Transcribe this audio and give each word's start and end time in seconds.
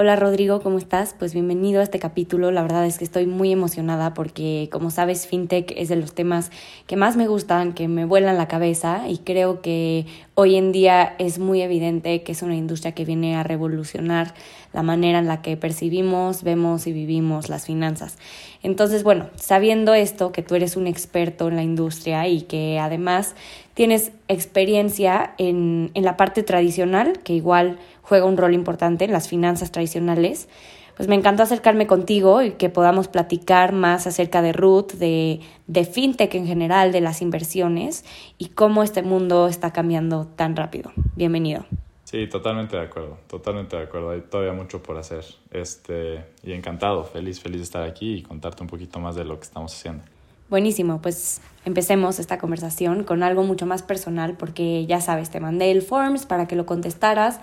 Hola 0.00 0.14
Rodrigo, 0.14 0.60
¿cómo 0.60 0.78
estás? 0.78 1.12
Pues 1.18 1.34
bienvenido 1.34 1.80
a 1.80 1.82
este 1.82 1.98
capítulo. 1.98 2.52
La 2.52 2.62
verdad 2.62 2.86
es 2.86 2.98
que 2.98 3.04
estoy 3.04 3.26
muy 3.26 3.50
emocionada 3.50 4.14
porque, 4.14 4.68
como 4.70 4.92
sabes, 4.92 5.26
FinTech 5.26 5.72
es 5.76 5.88
de 5.88 5.96
los 5.96 6.14
temas 6.14 6.52
que 6.86 6.94
más 6.94 7.16
me 7.16 7.26
gustan, 7.26 7.72
que 7.72 7.88
me 7.88 8.04
vuelan 8.04 8.38
la 8.38 8.46
cabeza 8.46 9.08
y 9.08 9.18
creo 9.18 9.60
que 9.60 10.06
hoy 10.36 10.54
en 10.54 10.70
día 10.70 11.16
es 11.18 11.40
muy 11.40 11.62
evidente 11.62 12.22
que 12.22 12.30
es 12.30 12.42
una 12.42 12.54
industria 12.54 12.92
que 12.92 13.04
viene 13.04 13.34
a 13.34 13.42
revolucionar 13.42 14.34
la 14.72 14.84
manera 14.84 15.18
en 15.18 15.26
la 15.26 15.42
que 15.42 15.56
percibimos, 15.56 16.44
vemos 16.44 16.86
y 16.86 16.92
vivimos 16.92 17.48
las 17.48 17.66
finanzas. 17.66 18.18
Entonces, 18.62 19.02
bueno, 19.02 19.26
sabiendo 19.34 19.94
esto, 19.94 20.30
que 20.30 20.42
tú 20.42 20.54
eres 20.54 20.76
un 20.76 20.86
experto 20.86 21.48
en 21.48 21.56
la 21.56 21.64
industria 21.64 22.28
y 22.28 22.42
que 22.42 22.78
además 22.78 23.34
tienes 23.74 24.12
experiencia 24.28 25.34
en, 25.38 25.90
en 25.94 26.04
la 26.04 26.16
parte 26.16 26.44
tradicional, 26.44 27.18
que 27.24 27.32
igual 27.32 27.78
juega 28.08 28.26
un 28.26 28.36
rol 28.36 28.54
importante 28.54 29.04
en 29.04 29.12
las 29.12 29.28
finanzas 29.28 29.70
tradicionales, 29.70 30.48
pues 30.96 31.08
me 31.08 31.14
encantó 31.14 31.44
acercarme 31.44 31.86
contigo 31.86 32.42
y 32.42 32.52
que 32.52 32.70
podamos 32.70 33.06
platicar 33.06 33.72
más 33.72 34.06
acerca 34.06 34.42
de 34.42 34.52
Ruth, 34.52 34.94
de, 34.94 35.40
de 35.68 35.84
fintech 35.84 36.34
en 36.34 36.46
general, 36.46 36.90
de 36.90 37.00
las 37.00 37.22
inversiones 37.22 38.04
y 38.36 38.48
cómo 38.48 38.82
este 38.82 39.02
mundo 39.02 39.46
está 39.46 39.72
cambiando 39.72 40.26
tan 40.26 40.56
rápido. 40.56 40.90
Bienvenido. 41.14 41.66
Sí, 42.02 42.26
totalmente 42.26 42.76
de 42.76 42.84
acuerdo, 42.84 43.18
totalmente 43.28 43.76
de 43.76 43.82
acuerdo. 43.82 44.10
Hay 44.10 44.22
todavía 44.22 44.54
mucho 44.54 44.82
por 44.82 44.96
hacer. 44.96 45.24
Este, 45.50 46.24
y 46.42 46.52
encantado, 46.52 47.04
feliz, 47.04 47.38
feliz 47.38 47.58
de 47.58 47.64
estar 47.64 47.82
aquí 47.82 48.14
y 48.14 48.22
contarte 48.22 48.62
un 48.62 48.68
poquito 48.68 48.98
más 48.98 49.14
de 49.14 49.24
lo 49.24 49.38
que 49.38 49.44
estamos 49.44 49.74
haciendo. 49.74 50.02
Buenísimo, 50.48 51.02
pues 51.02 51.42
empecemos 51.66 52.18
esta 52.18 52.38
conversación 52.38 53.04
con 53.04 53.22
algo 53.22 53.44
mucho 53.44 53.66
más 53.66 53.82
personal 53.82 54.38
porque 54.38 54.86
ya 54.86 55.02
sabes, 55.02 55.28
te 55.28 55.38
mandé 55.40 55.70
el 55.70 55.82
forms 55.82 56.24
para 56.24 56.48
que 56.48 56.56
lo 56.56 56.64
contestaras 56.64 57.40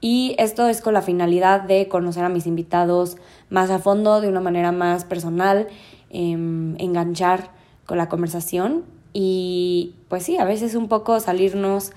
y 0.00 0.34
esto 0.38 0.68
es 0.68 0.80
con 0.80 0.94
la 0.94 1.02
finalidad 1.02 1.62
de 1.62 1.88
conocer 1.88 2.24
a 2.24 2.28
mis 2.28 2.46
invitados 2.46 3.16
más 3.50 3.70
a 3.70 3.78
fondo, 3.78 4.20
de 4.20 4.28
una 4.28 4.40
manera 4.40 4.72
más 4.72 5.04
personal, 5.04 5.68
em, 6.08 6.76
enganchar 6.78 7.50
con 7.86 7.98
la 7.98 8.08
conversación 8.08 8.84
y 9.12 9.96
pues 10.08 10.22
sí, 10.24 10.36
a 10.38 10.44
veces 10.44 10.74
un 10.74 10.88
poco 10.88 11.20
salirnos 11.20 11.92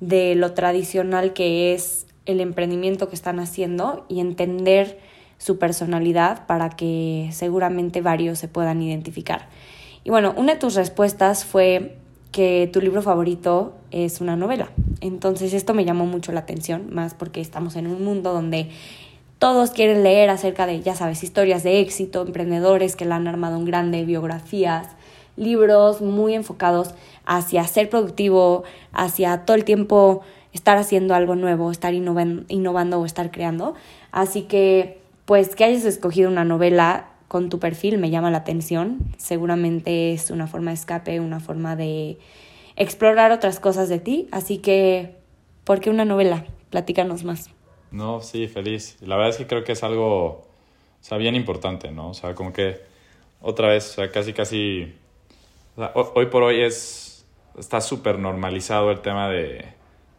de 0.00 0.34
lo 0.34 0.52
tradicional 0.52 1.32
que 1.32 1.74
es 1.74 2.06
el 2.26 2.40
emprendimiento 2.40 3.08
que 3.08 3.14
están 3.14 3.40
haciendo 3.40 4.04
y 4.08 4.20
entender 4.20 4.98
su 5.38 5.58
personalidad 5.58 6.46
para 6.46 6.70
que 6.70 7.30
seguramente 7.32 8.02
varios 8.02 8.38
se 8.38 8.48
puedan 8.48 8.82
identificar. 8.82 9.48
Y 10.04 10.10
bueno, 10.10 10.34
una 10.36 10.54
de 10.54 10.58
tus 10.58 10.74
respuestas 10.74 11.44
fue 11.44 11.96
que 12.32 12.68
tu 12.72 12.80
libro 12.80 13.02
favorito 13.02 13.77
es 13.90 14.20
una 14.20 14.36
novela. 14.36 14.70
Entonces 15.00 15.52
esto 15.54 15.74
me 15.74 15.84
llamó 15.84 16.06
mucho 16.06 16.32
la 16.32 16.40
atención, 16.40 16.88
más 16.90 17.14
porque 17.14 17.40
estamos 17.40 17.76
en 17.76 17.86
un 17.86 18.04
mundo 18.04 18.32
donde 18.32 18.70
todos 19.38 19.70
quieren 19.70 20.02
leer 20.02 20.30
acerca 20.30 20.66
de, 20.66 20.80
ya 20.80 20.94
sabes, 20.94 21.22
historias 21.22 21.62
de 21.62 21.80
éxito, 21.80 22.22
emprendedores 22.22 22.96
que 22.96 23.04
la 23.04 23.16
han 23.16 23.28
armado 23.28 23.56
en 23.56 23.64
grande, 23.64 24.04
biografías, 24.04 24.88
libros 25.36 26.00
muy 26.00 26.34
enfocados 26.34 26.94
hacia 27.24 27.64
ser 27.64 27.88
productivo, 27.88 28.64
hacia 28.92 29.44
todo 29.44 29.56
el 29.56 29.64
tiempo 29.64 30.22
estar 30.52 30.76
haciendo 30.78 31.14
algo 31.14 31.36
nuevo, 31.36 31.70
estar 31.70 31.94
innovando, 31.94 32.44
innovando 32.48 32.98
o 33.00 33.06
estar 33.06 33.30
creando. 33.30 33.74
Así 34.10 34.42
que, 34.42 35.00
pues 35.24 35.54
que 35.54 35.64
hayas 35.64 35.84
escogido 35.84 36.28
una 36.28 36.44
novela 36.44 37.10
con 37.28 37.50
tu 37.50 37.58
perfil 37.58 37.98
me 37.98 38.10
llama 38.10 38.30
la 38.30 38.38
atención. 38.38 38.98
Seguramente 39.18 40.12
es 40.12 40.30
una 40.30 40.46
forma 40.46 40.70
de 40.70 40.74
escape, 40.76 41.20
una 41.20 41.40
forma 41.40 41.76
de 41.76 42.18
explorar 42.78 43.32
otras 43.32 43.60
cosas 43.60 43.88
de 43.88 43.98
ti. 43.98 44.28
Así 44.32 44.58
que, 44.58 45.16
¿por 45.64 45.80
qué 45.80 45.90
una 45.90 46.04
novela? 46.04 46.46
Platícanos 46.70 47.24
más. 47.24 47.50
No, 47.90 48.20
sí, 48.22 48.48
feliz. 48.48 48.96
La 49.00 49.16
verdad 49.16 49.30
es 49.30 49.36
que 49.36 49.46
creo 49.46 49.64
que 49.64 49.72
es 49.72 49.82
algo, 49.82 50.26
o 50.26 50.46
sea, 51.00 51.18
bien 51.18 51.34
importante, 51.34 51.90
¿no? 51.90 52.10
O 52.10 52.14
sea, 52.14 52.34
como 52.34 52.52
que 52.52 52.80
otra 53.40 53.68
vez, 53.68 53.90
o 53.90 53.94
sea, 53.94 54.10
casi, 54.10 54.32
casi, 54.32 54.94
hoy 55.94 56.26
por 56.26 56.42
hoy 56.42 56.62
es, 56.62 57.26
está 57.58 57.80
súper 57.80 58.18
normalizado 58.18 58.90
el 58.90 59.00
tema 59.00 59.28
de, 59.28 59.64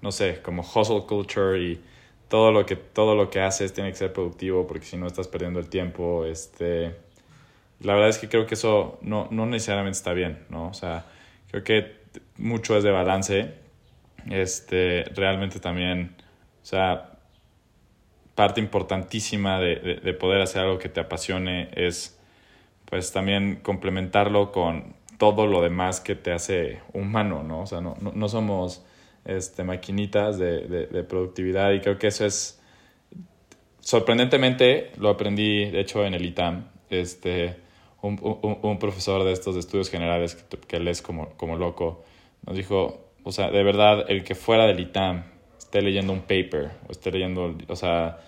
no 0.02 0.12
sé, 0.12 0.42
como 0.42 0.62
hustle 0.62 1.04
culture 1.08 1.60
y 1.60 1.82
todo 2.28 2.52
lo 2.52 2.66
que, 2.66 2.76
todo 2.76 3.16
lo 3.16 3.30
que 3.30 3.42
haces 3.42 3.74
tiene 3.74 3.92
que 3.92 3.98
ser 3.98 4.14
productivo 4.14 4.68
porque 4.68 4.86
si 4.86 4.98
no 4.98 5.08
estás 5.08 5.28
perdiendo 5.28 5.60
el 5.60 5.70
tiempo. 5.70 6.26
Este, 6.26 6.96
la 7.82 7.94
verdad 7.94 8.10
es 8.10 8.18
que 8.18 8.30
creo 8.30 8.46
que 8.46 8.56
eso 8.56 8.98
no, 9.02 9.28
no 9.32 9.46
necesariamente 9.46 9.98
está 9.98 10.14
bien, 10.14 10.46
¿no? 10.50 10.68
O 10.68 10.74
sea, 10.74 11.06
creo 11.52 11.64
que 11.64 11.99
mucho 12.40 12.78
es 12.78 12.84
de 12.84 12.92
balance. 12.92 13.54
Este, 14.30 15.04
realmente 15.16 15.60
también, 15.60 16.16
o 16.62 16.66
sea, 16.66 17.12
parte 18.36 18.62
importantísima 18.62 19.60
de, 19.60 20.00
de, 20.04 20.14
poder 20.14 20.42
hacer 20.42 20.62
algo 20.62 20.80
que 20.80 20.90
te 20.90 21.02
apasione 21.02 21.70
es 21.74 22.18
pues 22.86 23.12
también 23.12 23.58
complementarlo 23.58 24.52
con 24.52 24.96
todo 25.18 25.46
lo 25.46 25.62
demás 25.62 26.00
que 26.00 26.16
te 26.16 26.32
hace 26.32 26.80
humano, 26.94 27.44
¿no? 27.44 27.62
O 27.62 27.66
sea, 27.66 27.82
no, 27.82 27.96
no, 28.00 28.30
somos 28.30 28.86
este, 29.26 29.64
maquinitas 29.64 30.40
de, 30.40 30.62
de, 30.68 31.04
productividad 31.04 31.72
y 31.74 31.82
creo 31.82 32.00
que 32.00 32.08
eso 32.08 32.26
es, 32.26 32.62
sorprendentemente, 33.82 34.92
lo 34.98 35.10
aprendí, 35.10 35.70
de 35.70 35.82
hecho, 35.82 36.06
en 36.06 36.14
el 36.14 36.26
ITAM, 36.26 36.70
este, 36.90 37.58
un, 38.02 38.18
un, 38.62 38.80
profesor 38.80 39.26
de 39.26 39.34
estos 39.34 39.58
estudios 39.58 39.90
generales 39.90 40.36
que, 40.36 40.58
que 40.58 40.78
él 40.78 40.88
es 40.88 41.02
como, 41.02 41.32
como 41.32 41.58
loco, 41.58 42.06
nos 42.46 42.56
dijo, 42.56 43.12
o 43.24 43.32
sea, 43.32 43.50
de 43.52 43.64
verdad, 43.64 44.06
el 44.10 44.24
que 44.24 44.36
fuera 44.36 44.66
del 44.66 44.80
ITAM 44.80 45.24
esté 45.58 45.82
leyendo 45.82 46.14
un 46.14 46.22
paper 46.22 46.72
o 46.88 46.92
esté 46.92 47.12
leyendo, 47.12 47.56
o 47.68 47.76
sea, 47.76 48.20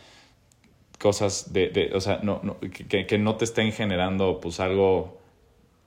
cosas 0.99 1.51
de, 1.53 1.69
de 1.69 1.91
o 1.93 1.99
sea, 1.99 2.19
no, 2.21 2.39
no, 2.43 2.59
que, 2.59 3.05
que 3.07 3.17
no 3.17 3.35
te 3.35 3.45
estén 3.45 3.71
generando 3.71 4.39
pues 4.39 4.59
algo 4.59 5.19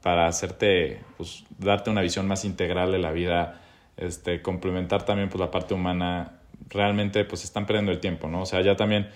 para 0.03 0.27
hacerte, 0.27 1.01
pues 1.17 1.45
darte 1.59 1.91
una 1.91 2.03
visión 2.03 2.27
más 2.29 2.45
integral 2.45 2.93
de 2.93 2.99
la 2.99 3.13
vida 3.13 3.63
este, 3.97 4.43
complementar 4.43 5.05
también 5.05 5.29
pues, 5.29 5.41
la 5.41 5.51
parte 5.51 5.75
humana, 5.75 6.41
realmente 6.69 7.25
pues 7.25 7.45
están 7.45 7.67
perdiendo 7.67 7.93
el 7.93 8.01
tiempo, 8.01 8.29
¿no? 8.29 8.43
O 8.43 8.47
sea, 8.47 8.61
ya 8.61 8.77
también 8.77 9.09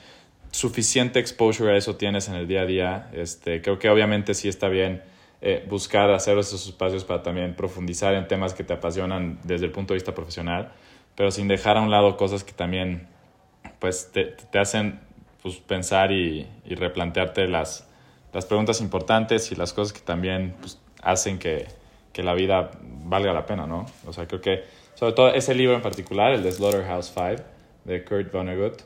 suficiente 0.50 1.18
exposure 1.18 1.72
a 1.72 1.76
eso 1.76 1.96
tienes 1.96 2.28
en 2.28 2.34
el 2.34 2.48
día 2.48 2.62
a 2.62 2.66
día. 2.66 3.10
Este, 3.12 3.60
creo 3.60 3.78
que 3.78 3.90
obviamente 3.90 4.34
sí 4.34 4.48
está 4.48 4.68
bien 4.68 5.02
eh, 5.40 5.64
buscar 5.68 6.10
hacer 6.10 6.36
esos 6.38 6.66
espacios 6.66 7.04
para 7.04 7.22
también 7.22 7.54
profundizar 7.54 8.14
en 8.14 8.26
temas 8.26 8.54
que 8.54 8.64
te 8.64 8.72
apasionan 8.72 9.38
desde 9.44 9.66
el 9.66 9.72
punto 9.72 9.94
de 9.94 9.98
vista 9.98 10.14
profesional, 10.14 10.72
pero 11.14 11.30
sin 11.30 11.46
dejar 11.46 11.76
a 11.76 11.80
un 11.80 11.90
lado 11.90 12.16
cosas 12.16 12.42
que 12.42 12.52
también 12.52 13.06
pues 13.78 14.10
te, 14.12 14.24
te 14.24 14.58
hacen 14.58 15.00
pues, 15.42 15.56
pensar 15.56 16.10
y, 16.10 16.48
y 16.64 16.74
replantearte 16.74 17.46
las, 17.46 17.88
las 18.32 18.46
preguntas 18.46 18.80
importantes 18.80 19.52
y 19.52 19.54
las 19.54 19.72
cosas 19.72 19.92
que 19.92 20.00
también 20.00 20.56
pues, 20.60 20.80
hacen 21.02 21.38
que, 21.38 21.66
que 22.12 22.22
la 22.22 22.34
vida 22.34 22.70
valga 23.04 23.32
la 23.32 23.46
pena, 23.46 23.66
¿no? 23.66 23.86
O 24.06 24.12
sea, 24.12 24.26
creo 24.26 24.40
que, 24.40 24.64
sobre 24.94 25.12
todo 25.12 25.32
ese 25.32 25.54
libro 25.54 25.76
en 25.76 25.82
particular, 25.82 26.32
el 26.32 26.42
de 26.42 26.50
Slaughterhouse 26.50 27.12
5, 27.14 27.42
de 27.84 28.04
Kurt 28.04 28.32
Vonnegut, 28.32 28.82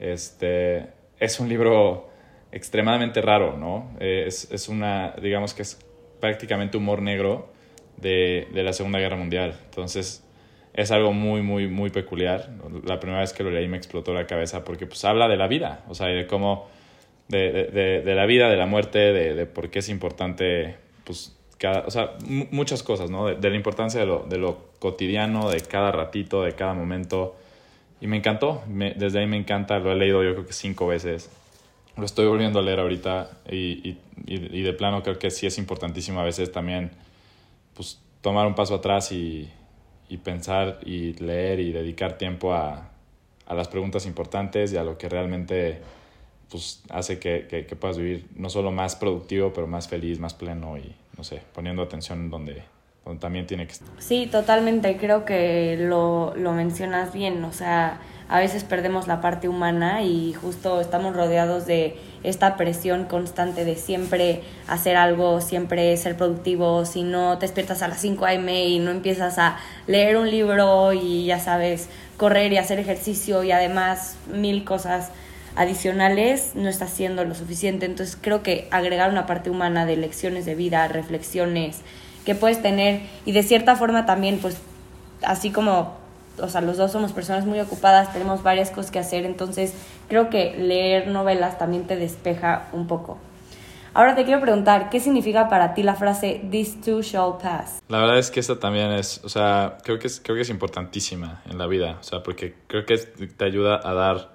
este, 0.00 0.88
es 1.18 1.38
un 1.38 1.48
libro 1.48 2.10
extremadamente 2.50 3.22
raro, 3.22 3.56
¿no? 3.56 3.92
Es, 4.00 4.50
es 4.50 4.68
una, 4.68 5.14
digamos 5.22 5.54
que 5.54 5.62
es 5.62 5.78
prácticamente 6.22 6.76
humor 6.76 7.02
negro 7.02 7.52
de, 7.96 8.46
de, 8.54 8.62
la 8.62 8.72
Segunda 8.72 9.00
Guerra 9.00 9.16
Mundial. 9.16 9.58
Entonces, 9.64 10.24
es 10.72 10.92
algo 10.92 11.12
muy, 11.12 11.42
muy, 11.42 11.66
muy 11.66 11.90
peculiar. 11.90 12.48
La 12.84 13.00
primera 13.00 13.22
vez 13.22 13.32
que 13.32 13.42
lo 13.42 13.50
leí 13.50 13.66
me 13.66 13.76
explotó 13.76 14.14
la 14.14 14.24
cabeza 14.24 14.62
porque 14.62 14.86
pues 14.86 15.04
habla 15.04 15.26
de 15.26 15.36
la 15.36 15.48
vida, 15.48 15.84
o 15.88 15.96
sea, 15.96 16.06
de 16.06 16.28
cómo, 16.28 16.68
de, 17.26 17.50
de, 17.72 18.02
de 18.02 18.14
la 18.14 18.24
vida, 18.26 18.48
de 18.48 18.56
la 18.56 18.66
muerte, 18.66 19.12
de, 19.12 19.46
por 19.46 19.68
qué 19.68 19.80
es 19.80 19.88
importante, 19.88 20.76
pues, 21.02 21.36
o 21.84 21.90
sea, 21.90 22.12
muchas 22.52 22.84
cosas, 22.84 23.10
¿no? 23.10 23.26
De, 23.26 23.50
la 23.50 23.56
importancia 23.56 23.98
de 23.98 24.06
lo, 24.06 24.20
de 24.20 24.38
lo, 24.38 24.70
cotidiano, 24.78 25.50
de 25.50 25.60
cada 25.60 25.90
ratito, 25.90 26.44
de 26.44 26.52
cada 26.52 26.72
momento. 26.72 27.34
Y 28.00 28.06
me 28.06 28.16
encantó, 28.16 28.62
desde 28.68 29.18
ahí 29.18 29.26
me 29.26 29.38
encanta, 29.38 29.80
lo 29.80 29.90
he 29.90 29.96
leído 29.96 30.22
yo 30.22 30.34
creo 30.34 30.46
que 30.46 30.52
cinco 30.52 30.86
veces. 30.86 31.30
Lo 31.96 32.04
estoy 32.04 32.26
volviendo 32.26 32.58
a 32.58 32.62
leer 32.62 32.80
ahorita 32.80 33.30
y, 33.50 33.88
y, 33.88 33.98
y 34.26 34.62
de 34.62 34.72
plano 34.72 35.02
creo 35.02 35.18
que 35.18 35.30
sí 35.30 35.46
es 35.46 35.58
importantísimo 35.58 36.20
a 36.20 36.24
veces 36.24 36.50
también 36.50 36.90
pues, 37.74 38.00
tomar 38.20 38.46
un 38.46 38.54
paso 38.54 38.74
atrás 38.74 39.12
y, 39.12 39.50
y 40.08 40.16
pensar 40.18 40.80
y 40.84 41.14
leer 41.14 41.60
y 41.60 41.72
dedicar 41.72 42.18
tiempo 42.18 42.54
a, 42.54 42.90
a 43.46 43.54
las 43.54 43.68
preguntas 43.68 44.06
importantes 44.06 44.72
y 44.72 44.76
a 44.76 44.84
lo 44.84 44.96
que 44.96 45.08
realmente 45.08 45.80
pues 46.50 46.82
hace 46.90 47.18
que, 47.18 47.46
que, 47.48 47.64
que, 47.64 47.76
puedas 47.76 47.96
vivir 47.96 48.26
no 48.36 48.50
solo 48.50 48.70
más 48.70 48.94
productivo, 48.94 49.52
pero 49.54 49.66
más 49.66 49.88
feliz, 49.88 50.18
más 50.18 50.34
pleno 50.34 50.76
y, 50.76 50.94
no 51.16 51.24
sé, 51.24 51.40
poniendo 51.54 51.82
atención 51.82 52.28
donde, 52.28 52.62
donde 53.06 53.20
también 53.20 53.46
tiene 53.46 53.66
que 53.66 53.72
estar. 53.72 53.88
Sí, 53.98 54.28
totalmente, 54.30 54.98
creo 54.98 55.24
que 55.24 55.78
lo, 55.78 56.34
lo 56.36 56.52
mencionas 56.52 57.14
bien, 57.14 57.42
o 57.44 57.52
sea, 57.52 58.00
a 58.32 58.38
veces 58.38 58.64
perdemos 58.64 59.08
la 59.08 59.20
parte 59.20 59.46
humana 59.46 60.00
y 60.00 60.32
justo 60.32 60.80
estamos 60.80 61.14
rodeados 61.14 61.66
de 61.66 61.98
esta 62.22 62.56
presión 62.56 63.04
constante 63.04 63.66
de 63.66 63.76
siempre 63.76 64.40
hacer 64.66 64.96
algo, 64.96 65.42
siempre 65.42 65.94
ser 65.98 66.16
productivo, 66.16 66.86
si 66.86 67.02
no 67.02 67.36
te 67.36 67.44
despiertas 67.44 67.82
a 67.82 67.88
las 67.88 68.00
5 68.00 68.24
a.m. 68.24 68.68
y 68.68 68.78
no 68.78 68.90
empiezas 68.90 69.38
a 69.38 69.58
leer 69.86 70.16
un 70.16 70.30
libro 70.30 70.94
y 70.94 71.26
ya 71.26 71.38
sabes, 71.40 71.90
correr 72.16 72.50
y 72.54 72.56
hacer 72.56 72.78
ejercicio 72.78 73.44
y 73.44 73.52
además 73.52 74.16
mil 74.32 74.64
cosas 74.64 75.10
adicionales 75.54 76.52
no 76.54 76.70
está 76.70 76.86
haciendo 76.86 77.26
lo 77.26 77.34
suficiente. 77.34 77.84
Entonces 77.84 78.16
creo 78.18 78.42
que 78.42 78.66
agregar 78.70 79.10
una 79.10 79.26
parte 79.26 79.50
humana 79.50 79.84
de 79.84 79.98
lecciones 79.98 80.46
de 80.46 80.54
vida, 80.54 80.88
reflexiones 80.88 81.82
que 82.24 82.34
puedes 82.34 82.62
tener 82.62 83.02
y 83.26 83.32
de 83.32 83.42
cierta 83.42 83.76
forma 83.76 84.06
también, 84.06 84.38
pues 84.38 84.56
así 85.22 85.50
como, 85.50 86.00
o 86.42 86.48
sea, 86.48 86.60
los 86.60 86.76
dos 86.76 86.92
somos 86.92 87.12
personas 87.12 87.46
muy 87.46 87.60
ocupadas, 87.60 88.12
tenemos 88.12 88.42
varias 88.42 88.70
cosas 88.70 88.90
que 88.90 88.98
hacer, 88.98 89.24
entonces 89.24 89.74
creo 90.08 90.28
que 90.28 90.56
leer 90.58 91.08
novelas 91.08 91.58
también 91.58 91.86
te 91.86 91.96
despeja 91.96 92.68
un 92.72 92.86
poco. 92.86 93.18
Ahora 93.94 94.14
te 94.14 94.24
quiero 94.24 94.40
preguntar, 94.40 94.88
¿qué 94.88 95.00
significa 95.00 95.50
para 95.50 95.74
ti 95.74 95.82
la 95.82 95.94
frase 95.94 96.42
This 96.50 96.80
too 96.80 97.02
shall 97.02 97.34
pass? 97.42 97.82
La 97.88 97.98
verdad 97.98 98.18
es 98.18 98.30
que 98.30 98.40
esta 98.40 98.58
también 98.58 98.90
es, 98.90 99.20
o 99.22 99.28
sea, 99.28 99.76
creo 99.84 99.98
que 99.98 100.06
es, 100.06 100.18
creo 100.20 100.34
que 100.34 100.42
es 100.42 100.48
importantísima 100.48 101.42
en 101.50 101.58
la 101.58 101.66
vida, 101.66 101.98
o 102.00 102.02
sea, 102.02 102.22
porque 102.22 102.54
creo 102.68 102.86
que 102.86 102.96
te 102.96 103.44
ayuda 103.44 103.80
a 103.84 103.92
dar, 103.92 104.30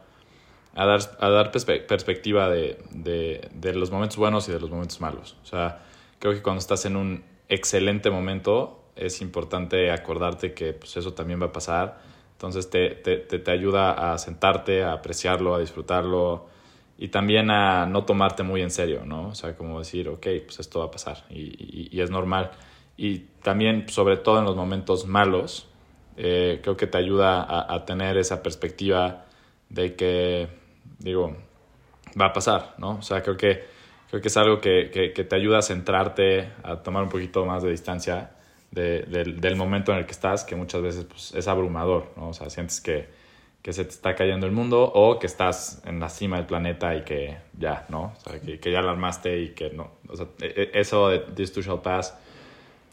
a 0.76 0.86
dar, 0.86 1.00
a 1.20 1.30
dar 1.30 1.52
perspectiva 1.52 2.50
de, 2.50 2.78
de, 2.92 3.50
de 3.52 3.74
los 3.74 3.90
momentos 3.90 4.18
buenos 4.18 4.48
y 4.48 4.52
de 4.52 4.60
los 4.60 4.70
momentos 4.70 5.02
malos. 5.02 5.36
O 5.42 5.46
sea, 5.48 5.80
creo 6.20 6.34
que 6.34 6.44
cuando 6.44 6.60
estás 6.60 6.86
en 6.86 6.96
un 6.96 7.24
excelente 7.50 8.12
momento, 8.12 8.84
es 8.98 9.22
importante 9.22 9.92
acordarte 9.92 10.54
que 10.54 10.74
pues, 10.74 10.98
eso 10.98 11.14
también 11.14 11.42
va 11.42 11.48
a 11.48 11.52
pasar. 11.52 12.00
Entonces 12.34 12.70
te, 12.70 12.90
te, 12.92 13.18
te, 13.18 13.52
ayuda 13.52 14.14
a 14.14 14.18
sentarte, 14.18 14.84
a 14.84 14.94
apreciarlo, 14.94 15.56
a 15.56 15.60
disfrutarlo 15.60 16.48
y 16.98 17.08
también 17.08 17.50
a 17.50 17.86
no 17.88 18.06
tomarte 18.06 18.44
muy 18.44 18.62
en 18.62 18.70
serio, 18.70 19.06
¿no? 19.06 19.30
O 19.30 19.36
sea, 19.36 19.56
como 19.56 19.80
decir, 19.80 20.08
ok, 20.08 20.28
pues 20.46 20.60
esto 20.60 20.80
va 20.80 20.86
a 20.86 20.92
pasar 20.92 21.26
y, 21.30 21.90
y, 21.92 22.02
es 22.02 22.12
normal. 22.12 22.52
Y 22.96 23.20
también, 23.42 23.90
sobre 23.90 24.18
todo 24.18 24.40
en 24.40 24.46
los 24.46 24.56
momentos 24.56 25.08
malos, 25.08 25.68
eh, 26.16 26.60
creo 26.62 26.78
que 26.78 26.88
te 26.88 26.98
ayuda 26.98 27.42
a, 27.42 27.74
a, 27.74 27.86
tener 27.86 28.18
esa 28.18 28.44
perspectiva 28.44 29.26
de 29.70 29.96
que, 29.96 30.48
digo, 31.00 31.36
va 32.20 32.28
a 32.28 32.34
pasar, 32.34 32.76
¿no? 32.78 32.98
O 32.98 33.02
sea, 33.02 33.24
creo 33.24 33.38
que 33.38 33.64
creo 34.10 34.22
que 34.22 34.28
es 34.28 34.38
algo 34.38 34.60
que, 34.60 34.90
que, 34.92 35.24
te 35.24 35.36
ayuda 35.36 35.60
a 35.60 35.62
centrarte, 35.62 36.50
a 36.64 36.78
tomar 36.78 37.04
un 37.04 37.10
poquito 37.10 37.46
más 37.46 37.64
de 37.64 37.72
distancia 37.72 38.32
de, 38.78 39.36
del 39.38 39.56
momento 39.56 39.92
en 39.92 40.00
el 40.00 40.06
que 40.06 40.12
estás, 40.12 40.44
que 40.44 40.56
muchas 40.56 40.82
veces 40.82 41.06
pues, 41.06 41.34
es 41.34 41.48
abrumador, 41.48 42.12
¿no? 42.16 42.30
O 42.30 42.34
sea, 42.34 42.50
sientes 42.50 42.80
que, 42.82 43.08
que, 43.62 43.74
se 43.74 43.84
te 43.84 43.92
está 43.92 44.16
cayendo 44.16 44.46
el 44.46 44.52
mundo 44.52 44.84
o 44.84 45.20
que 45.20 45.28
estás 45.28 45.82
en 45.86 46.00
la 46.00 46.10
cima 46.10 46.38
del 46.38 46.46
planeta 46.46 46.96
y 46.96 47.04
que 47.04 47.38
ya, 47.58 47.86
¿no? 47.90 48.14
O 48.16 48.20
sea, 48.20 48.40
que, 48.40 48.72
ya 48.72 48.80
alarmaste 48.80 49.40
y 49.40 49.50
que 49.50 49.70
no. 49.72 49.92
O 50.08 50.16
sea, 50.16 50.28
e, 50.42 50.72
e, 50.74 50.80
eso 50.80 51.10
de 51.10 51.20
This 51.20 51.54
Too 51.54 51.62
Shall 51.62 51.82
Pass 51.82 52.18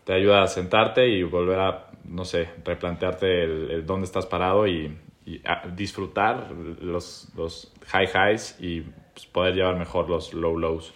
te 0.05 0.13
ayuda 0.13 0.43
a 0.43 0.47
sentarte 0.47 1.09
y 1.09 1.23
volver 1.23 1.61
a, 1.61 1.91
no 2.05 2.25
sé, 2.25 2.49
replantearte 2.65 3.45
el, 3.45 3.87
dónde 3.87 4.07
estás 4.07 4.27
parado 4.27 4.67
y, 4.67 4.99
y 5.25 5.41
disfrutar 5.75 6.51
los, 6.81 7.29
los 7.37 7.73
high 7.87 8.09
highs 8.09 8.57
y 8.61 8.83
pues, 9.13 9.27
poder 9.27 9.55
llevar 9.55 9.77
mejor 9.77 10.11
los 10.11 10.35
low 10.35 10.59
lows 10.59 10.93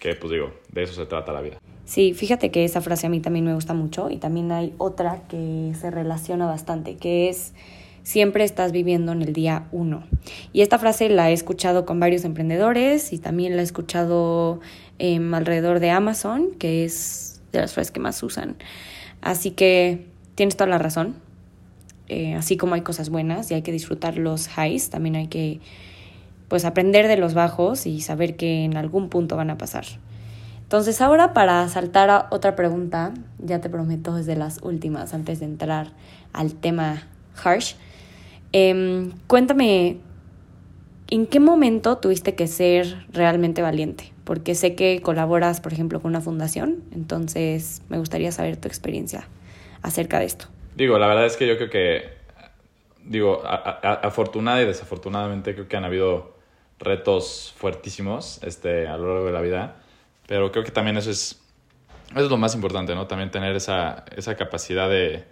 que 0.00 0.14
pues 0.14 0.32
digo, 0.32 0.50
de 0.72 0.82
eso 0.82 0.94
se 0.94 1.06
trata 1.06 1.30
la 1.30 1.42
vida. 1.42 1.58
Sí, 1.90 2.14
fíjate 2.14 2.52
que 2.52 2.64
esa 2.64 2.80
frase 2.80 3.08
a 3.08 3.10
mí 3.10 3.18
también 3.18 3.44
me 3.44 3.52
gusta 3.52 3.74
mucho 3.74 4.10
y 4.10 4.18
también 4.18 4.52
hay 4.52 4.72
otra 4.78 5.22
que 5.28 5.72
se 5.76 5.90
relaciona 5.90 6.46
bastante, 6.46 6.94
que 6.94 7.28
es 7.28 7.52
siempre 8.04 8.44
estás 8.44 8.70
viviendo 8.70 9.10
en 9.10 9.22
el 9.22 9.32
día 9.32 9.66
uno. 9.72 10.04
Y 10.52 10.60
esta 10.60 10.78
frase 10.78 11.08
la 11.08 11.30
he 11.30 11.32
escuchado 11.32 11.86
con 11.86 11.98
varios 11.98 12.24
emprendedores 12.24 13.12
y 13.12 13.18
también 13.18 13.56
la 13.56 13.62
he 13.62 13.64
escuchado 13.64 14.60
em, 15.00 15.34
alrededor 15.34 15.80
de 15.80 15.90
Amazon, 15.90 16.52
que 16.60 16.84
es 16.84 17.42
de 17.50 17.58
las 17.60 17.72
frases 17.74 17.90
que 17.90 17.98
más 17.98 18.22
usan. 18.22 18.54
Así 19.20 19.50
que 19.50 20.06
tienes 20.36 20.56
toda 20.56 20.70
la 20.70 20.78
razón. 20.78 21.16
Eh, 22.06 22.34
así 22.34 22.56
como 22.56 22.76
hay 22.76 22.82
cosas 22.82 23.10
buenas 23.10 23.50
y 23.50 23.54
hay 23.54 23.62
que 23.62 23.72
disfrutar 23.72 24.16
los 24.16 24.48
highs, 24.56 24.90
también 24.90 25.16
hay 25.16 25.26
que 25.26 25.58
pues 26.46 26.64
aprender 26.64 27.08
de 27.08 27.16
los 27.16 27.34
bajos 27.34 27.84
y 27.84 28.00
saber 28.00 28.36
que 28.36 28.62
en 28.62 28.76
algún 28.76 29.08
punto 29.08 29.34
van 29.34 29.50
a 29.50 29.58
pasar. 29.58 29.86
Entonces 30.70 31.00
ahora 31.00 31.32
para 31.32 31.68
saltar 31.68 32.10
a 32.10 32.28
otra 32.30 32.54
pregunta, 32.54 33.12
ya 33.40 33.60
te 33.60 33.68
prometo 33.68 34.14
desde 34.14 34.36
las 34.36 34.62
últimas 34.62 35.14
antes 35.14 35.40
de 35.40 35.46
entrar 35.46 35.88
al 36.32 36.54
tema 36.54 37.08
harsh, 37.42 37.74
em, 38.52 39.10
cuéntame, 39.26 39.96
¿en 41.08 41.26
qué 41.26 41.40
momento 41.40 41.98
tuviste 41.98 42.36
que 42.36 42.46
ser 42.46 43.04
realmente 43.10 43.62
valiente? 43.62 44.12
Porque 44.22 44.54
sé 44.54 44.76
que 44.76 45.02
colaboras, 45.02 45.60
por 45.60 45.72
ejemplo, 45.72 46.00
con 46.00 46.10
una 46.10 46.20
fundación, 46.20 46.84
entonces 46.92 47.82
me 47.88 47.98
gustaría 47.98 48.30
saber 48.30 48.56
tu 48.56 48.68
experiencia 48.68 49.26
acerca 49.82 50.20
de 50.20 50.26
esto. 50.26 50.46
Digo, 50.76 51.00
la 51.00 51.08
verdad 51.08 51.26
es 51.26 51.36
que 51.36 51.48
yo 51.48 51.56
creo 51.56 51.68
que, 51.68 52.04
digo, 53.04 53.42
afortunada 53.44 54.62
y 54.62 54.66
desafortunadamente 54.66 55.52
creo 55.52 55.66
que 55.66 55.76
han 55.76 55.84
habido 55.84 56.36
retos 56.78 57.52
fuertísimos 57.56 58.38
este, 58.44 58.86
a 58.86 58.96
lo 58.96 59.08
largo 59.08 59.26
de 59.26 59.32
la 59.32 59.40
vida, 59.40 59.76
pero 60.30 60.52
creo 60.52 60.62
que 60.62 60.70
también 60.70 60.96
eso 60.96 61.10
es, 61.10 61.42
eso 62.12 62.24
es 62.24 62.30
lo 62.30 62.36
más 62.36 62.54
importante, 62.54 62.94
¿no? 62.94 63.08
También 63.08 63.32
tener 63.32 63.56
esa, 63.56 64.04
esa 64.16 64.36
capacidad 64.36 64.88
de, 64.88 65.24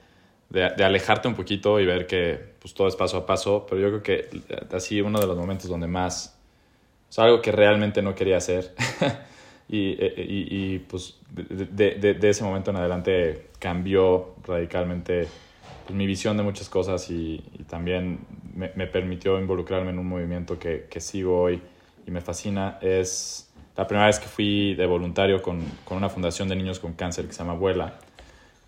de, 0.51 0.85
alejarte 0.85 1.29
un 1.29 1.37
poquito 1.37 1.79
y 1.79 1.87
ver 1.87 2.09
que 2.09 2.57
pues, 2.59 2.75
todo 2.75 2.89
es 2.89 2.97
paso 2.97 3.19
a 3.19 3.25
paso, 3.25 3.65
pero 3.71 3.81
yo 3.81 3.89
creo 3.91 4.03
que 4.03 4.29
así 4.73 5.01
uno 5.01 5.21
de 5.21 5.29
los 5.29 5.37
momentos 5.37 5.71
donde 5.71 5.87
más, 5.87 6.37
o 7.09 7.13
sea, 7.13 7.27
algo 7.27 7.41
que 7.41 7.53
realmente 7.53 8.03
no 8.03 8.17
quería 8.17 8.39
hacer 8.39 8.75
y, 9.69 9.91
y, 9.91 10.49
y, 10.51 10.79
pues 10.81 11.21
de, 11.31 11.95
de, 11.95 12.15
de, 12.15 12.29
ese 12.29 12.43
momento 12.43 12.73
en 12.73 12.79
adelante 12.79 13.51
cambió 13.61 14.35
radicalmente 14.45 15.29
pues, 15.87 15.97
mi 15.97 16.09
visión 16.09 16.37
de 16.37 16.43
muchas 16.43 16.69
cosas 16.69 17.09
y, 17.09 17.39
también 17.69 18.19
me, 18.53 18.73
me, 18.75 18.89
permitió 18.89 19.39
involucrarme 19.39 19.91
en 19.91 20.01
un 20.01 20.09
movimiento 20.09 20.59
que, 20.59 20.89
que, 20.91 20.99
sigo 20.99 21.41
hoy 21.41 21.63
y 22.05 22.11
me 22.11 22.21
fascina. 22.21 22.81
Es 22.83 23.48
la 23.79 23.87
primera 23.87 24.07
vez 24.07 24.19
que 24.19 24.27
fui 24.27 24.75
de 24.75 24.85
voluntario 24.85 25.41
con, 25.41 25.65
con 25.85 25.97
una 25.97 26.11
fundación 26.11 26.49
de 26.49 26.57
niños 26.57 26.81
con 26.81 26.93
cáncer 26.93 27.27
que 27.27 27.33
se 27.33 27.39
llama 27.39 27.53
Abuela. 27.53 27.95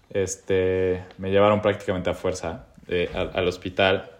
Este, 0.09 1.03
me 1.19 1.31
llevaron 1.31 1.61
prácticamente 1.61 2.09
a 2.09 2.15
fuerza 2.15 2.67
eh, 2.89 3.11
al, 3.12 3.47
hospital 3.47 4.11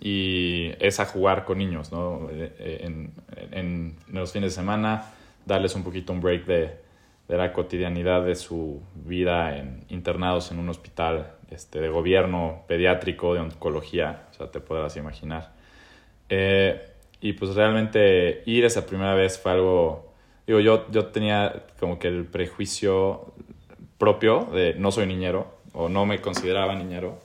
y 0.00 0.72
es 0.80 0.98
a 0.98 1.06
jugar 1.06 1.44
con 1.44 1.58
niños, 1.58 1.92
¿no? 1.92 2.28
Eh, 2.32 2.80
en, 2.82 3.12
en, 3.52 3.94
en, 4.08 4.20
los 4.20 4.32
fines 4.32 4.50
de 4.50 4.56
semana, 4.56 5.12
darles 5.46 5.74
un 5.74 5.84
poquito 5.84 6.12
un 6.12 6.20
break 6.20 6.46
de, 6.46 6.82
de 7.28 7.36
la 7.36 7.52
cotidianidad 7.52 8.24
de 8.24 8.34
su 8.34 8.82
vida 8.94 9.56
en 9.56 9.84
internados 9.88 10.50
en 10.50 10.58
un 10.58 10.68
hospital 10.68 11.32
este, 11.50 11.80
de 11.80 11.88
gobierno 11.88 12.64
pediátrico, 12.66 13.34
de 13.34 13.40
oncología, 13.40 14.24
o 14.30 14.34
sea, 14.34 14.50
te 14.50 14.60
podrás 14.60 14.96
imaginar. 14.96 15.52
Eh, 16.28 16.88
y 17.20 17.34
pues 17.34 17.54
realmente 17.54 18.42
ir 18.46 18.64
esa 18.64 18.84
primera 18.84 19.14
vez 19.14 19.38
fue 19.38 19.52
algo, 19.52 20.11
digo, 20.46 20.60
yo, 20.60 20.90
yo 20.90 21.06
tenía 21.06 21.64
como 21.78 21.98
que 21.98 22.08
el 22.08 22.24
prejuicio 22.24 23.32
propio 23.98 24.48
de 24.52 24.74
no 24.74 24.90
soy 24.92 25.06
niñero 25.06 25.58
o 25.72 25.88
no 25.88 26.06
me 26.06 26.20
consideraba 26.20 26.74
niñero. 26.74 27.20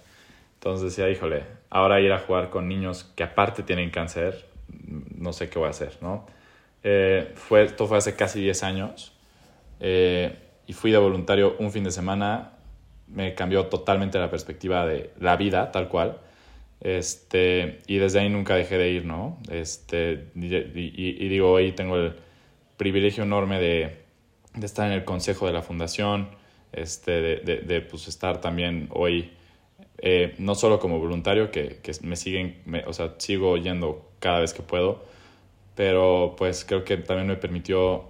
Entonces 0.55 0.95
decía, 0.95 1.09
híjole, 1.09 1.43
ahora 1.69 1.99
ir 1.99 2.11
a 2.11 2.19
jugar 2.19 2.49
con 2.49 2.67
niños 2.67 3.03
que 3.15 3.23
aparte 3.23 3.63
tienen 3.63 3.89
cáncer, 3.89 4.45
no 5.15 5.33
sé 5.33 5.49
qué 5.49 5.59
voy 5.59 5.67
a 5.67 5.71
hacer, 5.71 5.97
¿no? 6.01 6.25
Eh, 6.83 7.31
fue, 7.35 7.63
esto 7.63 7.87
fue 7.87 7.97
hace 7.97 8.15
casi 8.15 8.39
10 8.41 8.63
años 8.63 9.13
eh, 9.79 10.37
y 10.67 10.73
fui 10.73 10.91
de 10.91 10.97
voluntario 10.97 11.55
un 11.59 11.71
fin 11.71 11.83
de 11.83 11.91
semana 11.91 12.51
me 13.07 13.33
cambió 13.33 13.67
totalmente 13.67 14.19
la 14.19 14.29
perspectiva 14.29 14.85
de 14.85 15.11
la 15.19 15.35
vida, 15.37 15.71
tal 15.71 15.87
cual. 15.87 16.17
Este, 16.81 17.79
y 17.87 17.97
desde 17.97 18.19
ahí 18.19 18.29
nunca 18.29 18.55
dejé 18.55 18.77
de 18.77 18.89
ir, 18.91 19.05
¿no? 19.05 19.37
Este, 19.49 20.27
y, 20.35 21.29
digo, 21.29 21.51
hoy 21.51 21.71
tengo 21.71 21.97
el 21.97 22.13
privilegio 22.77 23.23
enorme 23.23 23.59
de, 23.59 23.97
estar 24.61 24.87
en 24.87 24.93
el 24.93 25.03
consejo 25.03 25.47
de 25.47 25.53
la 25.53 25.61
fundación, 25.61 26.29
este, 26.71 27.11
de, 27.21 27.81
pues 27.81 28.07
estar 28.07 28.39
también 28.39 28.87
hoy, 28.91 29.31
eh, 29.97 30.35
no 30.37 30.55
solo 30.55 30.79
como 30.79 30.99
voluntario, 30.99 31.51
que, 31.51 31.79
me 32.03 32.15
siguen, 32.15 32.61
o 32.85 32.93
sea, 32.93 33.15
sigo 33.17 33.57
yendo 33.57 34.09
cada 34.19 34.39
vez 34.39 34.53
que 34.53 34.61
puedo, 34.61 35.03
pero 35.75 36.35
pues 36.37 36.65
creo 36.65 36.83
que 36.83 36.97
también 36.97 37.27
me 37.27 37.35
permitió 37.35 38.05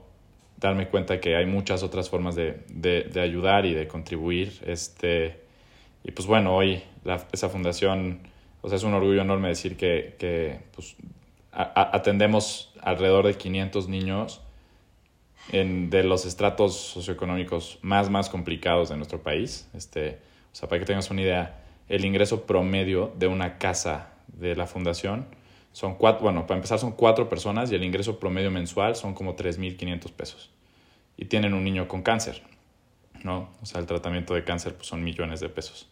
darme 0.58 0.88
cuenta 0.88 1.20
que 1.20 1.36
hay 1.36 1.46
muchas 1.46 1.84
otras 1.84 2.10
formas 2.10 2.36
de, 2.36 2.64
de, 2.70 3.22
ayudar 3.22 3.66
y 3.66 3.74
de 3.74 3.88
contribuir. 3.88 4.60
Este, 4.66 5.40
y 6.04 6.12
pues 6.12 6.28
bueno, 6.28 6.56
hoy 6.56 6.82
esa 7.32 7.50
fundación, 7.50 8.22
o 8.62 8.70
sea, 8.70 8.78
es 8.78 8.84
un 8.84 8.94
orgullo 8.94 9.22
enorme 9.22 9.50
decir 9.50 9.78
que, 9.78 10.16
que 10.18 10.60
pues, 10.74 10.96
atendemos 11.52 12.74
alrededor 12.82 13.28
de 13.28 13.36
500 13.36 13.88
niños 13.88 14.42
en, 15.52 15.90
de 15.90 16.04
los 16.04 16.26
estratos 16.26 16.76
socioeconómicos 16.76 17.80
más, 17.82 18.10
más 18.10 18.30
complicados 18.30 18.90
de 18.90 18.98
nuestro 18.98 19.22
país. 19.22 19.70
Este, 19.74 20.20
o 20.52 20.56
sea, 20.56 20.68
para 20.70 20.80
que 20.80 20.86
tengas 20.86 21.10
una 21.10 21.22
idea, 21.22 21.64
el 21.90 22.06
ingreso 22.06 22.44
promedio 22.44 23.14
de 23.18 23.28
una 23.28 23.58
casa 23.58 24.14
de 24.28 24.56
la 24.56 24.68
fundación 24.68 25.26
son 25.72 25.96
cuatro, 25.96 26.24
bueno, 26.24 26.48
para 26.48 26.58
empezar 26.58 26.80
son 26.80 26.92
cuatro 26.92 27.30
personas 27.30 27.72
y 27.72 27.76
el 27.76 27.84
ingreso 27.84 28.20
promedio 28.20 28.50
mensual 28.50 28.96
son 28.96 29.14
como 29.14 29.36
3.500 29.36 30.12
pesos. 30.12 30.50
Y 31.18 31.26
tienen 31.26 31.54
un 31.54 31.64
niño 31.64 31.88
con 31.88 32.02
cáncer, 32.02 32.42
¿no? 33.24 33.50
O 33.62 33.66
sea, 33.66 33.80
el 33.80 33.86
tratamiento 33.86 34.34
de 34.34 34.44
cáncer 34.44 34.76
pues, 34.76 34.88
son 34.88 35.04
millones 35.04 35.40
de 35.40 35.50
pesos. 35.50 35.88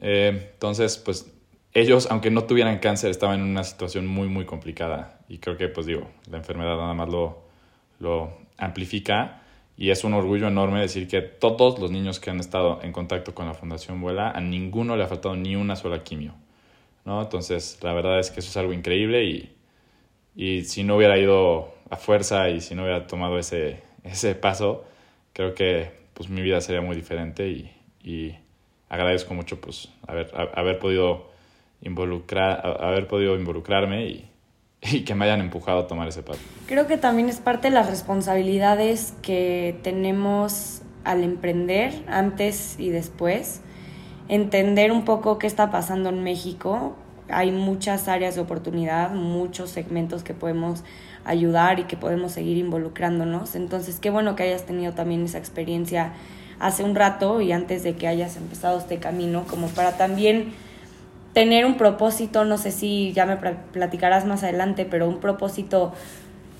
Eh, 0.00 0.50
entonces, 0.54 0.98
pues 0.98 1.32
ellos, 1.72 2.08
aunque 2.10 2.30
no 2.30 2.44
tuvieran 2.44 2.78
cáncer, 2.78 3.10
estaban 3.10 3.40
en 3.40 3.46
una 3.46 3.64
situación 3.64 4.06
muy, 4.06 4.28
muy 4.28 4.44
complicada. 4.44 5.20
Y 5.28 5.38
creo 5.38 5.56
que, 5.56 5.68
pues 5.68 5.86
digo, 5.86 6.08
la 6.30 6.38
enfermedad 6.38 6.76
nada 6.76 6.94
más 6.94 7.08
lo, 7.08 7.42
lo 7.98 8.43
amplifica. 8.58 9.42
Y 9.76 9.90
es 9.90 10.04
un 10.04 10.14
orgullo 10.14 10.48
enorme 10.48 10.80
decir 10.80 11.08
que 11.08 11.20
todos 11.20 11.78
los 11.80 11.90
niños 11.90 12.20
que 12.20 12.30
han 12.30 12.38
estado 12.38 12.80
en 12.82 12.92
contacto 12.92 13.34
con 13.34 13.46
la 13.46 13.54
Fundación 13.54 14.00
Vuela, 14.00 14.30
a 14.30 14.40
ninguno 14.40 14.96
le 14.96 15.02
ha 15.02 15.08
faltado 15.08 15.34
ni 15.34 15.56
una 15.56 15.74
sola 15.74 16.04
quimio. 16.04 16.34
¿no? 17.04 17.20
Entonces, 17.20 17.78
la 17.82 17.92
verdad 17.92 18.20
es 18.20 18.30
que 18.30 18.40
eso 18.40 18.50
es 18.50 18.56
algo 18.56 18.72
increíble 18.72 19.24
y, 19.24 19.52
y 20.36 20.64
si 20.64 20.84
no 20.84 20.96
hubiera 20.96 21.18
ido 21.18 21.74
a 21.90 21.96
fuerza 21.96 22.48
y 22.50 22.60
si 22.60 22.74
no 22.74 22.82
hubiera 22.82 23.06
tomado 23.06 23.38
ese, 23.38 23.82
ese 24.04 24.34
paso, 24.34 24.84
creo 25.32 25.54
que 25.54 25.90
pues 26.14 26.28
mi 26.28 26.40
vida 26.40 26.60
sería 26.60 26.80
muy 26.80 26.94
diferente 26.94 27.48
y, 27.48 27.72
y 28.02 28.36
agradezco 28.88 29.34
mucho 29.34 29.60
pues 29.60 29.88
haber, 30.06 30.30
haber 30.54 30.78
podido 30.78 31.30
involucrar, 31.82 32.78
haber 32.80 33.08
podido 33.08 33.36
involucrarme 33.36 34.06
y, 34.06 34.30
y 34.90 35.02
que 35.02 35.14
me 35.14 35.24
hayan 35.24 35.40
empujado 35.40 35.80
a 35.80 35.86
tomar 35.86 36.08
ese 36.08 36.22
paso. 36.22 36.40
Creo 36.66 36.86
que 36.86 36.96
también 36.96 37.28
es 37.28 37.38
parte 37.38 37.68
de 37.68 37.74
las 37.74 37.88
responsabilidades 37.88 39.14
que 39.22 39.78
tenemos 39.82 40.82
al 41.04 41.22
emprender 41.22 42.02
antes 42.06 42.76
y 42.78 42.90
después, 42.90 43.60
entender 44.28 44.92
un 44.92 45.04
poco 45.04 45.38
qué 45.38 45.46
está 45.46 45.70
pasando 45.70 46.08
en 46.08 46.22
México. 46.22 46.96
Hay 47.28 47.52
muchas 47.52 48.08
áreas 48.08 48.34
de 48.34 48.40
oportunidad, 48.40 49.10
muchos 49.10 49.70
segmentos 49.70 50.22
que 50.22 50.34
podemos 50.34 50.84
ayudar 51.24 51.80
y 51.80 51.84
que 51.84 51.96
podemos 51.96 52.32
seguir 52.32 52.56
involucrándonos. 52.56 53.54
Entonces, 53.54 53.98
qué 54.00 54.10
bueno 54.10 54.36
que 54.36 54.44
hayas 54.44 54.64
tenido 54.64 54.92
también 54.92 55.24
esa 55.24 55.38
experiencia 55.38 56.12
hace 56.58 56.84
un 56.84 56.94
rato 56.94 57.40
y 57.40 57.52
antes 57.52 57.82
de 57.82 57.96
que 57.96 58.06
hayas 58.06 58.36
empezado 58.36 58.78
este 58.78 58.98
camino, 58.98 59.44
como 59.48 59.68
para 59.68 59.96
también 59.96 60.52
tener 61.34 61.66
un 61.66 61.76
propósito, 61.76 62.44
no 62.44 62.56
sé 62.56 62.70
si 62.70 63.12
ya 63.12 63.26
me 63.26 63.36
platicarás 63.36 64.24
más 64.24 64.42
adelante, 64.44 64.86
pero 64.88 65.08
un 65.08 65.18
propósito, 65.18 65.92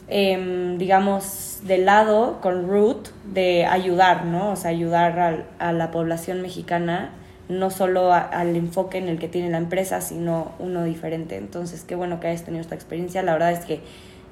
em, 0.09 0.77
digamos, 0.79 1.61
de 1.63 1.79
lado 1.79 2.41
con 2.43 2.69
Root 2.69 3.09
de 3.33 3.65
ayudar, 3.67 4.27
¿no? 4.27 4.51
O 4.51 4.57
sea, 4.57 4.71
ayudar 4.71 5.47
a, 5.59 5.73
la 5.73 5.91
población 5.93 6.43
mexicana, 6.43 7.13
no 7.49 7.71
solo 7.71 8.13
al 8.13 8.57
enfoque 8.57 8.99
en 8.99 9.09
el 9.09 9.19
que 9.19 9.29
tiene 9.29 9.49
la 9.49 9.59
empresa, 9.59 10.01
sino 10.01 10.53
uno 10.59 10.83
diferente. 10.83 11.37
Entonces, 11.37 11.85
qué 11.85 11.95
bueno 11.95 12.19
que 12.19 12.27
hayas 12.29 12.43
tenido 12.45 12.61
esta 12.61 12.75
experiencia. 12.75 13.23
La 13.23 13.33
verdad 13.33 13.53
es 13.53 13.65
que 13.65 13.81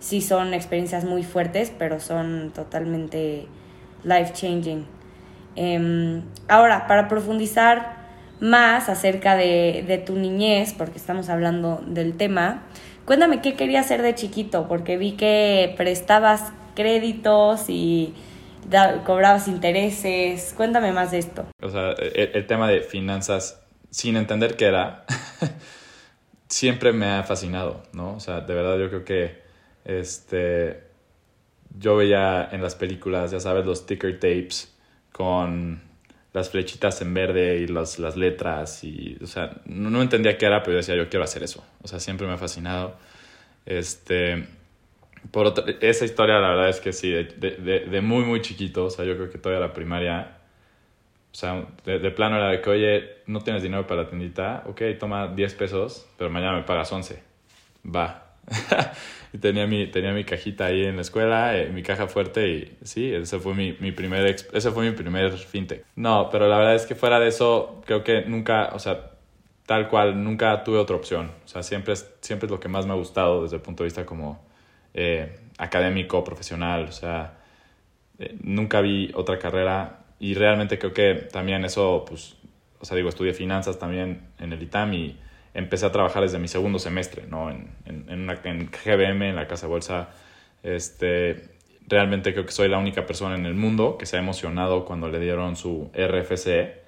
sí 0.01 0.21
son 0.23 0.55
experiencias 0.55 1.05
muy 1.05 1.23
fuertes, 1.23 1.73
pero 1.79 2.01
son 2.01 2.51
totalmente 2.55 3.47
life 4.03 4.33
changing. 4.33 4.87
Em, 5.55 6.23
ahora, 6.49 6.87
para 6.89 7.07
profundizar 7.07 8.02
más 8.43 8.89
acerca 8.89 9.37
de, 9.37 10.03
tu 10.05 10.17
niñez, 10.17 10.75
porque 10.77 10.99
estamos 10.99 11.29
hablando 11.29 11.81
del 11.87 12.17
tema, 12.17 12.65
cuéntame 13.05 13.41
qué 13.41 13.55
querías 13.55 13.87
hacer 13.87 14.03
de 14.03 14.17
chiquito, 14.17 14.67
porque 14.67 14.99
vi 14.99 15.13
que 15.13 15.73
prestabas 15.77 16.53
créditos 16.75 17.67
y 17.69 18.15
cobrabas 19.07 19.47
intereses. 19.47 20.55
Cuéntame 20.57 20.93
más 20.93 21.13
de 21.13 21.19
esto. 21.19 21.47
O 21.63 21.71
sea, 21.71 21.93
el, 21.93 22.47
tema 22.49 22.69
de 22.69 22.81
finanzas, 22.81 23.63
sin 23.91 24.17
entender 24.17 24.57
qué 24.57 24.67
era, 24.67 25.05
siempre 26.49 26.93
me 26.93 27.07
ha 27.07 27.23
fascinado, 27.23 27.85
¿no? 27.93 28.17
O 28.17 28.21
sea, 28.21 28.41
de 28.41 28.55
verdad 28.55 28.77
yo 28.77 28.89
creo 28.89 29.05
que 29.05 29.43
este, 29.85 30.83
yo 31.79 31.95
veía 31.95 32.49
en 32.51 32.61
las 32.61 32.75
películas, 32.75 33.31
ya 33.31 33.39
sabes, 33.39 33.65
los 33.65 33.87
ticker 33.87 34.19
tapes 34.19 34.77
con 35.13 35.92
las 36.33 36.51
flechitas 36.51 37.01
en 37.03 37.13
verde 37.13 37.59
y 37.59 37.67
las, 37.67 37.99
las 37.99 38.17
letras 38.17 38.85
y, 38.85 39.19
o 39.23 39.27
sea, 39.27 39.61
no, 39.67 40.01
entendía 40.01 40.39
qué 40.39 40.47
era, 40.47 40.63
pero 40.63 40.73
yo 40.73 40.77
decía, 40.79 40.97
yo 40.97 41.09
quiero 41.09 41.25
hacer 41.25 41.43
eso. 41.43 41.65
O 41.83 41.89
sea, 41.89 42.01
siempre 42.01 42.27
me 42.27 42.33
ha 42.33 42.39
fascinado. 42.39 42.97
Este, 43.67 44.47
por 45.31 45.47
otra, 45.47 45.65
esa 45.81 46.05
historia 46.05 46.39
la 46.39 46.49
verdad 46.49 46.69
es 46.71 46.81
que 46.81 46.93
sí, 46.93 47.11
de, 47.11 47.25
de, 47.25 47.81
de, 47.81 48.01
muy, 48.01 48.25
muy 48.25 48.41
chiquito, 48.41 48.87
o 48.87 48.91
sea, 48.91 49.05
yo 49.05 49.15
creo 49.17 49.31
que 49.31 49.39
todavía 49.39 49.67
la 49.67 49.73
primaria, 49.73 50.39
o 51.33 51.35
sea, 51.35 51.67
de, 51.85 52.11
plano 52.11 52.37
era 52.37 52.49
de 52.49 52.61
que, 52.61 52.71
oye, 52.71 53.11
no 53.27 53.41
tienes 53.41 53.63
dinero 53.63 53.87
para 53.87 54.03
la 54.03 54.09
tiendita, 54.09 54.65
ok, 54.67 54.83
toma 54.99 55.29
10 55.29 55.55
pesos, 55.55 56.09
pero 56.17 56.31
mañana 56.31 56.57
me 56.57 56.63
pagas 56.65 56.91
11. 56.93 57.23
Va. 57.85 58.32
y 59.33 59.39
tenía 59.39 59.67
mi, 59.67 59.87
tenía 59.87 60.13
mi 60.13 60.25
cajita 60.25 60.67
ahí 60.67 60.85
en 60.85 60.97
la 60.97 61.03
escuela, 61.03 61.57
eh, 61.57 61.71
mi 61.71 61.83
caja 61.83 62.07
fuerte 62.07 62.49
y 62.49 62.77
sí, 62.83 63.13
ese 63.13 63.39
fue 63.39 63.55
mi, 63.55 63.77
mi 63.81 63.93
primer, 63.93 64.27
ese 64.27 64.71
fue 64.71 64.91
mi 64.91 64.97
primer 64.97 65.33
fintech. 65.33 65.85
No, 65.97 66.29
pero 66.31 66.49
la 66.49 66.59
verdad 66.59 66.75
es 66.75 66.87
que 66.87 66.95
fuera 66.95 67.19
de 67.21 67.29
eso, 67.29 67.83
creo 67.87 68.05
que 68.05 68.23
nunca, 68.23 68.71
o 68.73 68.79
sea, 68.79 69.13
tal 69.67 69.89
cual, 69.89 70.23
nunca 70.23 70.65
tuve 70.65 70.79
otra 70.79 70.97
opción. 70.97 71.31
O 71.45 71.49
sea, 71.49 71.63
siempre 71.63 71.95
es, 71.95 72.13
siempre 72.21 72.47
es 72.47 72.51
lo 72.51 72.61
que 72.61 72.69
más 72.69 72.87
me 72.87 72.93
ha 72.93 72.97
gustado 72.97 73.43
desde 73.43 73.57
el 73.57 73.63
punto 73.63 73.85
de 73.85 73.87
vista 73.87 74.05
como 74.05 74.45
eh, 74.95 75.39
académico, 75.59 76.23
profesional, 76.25 76.85
o 76.85 76.93
sea, 76.93 77.39
eh, 78.19 78.37
nunca 78.43 78.81
vi 78.81 79.11
otra 79.15 79.39
carrera 79.39 80.05
y 80.19 80.35
realmente 80.35 80.79
creo 80.79 80.93
que 80.93 81.15
también 81.33 81.65
eso, 81.65 82.05
pues, 82.07 82.37
o 82.81 82.85
sea, 82.85 82.97
digo, 82.97 83.09
estudié 83.09 83.33
finanzas 83.33 83.79
también 83.79 84.29
en 84.39 84.53
el 84.53 84.63
ITAM 84.63 84.95
y 84.95 85.17
empecé 85.55 85.87
a 85.87 85.93
trabajar 85.93 86.23
desde 86.23 86.39
mi 86.39 86.49
segundo 86.49 86.79
semestre, 86.79 87.27
¿no? 87.27 87.51
En, 87.51 87.71
en, 87.87 88.21
una, 88.21 88.41
en 88.45 88.71
GBM, 88.71 89.31
en 89.31 89.37
la 89.37 89.47
Casa 89.47 89.67
Bolsa. 89.67 90.11
Este, 90.63 91.51
realmente 91.87 92.33
creo 92.33 92.47
que 92.47 92.53
soy 92.53 92.69
la 92.69 92.79
única 92.79 93.07
persona 93.07 93.35
en 93.35 93.47
el 93.47 93.55
mundo 93.55 93.99
que 93.99 94.07
se 94.07 94.17
ha 94.17 94.21
emocionado 94.21 94.85
cuando 94.85 95.09
le 95.09 95.19
dieron 95.21 95.57
su 95.57 95.91
RFC, 95.95 96.81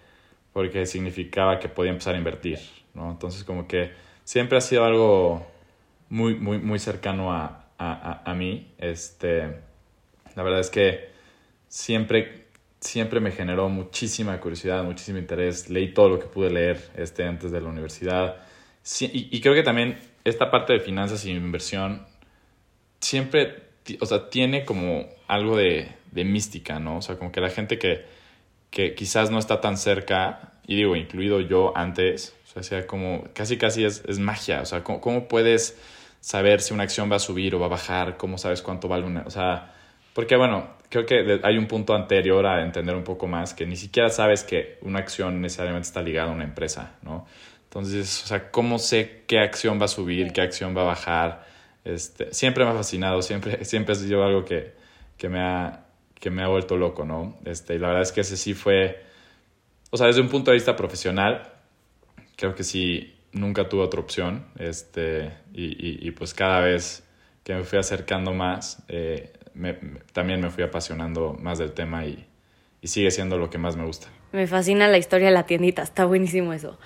porque 0.53 0.87
significaba 0.87 1.59
que 1.59 1.69
podía 1.69 1.91
empezar 1.91 2.15
a 2.15 2.19
invertir, 2.19 2.59
¿no? 2.95 3.11
Entonces, 3.11 3.45
como 3.45 3.67
que 3.67 3.93
siempre 4.25 4.59
ha 4.59 4.61
sido 4.61 4.85
algo 4.85 5.47
muy, 6.09 6.35
muy, 6.35 6.59
muy 6.59 6.79
cercano 6.79 7.33
a, 7.33 7.67
a, 7.79 8.23
a 8.25 8.35
mí. 8.35 8.73
Este, 8.79 9.43
la 10.37 10.43
verdad 10.43 10.61
es 10.61 10.71
que 10.71 11.09
siempre 11.69 12.45
siempre 12.85 13.19
me 13.19 13.33
generó 13.33 13.71
muchísima 13.71 14.39
curiosidad, 14.41 14.85
muchísimo 14.85 15.19
interés. 15.19 15.71
Leí 15.71 15.95
todo 15.95 16.11
lo 16.11 16.19
que 16.19 16.27
pude 16.27 16.51
leer 16.51 16.91
este, 16.97 17.25
antes 17.25 17.51
de 17.51 17.61
la 17.61 17.69
universidad 17.69 18.37
y, 19.01 19.41
creo 19.41 19.55
que 19.55 19.63
también 19.63 19.99
esta 20.25 20.51
parte 20.51 20.75
de 20.75 20.81
finanzas 20.81 21.25
y 21.25 21.31
inversión 21.31 22.07
siempre, 23.01 23.63
o 24.01 24.07
sea, 24.07 24.29
tiene 24.31 24.65
como 24.65 25.07
algo 25.27 25.57
de, 25.57 25.89
de 26.13 26.25
mística, 26.25 26.79
¿no? 26.81 26.99
O 26.99 27.03
sea, 27.03 27.17
como 27.17 27.33
que 27.33 27.41
la 27.41 27.51
gente 27.51 27.79
que, 27.79 28.05
que 28.71 28.95
quizás 28.95 29.31
no 29.31 29.39
está 29.39 29.61
tan 29.61 29.79
cerca, 29.79 30.53
y 30.67 30.77
digo, 30.77 30.97
incluido 30.97 31.41
yo 31.41 31.77
antes, 31.77 32.35
o 32.55 32.63
sea, 32.63 32.87
como 32.87 33.25
casi 33.35 33.57
casi 33.57 33.85
es, 33.85 34.03
es 34.07 34.19
magia, 34.19 34.61
o 34.63 34.67
sea, 34.67 34.85
¿cómo, 34.85 35.01
¿cómo, 35.01 35.29
puedes 35.29 35.79
saber 36.21 36.61
si 36.61 36.73
una 36.73 36.85
acción 36.85 37.11
va 37.11 37.17
a 37.17 37.21
subir 37.21 37.55
o 37.55 37.61
va 37.61 37.67
a 37.67 37.71
bajar? 37.71 38.17
¿Cómo 38.17 38.39
sabes 38.39 38.63
cuánto 38.63 38.89
vale 38.89 39.05
una? 39.05 39.23
O 39.27 39.31
sea, 39.31 39.75
porque 40.15 40.37
bueno, 40.37 40.69
creo 40.89 41.07
que 41.07 41.41
hay 41.43 41.59
un 41.59 41.67
punto 41.67 41.95
anterior 41.95 42.47
a 42.47 42.63
entender 42.63 42.95
un 42.95 43.05
poco 43.05 43.27
más 43.27 43.53
que 43.53 43.67
ni 43.67 43.77
siquiera 43.77 44.11
sabes 44.11 44.45
que 44.45 44.79
una 44.83 45.01
acción 45.01 45.41
necesariamente 45.41 45.89
está 45.89 46.03
ligada 46.03 46.31
a 46.31 46.35
una 46.35 46.45
empresa, 46.45 46.95
¿no? 47.03 47.27
Entonces, 47.75 48.23
o 48.23 48.27
sea, 48.29 48.53
¿cómo 48.53 48.79
sé 48.79 49.25
qué 49.27 49.41
acción 49.41 49.81
va 49.81 49.87
a 49.87 49.89
subir, 49.89 50.33
qué 50.33 50.43
acción 50.43 50.77
va 50.77 50.83
a 50.83 50.85
bajar? 50.85 51.45
Este, 51.85 52.33
siempre 52.33 52.65
me 52.65 52.71
ha 52.71 52.75
fascinado, 52.75 53.21
siempre, 53.21 53.65
siempre 53.65 53.95
ha 53.95 53.97
sido 53.97 54.23
algo 54.23 54.45
que, 54.45 54.75
que, 55.19 55.29
me 55.29 55.41
ha, 55.41 55.85
que 56.15 56.31
me 56.31 56.45
ha 56.45 56.47
vuelto 56.47 56.77
loco, 56.77 57.05
¿no? 57.05 57.37
Este, 57.45 57.75
y 57.75 57.79
la 57.81 57.89
verdad 57.89 58.03
es 58.03 58.13
que 58.13 58.21
ese 58.21 58.37
sí 58.37 58.55
fue, 58.55 59.03
o 59.91 59.97
sea, 59.97 60.07
desde 60.07 60.21
un 60.21 60.29
punto 60.29 60.53
de 60.53 60.55
vista 60.55 60.77
profesional, 60.77 61.51
creo 62.37 62.55
que 62.55 62.63
sí, 62.63 63.17
nunca 63.33 63.69
tuve 63.69 63.83
otra 63.83 63.99
opción, 63.99 64.47
este, 64.57 65.33
y, 65.53 66.07
y, 66.07 66.11
pues 66.13 66.33
cada 66.33 66.61
vez 66.61 67.03
que 67.43 67.55
me 67.55 67.65
fui 67.65 67.81
acercando 67.81 68.33
más, 68.33 68.85
eh, 68.87 69.33
también 70.13 70.41
me 70.41 70.51
fui 70.51 70.63
apasionando 70.63 71.37
más 71.41 71.59
del 71.59 71.73
tema 71.73 72.07
y, 72.07 72.25
y 72.81 72.87
sigue 72.87 73.11
siendo 73.11 73.37
lo 73.37 73.51
que 73.51 73.59
más 73.59 73.75
me 73.75 73.85
gusta. 73.85 74.07
Me 74.31 74.47
fascina 74.47 74.87
la 74.87 74.99
historia 74.99 75.27
de 75.27 75.35
la 75.35 75.47
tiendita, 75.47 75.83
está 75.83 76.05
buenísimo 76.05 76.53
eso. 76.53 76.79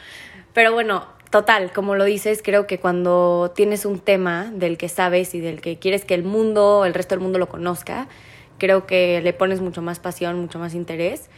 Pero 0.58 0.72
bueno, 0.72 1.06
total, 1.30 1.70
como 1.72 1.94
lo 1.94 2.02
dices, 2.02 2.42
creo 2.42 2.66
que 2.66 2.80
cuando 2.80 3.52
tienes 3.54 3.84
un 3.84 4.00
tema 4.00 4.50
del 4.52 4.76
que 4.76 4.88
sabes 4.88 5.32
y 5.36 5.38
del 5.38 5.60
que 5.60 5.78
quieres 5.78 6.04
que 6.04 6.14
el 6.14 6.24
mundo, 6.24 6.84
el 6.84 6.94
resto 6.94 7.14
del 7.14 7.22
mundo 7.22 7.38
lo 7.38 7.48
conozca, 7.48 8.08
creo 8.58 8.84
que 8.84 9.20
le 9.22 9.32
pones 9.32 9.60
mucho 9.60 9.82
más 9.82 10.00
pasión, 10.00 10.36
mucho 10.40 10.58
más 10.58 10.74
interés. 10.74 11.30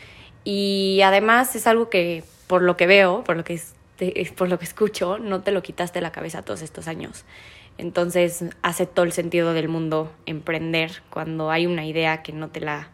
Y 0.42 1.02
además 1.04 1.54
es 1.54 1.66
algo 1.66 1.90
que, 1.90 2.24
por 2.46 2.62
lo 2.62 2.78
que 2.78 2.86
veo, 2.86 3.22
por 3.22 3.36
lo 3.36 3.44
que, 3.44 3.60
por 4.38 4.48
lo 4.48 4.58
que 4.58 4.64
escucho, 4.64 5.18
no 5.18 5.42
te 5.42 5.52
lo 5.52 5.60
quitaste 5.60 5.98
de 5.98 6.02
la 6.02 6.12
cabeza 6.12 6.40
todos 6.40 6.62
estos 6.62 6.88
años. 6.88 7.26
Entonces 7.76 8.42
hace 8.62 8.86
todo 8.86 9.04
el 9.04 9.12
sentido 9.12 9.52
del 9.52 9.68
mundo 9.68 10.10
emprender 10.24 11.02
cuando 11.10 11.50
hay 11.50 11.66
una 11.66 11.84
idea 11.84 12.22
que 12.22 12.32
no 12.32 12.48
te 12.48 12.60
la 12.60 12.88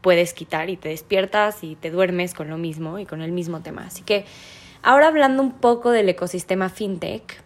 puedes 0.00 0.32
quitar 0.32 0.70
y 0.70 0.76
te 0.76 0.90
despiertas 0.90 1.64
y 1.64 1.74
te 1.74 1.90
duermes 1.90 2.34
con 2.34 2.50
lo 2.50 2.56
mismo 2.56 3.00
y 3.00 3.04
con 3.04 3.20
el 3.20 3.32
mismo 3.32 3.62
tema. 3.62 3.84
Así 3.84 4.02
que 4.04 4.26
Ahora 4.84 5.06
hablando 5.06 5.44
un 5.44 5.52
poco 5.52 5.92
del 5.92 6.08
ecosistema 6.08 6.68
fintech, 6.68 7.40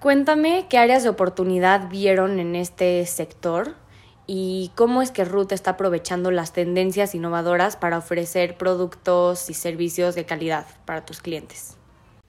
cuéntame 0.00 0.64
qué 0.70 0.78
áreas 0.78 1.02
de 1.02 1.10
oportunidad 1.10 1.90
vieron 1.90 2.40
en 2.40 2.56
este 2.56 3.04
sector 3.04 3.74
y 4.26 4.70
cómo 4.74 5.02
es 5.02 5.10
que 5.10 5.26
Ruth 5.26 5.52
está 5.52 5.72
aprovechando 5.72 6.30
las 6.30 6.54
tendencias 6.54 7.14
innovadoras 7.14 7.76
para 7.76 7.98
ofrecer 7.98 8.56
productos 8.56 9.50
y 9.50 9.54
servicios 9.54 10.14
de 10.14 10.24
calidad 10.24 10.66
para 10.86 11.04
tus 11.04 11.20
clientes. 11.20 11.76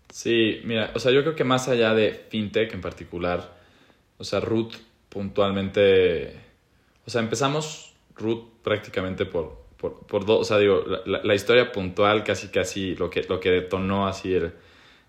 Sí, 0.10 0.60
mira, 0.66 0.92
o 0.94 1.00
sea, 1.00 1.14
yo 1.14 1.22
creo 1.22 1.36
que 1.36 1.46
más 1.46 1.70
allá 1.70 1.94
de 1.94 2.12
fintech 2.30 2.74
en 2.74 2.82
particular, 2.82 3.56
o 4.18 4.26
sea, 4.26 4.42
Root 4.42 4.74
puntualmente, 5.08 6.34
o 7.06 7.10
sea, 7.10 7.22
empezamos 7.22 7.94
Root 8.18 8.62
prácticamente 8.62 9.26
por, 9.26 9.67
por, 9.78 10.06
por 10.08 10.26
dos, 10.26 10.42
o 10.42 10.44
sea, 10.44 10.58
digo, 10.58 10.84
la, 11.06 11.22
la, 11.24 11.36
historia 11.36 11.72
puntual 11.72 12.24
casi 12.24 12.48
casi 12.50 12.96
lo 12.96 13.10
que, 13.10 13.24
lo 13.24 13.40
que 13.40 13.52
detonó 13.52 14.08
así 14.08 14.34
el, 14.34 14.54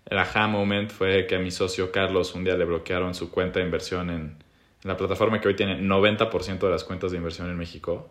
el 0.05 0.17
aha 0.17 0.47
moment 0.47 0.91
fue 0.91 1.27
que 1.27 1.35
a 1.35 1.39
mi 1.39 1.51
socio 1.51 1.91
Carlos 1.91 2.35
un 2.35 2.43
día 2.43 2.55
le 2.55 2.65
bloquearon 2.65 3.15
su 3.15 3.31
cuenta 3.31 3.59
de 3.59 3.65
inversión 3.65 4.09
en, 4.09 4.37
la 4.83 4.95
plataforma 4.97 5.41
que 5.41 5.47
hoy 5.47 5.55
tiene 5.55 5.79
90% 5.79 6.59
de 6.59 6.69
las 6.69 6.83
cuentas 6.83 7.11
de 7.11 7.17
inversión 7.17 7.49
en 7.49 7.57
México. 7.57 8.09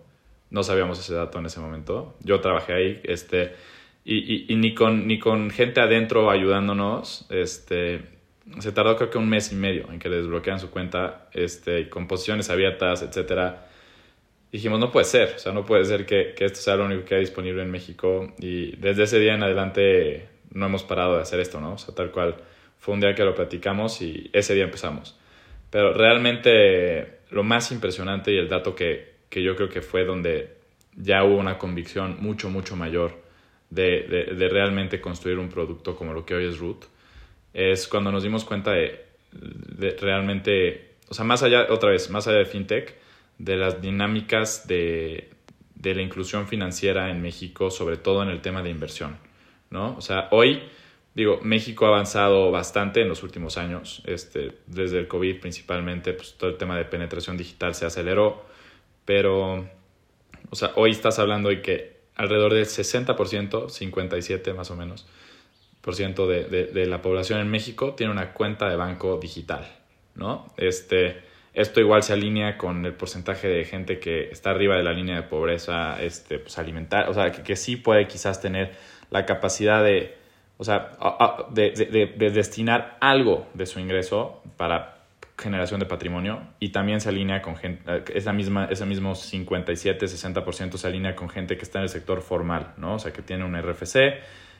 No 0.50 0.62
sabíamos 0.62 0.98
ese 0.98 1.14
dato 1.14 1.38
en 1.38 1.46
ese 1.46 1.60
momento. 1.60 2.16
Yo 2.20 2.40
trabajé 2.40 2.72
ahí, 2.74 3.00
este, 3.04 3.54
y, 4.04 4.52
y, 4.52 4.56
ni, 4.56 4.74
con, 4.74 5.06
ni 5.06 5.18
con 5.18 5.50
gente 5.50 5.80
adentro 5.80 6.30
ayudándonos, 6.30 7.26
este, 7.30 8.02
se 8.58 8.72
tardó 8.72 8.96
creo 8.96 9.10
que 9.10 9.18
un 9.18 9.28
mes 9.28 9.52
y 9.52 9.54
medio 9.54 9.90
en 9.90 9.98
que 9.98 10.08
le 10.08 10.16
desbloquean 10.16 10.60
su 10.60 10.70
cuenta, 10.70 11.28
este, 11.32 11.88
con 11.88 12.06
posiciones 12.06 12.50
abiertas, 12.50 13.02
etcétera. 13.02 13.67
Dijimos, 14.50 14.80
no 14.80 14.90
puede 14.90 15.04
ser, 15.04 15.34
o 15.36 15.38
sea, 15.38 15.52
no 15.52 15.66
puede 15.66 15.84
ser 15.84 16.06
que, 16.06 16.34
que 16.34 16.46
esto 16.46 16.58
sea 16.60 16.76
lo 16.76 16.86
único 16.86 17.04
que 17.04 17.14
hay 17.16 17.20
disponible 17.20 17.62
en 17.62 17.70
México. 17.70 18.32
Y 18.38 18.76
desde 18.76 19.04
ese 19.04 19.18
día 19.18 19.34
en 19.34 19.42
adelante 19.42 20.28
no 20.52 20.66
hemos 20.66 20.82
parado 20.82 21.16
de 21.16 21.22
hacer 21.22 21.40
esto, 21.40 21.60
¿no? 21.60 21.74
O 21.74 21.78
sea, 21.78 21.94
tal 21.94 22.10
cual 22.10 22.36
fue 22.78 22.94
un 22.94 23.00
día 23.00 23.14
que 23.14 23.24
lo 23.24 23.34
platicamos 23.34 24.00
y 24.00 24.30
ese 24.32 24.54
día 24.54 24.64
empezamos. 24.64 25.18
Pero 25.70 25.92
realmente 25.92 27.18
lo 27.30 27.42
más 27.42 27.70
impresionante 27.72 28.32
y 28.32 28.38
el 28.38 28.48
dato 28.48 28.74
que, 28.74 29.14
que 29.28 29.42
yo 29.42 29.54
creo 29.56 29.68
que 29.68 29.82
fue 29.82 30.04
donde 30.04 30.56
ya 30.96 31.24
hubo 31.24 31.36
una 31.36 31.58
convicción 31.58 32.16
mucho, 32.20 32.48
mucho 32.50 32.76
mayor 32.76 33.16
de, 33.70 34.06
de, 34.08 34.34
de, 34.34 34.48
realmente 34.48 35.00
construir 35.00 35.38
un 35.38 35.50
producto 35.50 35.94
como 35.94 36.14
lo 36.14 36.24
que 36.24 36.34
hoy 36.34 36.46
es 36.46 36.58
Root, 36.58 36.86
es 37.52 37.86
cuando 37.86 38.10
nos 38.10 38.22
dimos 38.22 38.44
cuenta 38.44 38.72
de, 38.72 39.04
realmente, 40.00 40.94
o 41.08 41.14
sea, 41.14 41.24
más 41.24 41.42
allá, 41.42 41.66
otra 41.70 41.90
vez, 41.90 42.08
más 42.08 42.26
allá 42.26 42.38
de 42.38 42.46
FinTech, 42.46 42.94
de 43.38 43.56
las 43.56 43.80
dinámicas 43.80 44.66
de, 44.66 45.30
de 45.74 45.94
la 45.94 46.02
inclusión 46.02 46.48
financiera 46.48 47.10
en 47.10 47.22
México, 47.22 47.70
sobre 47.70 47.96
todo 47.96 48.22
en 48.22 48.28
el 48.28 48.40
tema 48.40 48.62
de 48.62 48.70
inversión, 48.70 49.18
¿no? 49.70 49.96
O 49.96 50.00
sea, 50.00 50.28
hoy 50.32 50.62
digo, 51.18 51.40
México 51.42 51.86
ha 51.86 51.88
avanzado 51.88 52.52
bastante 52.52 53.02
en 53.02 53.08
los 53.08 53.24
últimos 53.24 53.58
años, 53.58 54.02
este, 54.06 54.52
desde 54.66 55.00
el 55.00 55.08
COVID 55.08 55.40
principalmente, 55.40 56.12
pues 56.12 56.34
todo 56.34 56.48
el 56.48 56.56
tema 56.56 56.76
de 56.76 56.84
penetración 56.84 57.36
digital 57.36 57.74
se 57.74 57.86
aceleró, 57.86 58.44
pero, 59.04 59.68
o 60.50 60.54
sea, 60.54 60.70
hoy 60.76 60.92
estás 60.92 61.18
hablando 61.18 61.48
de 61.48 61.60
que 61.60 61.98
alrededor 62.14 62.54
del 62.54 62.66
60%, 62.66 63.68
57 63.68 64.54
más 64.54 64.70
o 64.70 64.76
menos, 64.76 65.08
por 65.80 65.96
ciento 65.96 66.28
de, 66.28 66.44
de, 66.44 66.66
de, 66.66 66.86
la 66.86 67.02
población 67.02 67.40
en 67.40 67.50
México 67.50 67.94
tiene 67.94 68.12
una 68.12 68.32
cuenta 68.32 68.68
de 68.68 68.76
banco 68.76 69.18
digital, 69.20 69.66
¿no? 70.14 70.52
Este, 70.56 71.22
esto 71.60 71.80
igual 71.80 72.02
se 72.02 72.12
alinea 72.12 72.56
con 72.56 72.86
el 72.86 72.94
porcentaje 72.94 73.48
de 73.48 73.64
gente 73.64 73.98
que 73.98 74.30
está 74.30 74.50
arriba 74.50 74.76
de 74.76 74.82
la 74.82 74.92
línea 74.92 75.16
de 75.16 75.22
pobreza 75.22 76.00
este, 76.02 76.38
pues, 76.38 76.58
alimentar, 76.58 77.08
o 77.08 77.14
sea, 77.14 77.30
que, 77.30 77.42
que 77.42 77.56
sí 77.56 77.76
puede 77.76 78.06
quizás 78.06 78.40
tener 78.40 78.72
la 79.10 79.26
capacidad 79.26 79.82
de 79.82 80.18
o 80.58 80.64
sea, 80.64 80.90
de, 81.50 81.70
de, 81.70 82.14
de, 82.16 82.30
destinar 82.30 82.98
algo 83.00 83.46
de 83.54 83.64
su 83.64 83.78
ingreso 83.78 84.42
para 84.56 84.98
generación 85.38 85.78
de 85.78 85.86
patrimonio 85.86 86.42
y 86.58 86.70
también 86.70 87.00
se 87.00 87.10
alinea 87.10 87.42
con 87.42 87.56
gente, 87.56 88.02
esa 88.12 88.32
misma, 88.32 88.66
ese 88.68 88.84
mismo 88.84 89.14
57, 89.14 90.06
60% 90.06 90.76
se 90.76 90.86
alinea 90.88 91.14
con 91.14 91.28
gente 91.28 91.56
que 91.56 91.62
está 91.62 91.78
en 91.78 91.84
el 91.84 91.88
sector 91.88 92.22
formal, 92.22 92.74
¿no? 92.76 92.94
O 92.94 92.98
sea, 92.98 93.12
que 93.12 93.22
tiene 93.22 93.44
un 93.44 93.56
RFC 93.56 94.18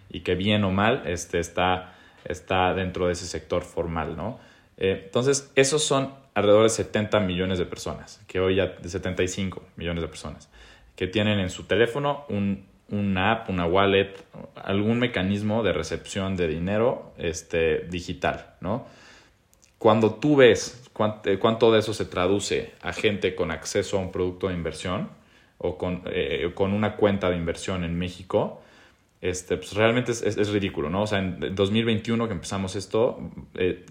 y 0.08 0.20
que 0.20 0.36
bien 0.36 0.62
o 0.62 0.70
mal 0.70 1.02
este, 1.06 1.40
está, 1.40 1.94
está 2.24 2.72
dentro 2.74 3.06
de 3.06 3.14
ese 3.14 3.26
sector 3.26 3.62
formal, 3.62 4.16
¿no? 4.16 4.38
Eh, 4.78 5.02
entonces, 5.04 5.52
esos 5.54 5.82
son 5.82 6.14
alrededor 6.34 6.62
de 6.62 6.70
70 6.70 7.20
millones 7.20 7.58
de 7.58 7.66
personas, 7.66 8.22
que 8.26 8.40
hoy 8.40 8.56
ya, 8.56 8.66
de 8.66 8.88
75 8.88 9.62
millones 9.76 10.02
de 10.02 10.08
personas, 10.08 10.48
que 10.96 11.06
tienen 11.06 11.38
en 11.40 11.50
su 11.50 11.64
teléfono 11.64 12.24
un 12.28 12.66
una 12.90 13.32
app, 13.32 13.50
una 13.50 13.66
wallet, 13.66 14.14
algún 14.54 14.98
mecanismo 14.98 15.62
de 15.62 15.72
recepción 15.72 16.36
de 16.36 16.48
dinero 16.48 17.12
este, 17.18 17.80
digital, 17.80 18.54
¿no? 18.60 18.86
Cuando 19.78 20.14
tú 20.14 20.36
ves 20.36 20.82
eh, 21.24 21.38
cuánto, 21.38 21.70
de 21.70 21.78
eso 21.78 21.92
se 21.92 22.04
traduce 22.04 22.72
a 22.82 22.92
gente 22.92 23.34
con 23.34 23.50
acceso 23.50 23.98
a 23.98 24.00
un 24.00 24.10
producto 24.10 24.48
de 24.48 24.54
inversión 24.54 25.10
o 25.58 25.76
con, 25.78 26.02
eh, 26.06 26.50
con 26.54 26.72
una 26.72 26.96
cuenta 26.96 27.30
de 27.30 27.36
inversión 27.36 27.84
en 27.84 27.96
México, 27.96 28.62
este, 29.20 29.56
pues 29.56 29.74
realmente 29.74 30.12
es, 30.12 30.22
es, 30.22 30.48
ridículo, 30.50 30.90
¿no? 30.90 31.02
O 31.02 31.06
sea, 31.06 31.18
en 31.18 31.54
2021 31.54 32.28
que 32.28 32.34
empezamos 32.34 32.76
esto, 32.76 33.18
eh, 33.54 33.84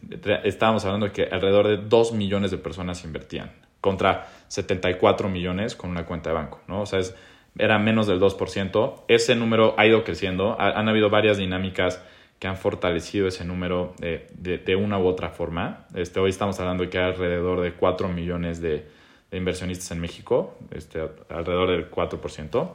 estábamos 0.44 0.86
hablando 0.86 1.08
de 1.08 1.12
que 1.12 1.24
alrededor 1.24 1.68
de 1.68 1.78
2 1.78 2.14
millones 2.14 2.52
de 2.52 2.58
personas 2.58 3.04
invertían 3.04 3.52
contra 3.82 4.28
74 4.48 5.30
millones 5.30 5.76
con 5.76 5.90
una 5.90 6.06
cuenta 6.06 6.30
de 6.30 6.36
banco, 6.36 6.62
¿no? 6.68 6.82
O 6.82 6.86
sea, 6.86 7.00
es 7.00 7.16
era 7.58 7.80
menos 7.80 8.08
del 8.08 8.20
2%. 8.20 9.04
Ese 9.08 9.36
número 9.36 9.74
ha 9.78 9.86
ido 9.86 10.04
creciendo. 10.04 10.60
han 10.60 10.88
habido 10.88 11.10
varias 11.10 11.38
dinámicas 11.38 12.02
que 12.40 12.48
han 12.48 12.58
fortalecido 12.58 13.28
ese 13.28 13.46
número 13.46 13.94
de, 13.98 14.28
de, 14.38 14.76
una 14.76 15.00
u 15.00 15.08
otra 15.08 15.30
forma. 15.30 15.88
Este, 15.96 16.20
hoy 16.20 16.30
estamos 16.30 16.60
hablando 16.60 16.84
de 16.84 16.90
que 16.90 17.00
hay 17.00 17.06
alrededor 17.06 17.62
de 17.62 17.74
4 17.74 18.10
millones 18.10 18.62
de, 18.62 18.86
de 19.32 19.38
inversionistas 19.38 19.90
en 19.92 20.00
México, 20.00 20.56
este, 20.72 21.02
alrededor 21.30 21.72
del 21.72 21.90
4%. 21.90 22.70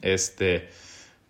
Este, 0.00 0.68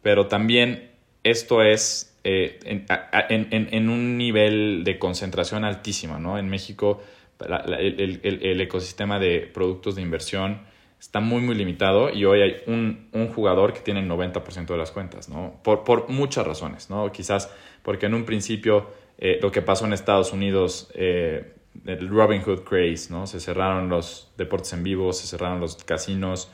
pero 0.05 0.27
también 0.27 0.91
esto 1.23 1.63
es 1.63 2.15
eh, 2.25 2.61
en, 2.65 2.85
en, 3.31 3.69
en, 3.73 3.89
un 3.89 4.19
nivel 4.19 4.85
de 4.85 4.99
concentración 4.99 5.65
altísima. 5.65 6.19
¿no? 6.19 6.39
En 6.39 6.51
México, 6.51 7.03
el, 7.41 8.21
el, 8.23 8.43
el 8.43 8.61
ecosistema 8.61 9.19
de 9.19 9.41
productos 9.41 9.97
de 9.97 10.03
inversión 10.03 10.61
está 11.01 11.21
muy, 11.21 11.41
muy 11.41 11.55
limitado 11.55 12.11
y 12.11 12.27
hoy 12.27 12.43
hay 12.43 12.57
un, 12.67 13.09
un 13.13 13.29
jugador 13.29 13.73
que 13.73 13.81
tiene 13.81 14.01
el 14.01 14.11
90% 14.11 14.67
de 14.67 14.77
las 14.77 14.91
cuentas, 14.91 15.31
¿no? 15.31 15.59
Por, 15.65 15.85
por, 15.85 16.11
muchas 16.11 16.47
razones, 16.47 16.91
¿no? 16.91 17.11
Quizás 17.11 17.51
porque 17.83 18.05
en 18.07 18.15
un 18.15 18.25
principio 18.25 18.91
eh, 19.17 19.39
lo 19.41 19.51
que 19.51 19.63
pasó 19.63 19.87
en 19.87 19.95
Estados 19.95 20.33
Unidos, 20.33 20.91
eh, 20.95 21.55
el 21.87 22.09
Robin 22.09 22.43
Hood 22.43 22.65
craze, 22.65 23.11
¿no? 23.11 23.27
Se 23.27 23.41
cerraron 23.41 23.89
los 23.89 24.33
deportes 24.37 24.73
en 24.75 24.83
vivo, 24.83 25.13
se 25.15 25.27
cerraron 25.27 25.61
los 25.61 25.77
casinos, 25.77 26.51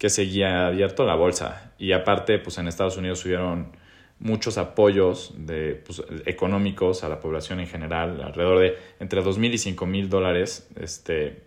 que 0.00 0.08
seguía 0.08 0.66
abierto 0.66 1.04
la 1.04 1.14
bolsa. 1.14 1.74
Y 1.78 1.92
aparte, 1.92 2.38
pues 2.38 2.56
en 2.56 2.66
Estados 2.66 2.96
Unidos 2.96 3.22
hubieron 3.26 3.76
muchos 4.18 4.56
apoyos 4.56 5.34
de, 5.36 5.74
pues, 5.74 6.02
económicos 6.24 7.04
a 7.04 7.10
la 7.10 7.20
población 7.20 7.60
en 7.60 7.66
general, 7.66 8.22
alrededor 8.22 8.60
de 8.60 8.78
entre 8.98 9.22
2.000 9.22 9.52
y 9.52 9.74
5.000 9.76 10.08
dólares 10.08 10.70
este, 10.80 11.42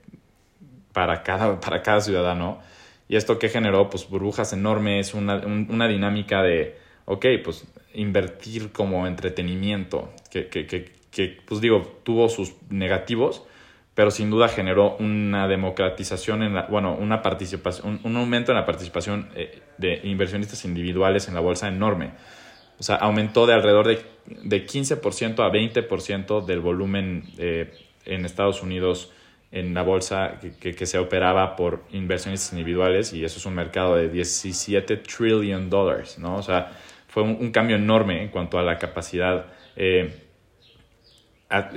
para 0.93 1.23
cada, 1.23 1.59
para 1.61 1.81
cada 1.81 1.99
ciudadano. 2.01 2.59
Y 3.09 3.15
esto 3.15 3.39
que 3.39 3.49
generó, 3.49 3.89
pues 3.89 4.07
burbujas 4.07 4.53
enormes, 4.53 5.15
una, 5.15 5.37
una 5.37 5.87
dinámica 5.87 6.43
de, 6.43 6.77
ok, 7.05 7.25
pues 7.43 7.65
invertir 7.95 8.71
como 8.71 9.07
entretenimiento, 9.07 10.13
que, 10.29 10.47
que, 10.47 10.67
que, 10.67 10.91
que, 11.09 11.39
pues 11.43 11.59
digo, 11.59 11.81
tuvo 12.03 12.29
sus 12.29 12.53
negativos, 12.69 13.43
pero 13.95 14.11
sin 14.11 14.29
duda 14.29 14.47
generó 14.47 14.95
una 14.97 15.47
democratización, 15.47 16.43
en 16.43 16.55
la, 16.55 16.63
bueno, 16.63 16.95
una 16.95 17.21
participación, 17.21 17.99
un, 18.03 18.11
un 18.11 18.17
aumento 18.17 18.51
en 18.51 18.57
la 18.57 18.65
participación 18.65 19.29
eh, 19.35 19.61
de 19.77 20.01
inversionistas 20.03 20.65
individuales 20.65 21.27
en 21.27 21.35
la 21.35 21.39
bolsa 21.39 21.67
enorme. 21.67 22.11
O 22.79 22.83
sea, 22.83 22.95
aumentó 22.95 23.45
de 23.45 23.53
alrededor 23.53 23.87
de, 23.87 24.01
de 24.43 24.65
15% 24.65 25.39
a 25.39 25.51
20% 25.51 26.45
del 26.45 26.59
volumen 26.59 27.23
eh, 27.37 27.73
en 28.05 28.25
Estados 28.25 28.63
Unidos 28.63 29.11
en 29.51 29.75
la 29.75 29.83
bolsa 29.83 30.39
que, 30.59 30.73
que, 30.73 30.85
se 30.87 30.97
operaba 30.97 31.55
por 31.55 31.83
inversionistas 31.91 32.53
individuales 32.53 33.13
y 33.13 33.23
eso 33.23 33.37
es 33.37 33.45
un 33.45 33.53
mercado 33.53 33.95
de 33.95 34.09
17 34.09 34.97
trillion 34.97 35.69
dólares, 35.69 36.17
¿no? 36.17 36.37
O 36.37 36.41
sea, 36.41 36.71
fue 37.07 37.21
un, 37.21 37.51
cambio 37.51 37.75
enorme 37.75 38.23
en 38.23 38.29
cuanto 38.29 38.57
a 38.57 38.63
la 38.63 38.79
capacidad, 38.79 39.45
eh, 39.75 40.22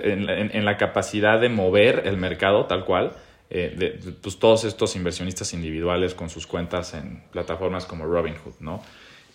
en, 0.02 0.28
en, 0.28 0.64
la 0.64 0.76
capacidad 0.76 1.40
de 1.40 1.48
mover 1.48 2.02
el 2.06 2.16
mercado 2.16 2.66
tal 2.66 2.84
cual, 2.84 3.12
eh, 3.50 4.00
pues 4.22 4.38
todos 4.38 4.64
estos 4.64 4.96
inversionistas 4.96 5.52
individuales 5.52 6.14
con 6.14 6.30
sus 6.30 6.46
cuentas 6.46 6.94
en 6.94 7.22
plataformas 7.30 7.86
como 7.86 8.06
Robinhood, 8.06 8.54
¿no? 8.60 8.82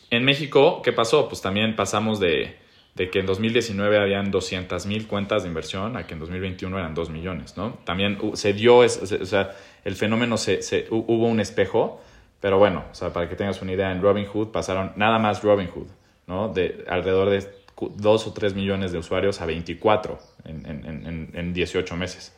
En 0.10 0.26
México, 0.26 0.82
¿qué 0.82 0.92
pasó? 0.92 1.30
Pues 1.30 1.42
también 1.42 1.76
pasamos 1.76 2.20
de 2.20 2.62
de 2.96 3.10
que 3.10 3.20
en 3.20 3.26
2019 3.26 3.98
habían 3.98 4.32
200 4.32 4.86
mil 4.86 5.08
cuentas 5.08 5.44
de 5.44 5.50
inversión 5.50 5.96
a 5.96 6.06
que 6.06 6.14
en 6.14 6.20
2021 6.20 6.78
eran 6.78 6.94
2 6.94 7.10
millones, 7.10 7.56
¿no? 7.56 7.78
También 7.86 8.18
se 8.34 8.54
dio, 8.54 8.78
o 8.78 8.88
sea, 8.88 9.56
el 9.86 9.96
fenómeno 9.96 10.38
se, 10.38 10.62
se, 10.62 10.88
hubo 10.90 11.28
un 11.28 11.40
espejo, 11.40 12.02
pero 12.42 12.58
bueno, 12.58 12.84
o 12.92 12.96
sea, 12.96 13.14
para 13.14 13.30
que 13.30 13.36
tengas 13.36 13.62
una 13.62 13.72
idea, 13.72 13.92
en 13.92 14.02
Robinhood 14.02 14.50
pasaron 14.50 14.92
nada 14.98 15.20
más 15.20 15.42
Robinhood, 15.42 15.88
¿no? 16.28 16.50
De 16.50 16.84
alrededor 16.88 17.30
de 17.30 17.48
2 17.90 18.28
o 18.28 18.34
3 18.34 18.54
millones 18.54 18.92
de 18.92 18.98
usuarios 18.98 19.42
a 19.42 19.46
24 19.46 20.20
en, 20.46 20.66
en, 20.66 21.32
en, 21.34 21.54
18 21.54 21.96
meses. 21.96 22.36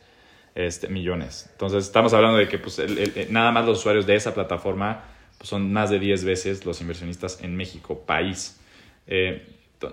Este, 0.54 0.88
millones. 0.88 1.48
Entonces, 1.50 1.84
estamos 1.84 2.14
hablando 2.14 2.38
de 2.38 2.46
que 2.46 2.58
pues, 2.58 2.80
nada 3.28 3.50
más 3.50 3.66
los 3.66 3.80
usuarios 3.80 4.06
de 4.06 4.14
esa 4.14 4.34
plataforma 4.34 5.02
pues, 5.36 5.48
son 5.48 5.72
más 5.72 5.90
de 5.90 5.98
10 5.98 6.24
veces 6.24 6.64
los 6.64 6.80
inversionistas 6.80 7.42
en 7.42 7.56
México, 7.56 8.04
país. 8.06 8.60
Eh, 9.08 9.48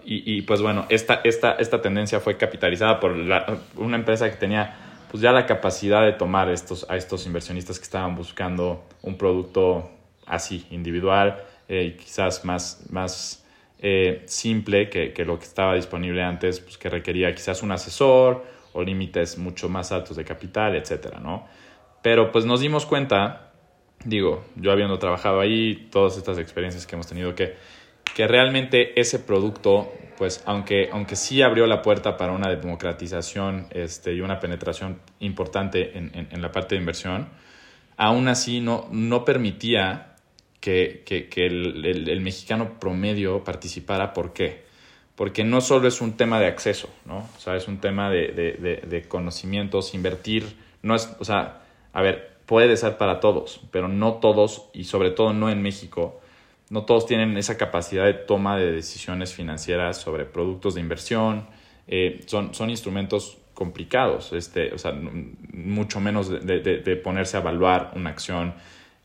y, 0.05 0.43
pues 0.43 0.61
bueno, 0.61 0.85
esta, 0.87 1.21
esta, 1.23 1.53
esta 1.53 1.81
tendencia 1.81 2.21
fue 2.21 2.37
capitalizada 2.37 2.99
por 2.99 3.11
una 3.11 3.97
empresa 3.97 4.29
que 4.29 4.37
tenía 4.37 4.77
pues 5.09 5.21
ya 5.21 5.33
la 5.33 5.45
capacidad 5.45 6.05
de 6.05 6.13
tomar 6.13 6.49
estos, 6.49 6.89
a 6.89 6.95
estos 6.95 7.25
inversionistas 7.25 7.77
que 7.77 7.83
estaban 7.83 8.15
buscando 8.15 8.85
un 9.01 9.17
producto 9.17 9.91
así, 10.25 10.65
individual, 10.71 11.43
eh, 11.67 11.97
quizás 11.99 12.45
más, 12.45 12.85
más 12.89 13.40
eh, 13.81 14.23
simple 14.25 14.89
que, 14.89 15.13
que, 15.13 15.25
lo 15.25 15.37
que 15.39 15.45
estaba 15.45 15.75
disponible 15.75 16.23
antes, 16.23 16.59
pues 16.59 16.77
que 16.77 16.89
requería 16.89 17.33
quizás 17.33 17.63
un 17.63 17.71
asesor 17.71 18.45
o 18.73 18.83
límites 18.83 19.37
mucho 19.37 19.69
más 19.69 19.91
altos 19.91 20.17
de 20.17 20.23
capital, 20.23 20.75
etcétera, 20.75 21.19
¿no? 21.19 21.47
Pero 22.01 22.31
pues 22.31 22.45
nos 22.45 22.61
dimos 22.61 22.85
cuenta, 22.85 23.51
digo, 24.05 24.45
yo 24.55 24.71
habiendo 24.71 24.97
trabajado 24.99 25.39
ahí, 25.39 25.87
todas 25.91 26.17
estas 26.17 26.37
experiencias 26.37 26.87
que 26.87 26.95
hemos 26.95 27.07
tenido, 27.07 27.35
que, 27.35 27.55
que 28.15 28.27
realmente 28.27 28.99
ese 28.99 29.19
producto 29.19 29.91
pues 30.21 30.43
aunque, 30.45 30.87
aunque 30.91 31.15
sí 31.15 31.41
abrió 31.41 31.65
la 31.65 31.81
puerta 31.81 32.15
para 32.15 32.31
una 32.33 32.47
democratización 32.47 33.65
este, 33.71 34.13
y 34.13 34.21
una 34.21 34.39
penetración 34.39 34.99
importante 35.19 35.97
en, 35.97 36.41
la 36.43 36.51
parte 36.51 36.75
de 36.75 36.81
inversión, 36.81 37.27
aún 37.97 38.27
así 38.27 38.59
no, 38.59 38.87
no 38.91 39.25
permitía 39.25 40.10
que, 40.61 41.03
el, 41.35 42.21
mexicano 42.21 42.79
promedio 42.79 43.43
participara. 43.43 44.13
¿Por 44.13 44.31
qué? 44.31 44.63
Porque 45.15 45.43
no 45.43 45.59
solo 45.59 45.87
es 45.87 45.99
un 45.99 46.15
tema 46.15 46.39
de 46.39 46.47
acceso, 46.47 46.89
¿no? 47.05 47.27
O 47.35 47.39
sea, 47.39 47.57
es 47.57 47.67
un 47.67 47.79
tema 47.79 48.09
de, 48.09 49.05
conocimientos, 49.09 49.93
invertir, 49.93 50.55
no 50.81 50.95
es, 50.95 51.13
o 51.19 51.25
sea, 51.25 51.63
a 51.91 52.01
ver, 52.01 52.37
puede 52.45 52.77
ser 52.77 52.97
para 52.97 53.19
todos, 53.19 53.61
pero 53.71 53.89
no 53.89 54.13
todos, 54.13 54.69
y 54.73 54.85
sobre 54.85 55.11
todo 55.11 55.33
no 55.33 55.49
en 55.49 55.61
México, 55.61 56.21
no 56.69 56.85
todos 56.85 57.05
tienen 57.05 57.35
esa 57.37 57.57
capacidad 57.57 58.05
de 58.05 58.13
toma 58.13 58.57
de 58.57 58.71
decisiones 58.71 59.33
financieras 59.33 59.97
sobre 59.97 60.23
productos 60.23 60.75
de 60.75 60.79
inversión. 60.79 61.47
Eh, 61.87 62.21
son, 62.27 62.53
son 62.53 62.69
instrumentos 62.69 63.41
complicados, 63.53 64.33
este, 64.33 64.73
o 64.73 64.77
sea, 64.77 64.91
mucho 65.53 65.99
menos 65.99 66.29
de, 66.29 67.01
ponerse 67.03 67.37
a 67.37 67.41
evaluar 67.41 67.91
una 67.95 68.09
acción, 68.09 68.55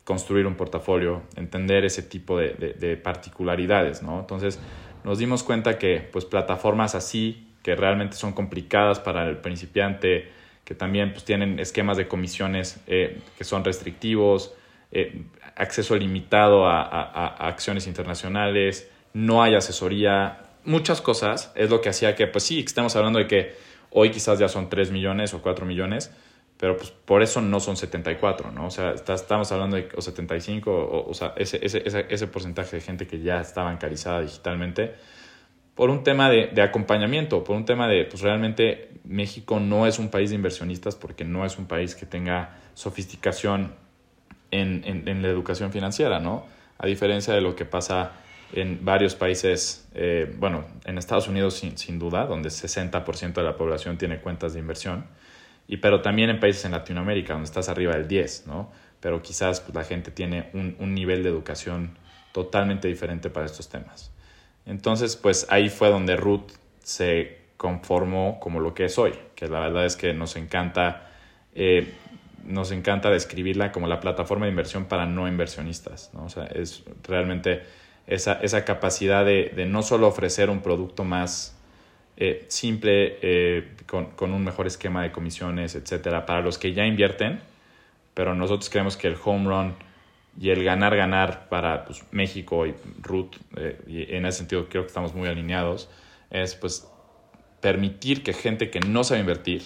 construir 0.07 0.47
un 0.47 0.55
portafolio, 0.55 1.25
entender 1.35 1.85
ese 1.85 2.01
tipo 2.01 2.39
de, 2.39 3.01
particularidades, 3.03 4.05
¿no? 4.05 4.21
Entonces, 4.21 4.61
nos 5.03 5.19
dimos 5.19 5.43
cuenta 5.43 5.79
que, 5.79 6.09
pues, 6.13 6.25
plataformas 6.25 6.95
así, 6.95 7.49
que 7.65 7.75
realmente 7.75 8.17
son 8.17 8.33
complicadas 8.33 9.01
para 9.01 9.29
el 9.29 9.39
principiante, 9.39 10.31
que 10.65 10.77
también, 10.77 11.11
pues, 11.11 11.25
tienen 11.25 11.59
esquemas 11.59 11.97
de 11.97 12.07
comisiones 12.07 12.81
eh, 12.87 13.19
que 13.37 13.43
son 13.43 13.65
restrictivos, 13.65 14.55
eh, 14.93 15.25
acceso 15.57 15.97
limitado 15.97 16.69
a, 16.69 17.49
acciones 17.49 17.89
internacionales, 17.89 18.89
no 19.13 19.43
hay 19.43 19.57
asesoría, 19.57 20.45
muchas 20.65 21.01
cosas, 21.01 21.51
es 21.57 21.69
lo 21.69 21.81
que 21.81 21.89
hacía 21.89 22.15
que, 22.15 22.29
pues 22.29 22.45
sí, 22.45 22.61
estamos 22.61 22.95
hablando 22.95 23.19
de 23.19 23.27
que 23.27 23.57
hoy 23.91 24.11
quizás 24.11 24.39
ya 24.39 24.47
son 24.47 24.69
3 24.69 24.93
millones 24.93 25.35
o 25.35 25.43
4 25.43 25.67
millones, 25.67 26.13
pero 26.59 26.77
pues 26.77 26.91
por 26.91 27.23
eso 27.23 27.41
no 27.41 27.61
son 27.61 27.77
74, 27.77 28.51
¿no? 28.51 28.67
O 28.67 28.71
sea, 28.71 28.93
estamos 28.93 29.53
hablando 29.53 29.77
de 29.77 29.89
o 29.95 30.01
75, 30.01 30.71
o, 30.71 31.11
o 31.11 31.15
sea, 31.15 31.35
ese, 31.37 31.59
ese, 31.63 31.83
ese, 31.87 32.27
porcentaje 32.29 32.77
de 32.77 32.83
gente 32.83 33.07
que 33.07 33.21
ya 33.21 33.41
está 33.41 33.63
bancarizada 33.63 34.23
digitalmente, 34.23 34.95
por 35.75 35.91
un 35.91 36.03
tema 36.03 36.31
de, 36.31 36.47
de, 36.47 36.63
acompañamiento, 36.63 37.45
por 37.45 37.57
un 37.57 37.67
tema 37.67 37.87
de, 37.87 38.05
pues 38.07 38.23
realmente 38.23 38.91
México 39.05 39.61
no 39.61 39.87
es 39.87 39.99
un 39.99 40.09
país 40.09 40.31
de 40.31 40.37
inversionistas 40.37 40.97
porque 40.97 41.25
no 41.25 41.45
es 41.45 41.59
un 41.59 41.67
país 41.67 41.95
que 41.95 42.07
tenga 42.07 42.59
sofisticación 42.75 43.75
en, 44.51 45.23
la 45.23 45.29
educación 45.29 45.73
financiera, 45.73 46.21
¿no? 46.21 46.47
A 46.79 46.87
diferencia 46.87 47.35
de 47.35 47.41
lo 47.41 47.55
que 47.57 47.65
pasa 47.65 48.13
en 48.53 48.85
varios 48.85 49.15
países, 49.15 49.89
eh, 49.95 50.33
bueno, 50.39 50.65
en 50.85 50.99
Estados 50.99 51.29
Unidos 51.29 51.55
sin, 51.55 51.77
sin 51.77 51.99
duda, 51.99 52.27
donde 52.27 52.49
60% 52.49 53.35
de 53.35 53.43
la 53.43 53.57
población 53.57 53.99
tiene 53.99 54.19
cuentas 54.21 54.55
de 54.55 54.61
inversión, 54.61 55.07
y 55.69 55.79
pero 55.79 56.03
también 56.03 56.31
en 56.31 56.41
países 56.41 56.65
en 56.65 56.73
Latinoamérica, 56.73 57.33
donde 57.33 57.47
estás 57.47 57.69
arriba 57.69 57.95
del 57.95 58.09
10, 58.09 58.47
¿no? 58.47 58.71
Pero 59.01 59.23
quizás 59.23 59.61
pues, 59.61 59.75
la 59.75 59.85
gente 59.85 60.11
tiene 60.11 60.51
un, 60.53 60.77
un 60.79 60.95
nivel 60.95 61.23
de 61.23 61.29
educación 61.29 61.99
totalmente 62.33 62.89
diferente 62.89 63.31
para 63.31 63.47
estos 63.47 63.69
temas. 63.69 64.13
Entonces, 64.65 65.17
pues 65.17 65.47
ahí 65.51 65.69
fue 65.69 65.91
donde 65.91 66.17
Ruth 66.17 66.53
se 66.83 67.39
conformó 67.57 68.39
como 68.41 68.61
lo 68.61 68.75
que 68.75 68.85
es 68.85 68.99
hoy, 68.99 69.15
que 69.35 69.49
la 69.49 69.61
verdad 69.61 69.87
es 69.87 69.97
que 69.97 70.13
nos 70.13 70.37
encanta 70.37 71.11
eh, 71.55 71.95
nos 72.47 72.71
encanta 72.71 73.11
describirla 73.11 73.73
como 73.73 73.87
la 73.87 74.01
plataforma 74.01 74.47
de 74.47 74.51
inversión 74.51 74.85
para 74.85 75.07
no 75.07 75.29
inversionistas. 75.29 76.11
¿no? 76.15 76.25
O 76.25 76.29
sea, 76.29 76.45
es 76.45 76.85
realmente 77.03 77.63
esa, 78.07 78.35
esa 78.35 78.65
capacidad 78.65 79.25
de, 79.25 79.53
de, 79.55 79.67
no 79.67 79.83
solo 79.83 80.07
ofrecer 80.07 80.49
un 80.51 80.61
producto 80.61 81.05
más 81.05 81.57
eh, 82.17 82.45
simple, 82.49 83.19
eh, 83.21 83.76
con, 83.97 84.07
con, 84.11 84.33
un 84.33 84.45
mejor 84.45 84.67
esquema 84.67 85.03
de 85.03 85.11
comisiones, 85.11 85.75
etcétera, 85.75 86.27
para 86.27 86.43
los 86.43 86.59
que 86.59 86.75
ya 86.75 86.85
invierten, 86.85 87.41
pero 88.13 88.35
nosotros 88.35 88.69
creemos 88.69 88.97
que 88.97 89.09
el 89.09 89.17
home 89.23 89.49
run 89.49 89.75
y 90.39 90.51
el 90.51 90.63
ganar-ganar 90.63 91.49
para 91.49 91.87
pues, 91.87 92.05
México 92.11 92.67
y 92.67 92.75
Ruth, 93.01 93.37
eh, 93.57 93.81
y 93.87 94.15
en 94.15 94.27
ese 94.27 94.39
sentido 94.39 94.69
creo 94.69 94.83
que 94.83 94.89
estamos 94.89 95.15
muy 95.15 95.29
alineados, 95.29 95.89
es 96.31 96.55
pues 96.55 96.87
permitir 97.63 98.23
que 98.23 98.35
gente 98.35 98.71
que 98.71 98.81
no 98.81 99.03
sabe 99.03 99.21
invertir, 99.21 99.63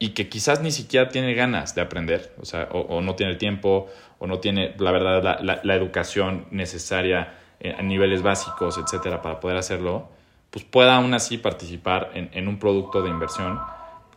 y 0.00 0.08
que 0.10 0.28
quizás 0.28 0.60
ni 0.60 0.72
siquiera 0.72 1.10
tiene 1.10 1.32
ganas 1.34 1.76
de 1.76 1.82
aprender, 1.82 2.34
o 2.40 2.44
sea, 2.44 2.68
o, 2.72 3.00
no 3.00 3.14
tiene 3.14 3.30
el 3.30 3.38
tiempo, 3.38 3.88
o 4.18 4.26
no 4.26 4.40
tiene, 4.40 4.74
la 4.78 4.90
verdad, 4.90 5.38
la, 5.40 5.74
educación 5.76 6.46
necesaria 6.50 7.34
a 7.78 7.82
niveles 7.82 8.22
básicos, 8.22 8.78
etcétera, 8.78 9.22
para 9.22 9.38
poder 9.38 9.56
hacerlo, 9.56 10.08
pues 10.52 10.64
pueda 10.64 10.96
aún 10.96 11.14
así 11.14 11.38
participar 11.38 12.10
en, 12.14 12.46
un 12.46 12.58
producto 12.58 13.02
de 13.02 13.08
inversión 13.08 13.58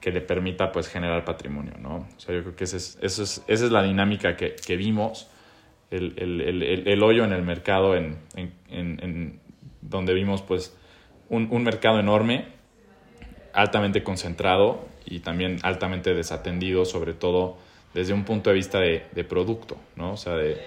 que 0.01 0.11
le 0.11 0.21
permita, 0.21 0.71
pues, 0.71 0.87
generar 0.89 1.25
patrimonio, 1.25 1.73
¿no? 1.79 2.07
O 2.15 2.19
sea, 2.19 2.35
yo 2.35 2.41
creo 2.41 2.55
que 2.55 2.65
esa 2.65 2.77
es, 2.77 2.99
eso 3.01 3.23
es, 3.23 3.43
esa 3.47 3.65
es 3.65 3.71
la 3.71 3.81
dinámica 3.81 4.35
que, 4.35 4.55
que 4.55 4.75
vimos, 4.75 5.29
el, 5.89 6.13
el, 6.17 6.41
el, 6.41 6.87
el, 6.87 7.03
hoyo 7.03 7.23
en 7.23 7.31
el 7.31 7.41
mercado, 7.41 7.95
en, 7.95 8.17
en, 8.35 8.53
en 8.69 9.39
donde 9.81 10.13
vimos, 10.13 10.41
pues, 10.41 10.77
un, 11.29 11.47
un 11.49 11.63
mercado 11.63 11.99
enorme, 11.99 12.45
altamente 13.53 14.03
concentrado 14.03 14.85
y 15.05 15.19
también 15.19 15.59
altamente 15.63 16.13
desatendido, 16.13 16.83
sobre 16.83 17.13
todo 17.13 17.57
desde 17.93 18.13
un 18.13 18.25
punto 18.25 18.49
de 18.49 18.55
vista 18.57 18.79
de, 18.79 19.23
producto, 19.23 19.77
¿no? 19.95 20.11
O 20.11 20.17
sea, 20.17 20.33
de, 20.33 20.59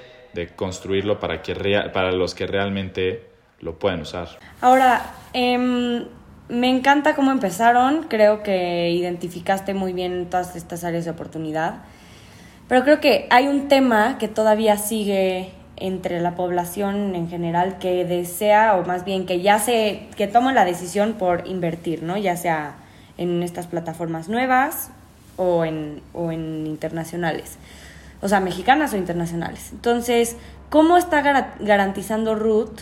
construirlo 0.56 1.18
para, 1.20 1.42
que 1.42 1.54
para 1.92 2.12
los 2.12 2.34
que 2.34 2.46
realmente 2.46 3.28
lo 3.60 3.78
pueden 3.78 4.00
usar. 4.00 4.28
Ahora, 4.60 5.02
em, 5.32 6.06
me 6.48 6.68
encanta 6.70 7.14
cómo 7.14 7.30
empezaron, 7.30 8.04
creo 8.04 8.42
que 8.42 8.90
identificaste 8.90 9.74
muy 9.74 9.92
bien 9.92 10.30
todas 10.30 10.56
estas 10.56 10.84
áreas 10.84 11.04
de 11.04 11.10
oportunidad, 11.10 11.76
pero 12.68 12.84
creo 12.84 13.00
que 13.00 13.26
hay 13.30 13.48
un 13.48 13.68
tema 13.68 14.18
que 14.18 14.28
todavía 14.28 14.76
sigue 14.76 15.52
entre 15.76 16.20
la 16.20 16.34
población 16.34 17.14
en 17.14 17.28
general 17.28 17.78
que 17.78 18.04
desea 18.04 18.76
o 18.76 18.84
más 18.84 19.04
bien 19.04 19.26
que 19.26 19.40
ya 19.40 19.58
se 19.58 20.08
que 20.16 20.26
toma 20.26 20.52
la 20.52 20.64
decisión 20.64 21.14
por 21.14 21.46
invertir, 21.46 22.02
¿no? 22.02 22.16
Ya 22.16 22.36
sea 22.36 22.76
en 23.16 23.42
estas 23.42 23.66
plataformas 23.66 24.28
nuevas 24.28 24.90
o 25.36 25.64
en, 25.64 26.02
o 26.12 26.32
en 26.32 26.66
internacionales. 26.66 27.58
O 28.20 28.28
sea, 28.28 28.40
mexicanas 28.40 28.92
o 28.92 28.96
internacionales. 28.96 29.70
Entonces, 29.72 30.36
¿cómo 30.70 30.96
está 30.96 31.22
garantizando 31.60 32.34
Root 32.34 32.80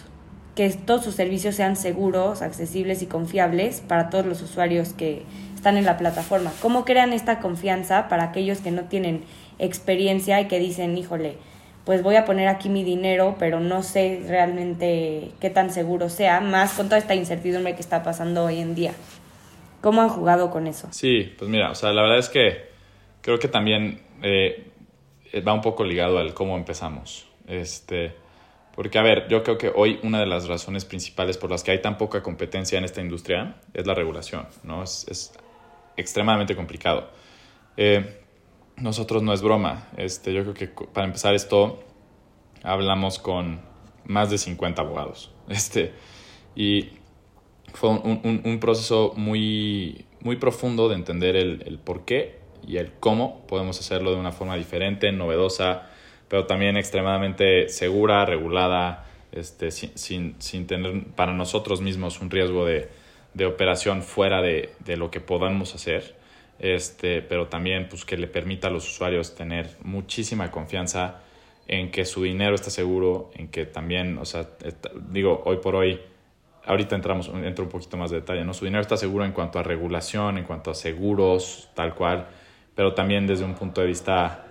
que 0.57 0.71
todos 0.71 1.05
sus 1.05 1.15
servicios 1.15 1.55
sean 1.55 1.77
seguros, 1.77 2.43
accesibles 2.43 3.03
y 3.03 3.07
confiables 3.07 3.83
para 3.87 4.11
todos 4.11 4.27
los 4.27 4.43
usuarios 4.43 4.95
que 4.95 5.23
están 5.55 5.77
en 5.77 5.85
la 5.85 5.99
plataforma? 5.99 6.51
¿Cómo 6.61 6.85
crean 6.85 7.13
esta 7.13 7.39
confianza 7.39 8.09
para 8.09 8.25
aquellos 8.25 8.59
que 8.61 8.71
no 8.71 8.85
tienen 8.85 9.23
experiencia 9.59 10.41
y 10.41 10.49
que 10.49 10.59
dicen, 10.59 10.97
híjole, 10.97 11.37
pues 11.85 12.03
voy 12.03 12.17
a 12.17 12.25
poner 12.25 12.49
aquí 12.49 12.71
mi 12.71 12.83
dinero, 12.83 13.37
pero 13.39 13.61
no 13.61 13.83
sé 13.83 14.25
realmente 14.27 15.31
qué 15.41 15.51
tan 15.51 15.71
seguro 15.71 16.09
sea, 16.09 16.41
más 16.41 16.73
con 16.73 16.87
toda 16.87 16.99
esta 16.99 17.15
incertidumbre 17.15 17.75
que 17.75 17.83
está 17.83 18.03
pasando 18.03 18.45
hoy 18.45 18.59
en 18.59 18.75
día? 18.75 18.93
¿Cómo 19.83 20.01
han 20.01 20.09
jugado 20.09 20.51
con 20.51 20.67
eso? 20.67 20.89
Sí, 20.91 21.35
pues 21.39 21.51
mira, 21.51 21.71
o 21.71 21.75
sea, 21.75 21.93
la 21.93 22.03
verdad 22.03 22.19
es 22.19 22.31
que 22.31 22.71
creo 23.21 23.39
que 23.39 23.49
también 23.49 24.01
eh, 24.23 24.71
va 25.47 25.53
un 25.53 25.61
poco 25.61 25.85
ligado 25.85 26.19
al 26.19 26.33
cómo 26.33 26.57
empezamos. 26.57 27.29
Este, 27.47 28.15
porque, 28.77 28.99
a 28.99 29.03
ver, 29.03 29.27
yo 29.29 29.43
creo 29.43 29.57
que 29.57 29.73
hoy 29.75 29.99
una 30.03 30.21
de 30.21 30.27
las 30.27 30.47
razones 30.47 30.85
principales 30.85 31.39
por 31.39 31.51
las 31.51 31.65
que 31.65 31.71
hay 31.71 31.81
tan 31.81 31.97
poca 31.97 32.23
competencia 32.23 32.77
en 32.77 32.85
esta 32.85 33.01
industria 33.01 33.57
es 33.73 33.87
la 33.87 33.95
regulación, 33.95 34.47
¿no? 34.63 34.83
Es, 34.83 35.33
extremadamente 35.97 36.55
complicado. 36.55 37.09
Eh, 37.79 38.21
nosotros 38.77 39.23
no 39.23 39.33
es 39.33 39.41
broma. 39.41 39.89
Este, 39.97 40.35
yo 40.35 40.43
creo 40.43 40.53
que 40.53 40.69
para 40.69 41.07
empezar 41.07 41.35
esto 41.35 41.83
hablamos 42.63 43.19
con 43.19 43.63
más 44.05 44.31
de 44.31 44.39
50 44.39 44.83
abogados. 44.83 45.33
Este, 45.49 45.95
y 46.57 46.91
fue 47.73 47.91
un, 47.91 48.43
un, 48.45 48.59
proceso 48.59 49.13
muy, 49.17 50.05
muy 50.21 50.37
profundo 50.37 50.89
de 50.89 50.97
entender 50.97 51.37
el, 51.37 51.63
el, 51.67 51.79
por 51.79 52.05
qué 52.05 52.41
y 52.67 52.79
el 52.79 52.93
cómo 52.93 53.47
podemos 53.47 53.79
hacerlo 53.79 54.11
de 54.11 54.19
una 54.19 54.33
forma 54.33 54.57
diferente, 54.57 55.13
novedosa, 55.13 55.89
pero 56.29 56.47
también 56.47 56.77
extremadamente 56.77 57.69
segura, 57.69 58.25
regulada, 58.25 59.07
este, 59.33 59.71
sin, 59.71 60.35
sin, 60.39 60.67
tener 60.67 61.05
para 61.15 61.33
nosotros 61.33 61.81
mismos 61.81 62.21
un 62.21 62.31
riesgo 62.31 62.65
de, 62.65 62.89
de 63.35 63.47
operación 63.47 64.03
fuera 64.03 64.41
de, 64.41 64.71
de, 64.81 64.97
lo 64.97 65.11
que 65.11 65.21
podamos 65.21 65.75
hacer, 65.75 66.15
este, 66.59 67.23
pero 67.23 67.49
también 67.49 67.89
pues, 67.89 68.05
que 68.05 68.17
le 68.17 68.29
permita 68.29 68.69
a 68.69 68.71
los 68.71 68.89
usuarios 68.89 69.35
tener 69.35 69.77
muchísima 69.83 70.51
confianza 70.51 71.21
en 71.69 71.91
que 71.91 72.05
su 72.05 72.23
dinero 72.23 72.55
está 72.55 72.71
seguro, 72.71 73.31
en 73.35 73.49
que 73.49 73.67
también, 73.67 74.19
o 74.19 74.25
sea, 74.25 74.49
digo, 75.11 75.43
hoy 75.45 75.59
por 75.59 75.75
hoy, 75.75 76.01
ahorita 76.65 76.95
entramos, 76.95 77.29
entro 77.29 77.65
un 77.65 77.71
poquito 77.71 77.97
más 77.97 78.11
de 78.11 78.21
detalle, 78.21 78.45
¿no? 78.45 78.55
Su 78.55 78.65
dinero 78.65 78.83
está 78.83 78.97
seguro 78.97 79.25
en 79.25 79.33
cuanto 79.33 79.59
a 79.59 79.63
regulación, 79.63 80.39
en 80.39 80.45
cuanto 80.45 80.71
a 80.71 80.75
seguros, 80.75 81.69
tal 81.75 81.95
cual, 81.95 82.29
pero 82.75 82.95
también 82.95 83.27
desde 83.27 83.45
un 83.45 83.55
punto 83.55 83.81
de 83.81 83.89
vista 83.89 84.46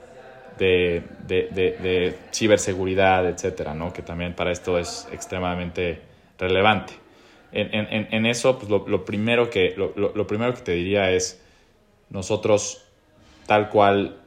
de, 0.57 1.03
de, 1.27 1.49
de, 1.51 2.17
ciberseguridad, 2.31 3.27
etcétera, 3.27 3.73
¿no? 3.73 3.93
Que 3.93 4.01
también 4.01 4.35
para 4.35 4.51
esto 4.51 4.77
es 4.77 5.07
extremadamente 5.11 6.01
relevante. 6.37 6.93
En, 7.51 7.73
en, 7.73 8.07
en 8.11 8.25
eso, 8.25 8.57
pues 8.57 8.69
lo, 8.69 8.87
lo 8.87 9.05
primero 9.05 9.49
que, 9.49 9.73
lo, 9.77 9.93
lo 9.95 10.27
primero 10.27 10.53
que 10.53 10.61
te 10.61 10.71
diría 10.73 11.11
es, 11.11 11.41
nosotros, 12.09 12.83
tal 13.45 13.69
cual, 13.69 14.17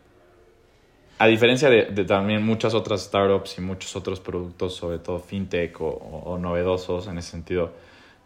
a 1.19 1.27
diferencia 1.27 1.69
de, 1.69 2.05
también 2.05 2.45
muchas 2.45 2.75
otras 2.75 3.03
startups 3.03 3.59
y 3.59 3.61
muchos 3.61 3.97
otros 3.97 4.21
productos, 4.21 4.75
sobre 4.75 4.99
todo 4.99 5.19
fintech 5.19 5.77
o, 5.81 6.39
novedosos 6.41 7.09
en 7.09 7.19
ese 7.19 7.31
sentido, 7.31 7.73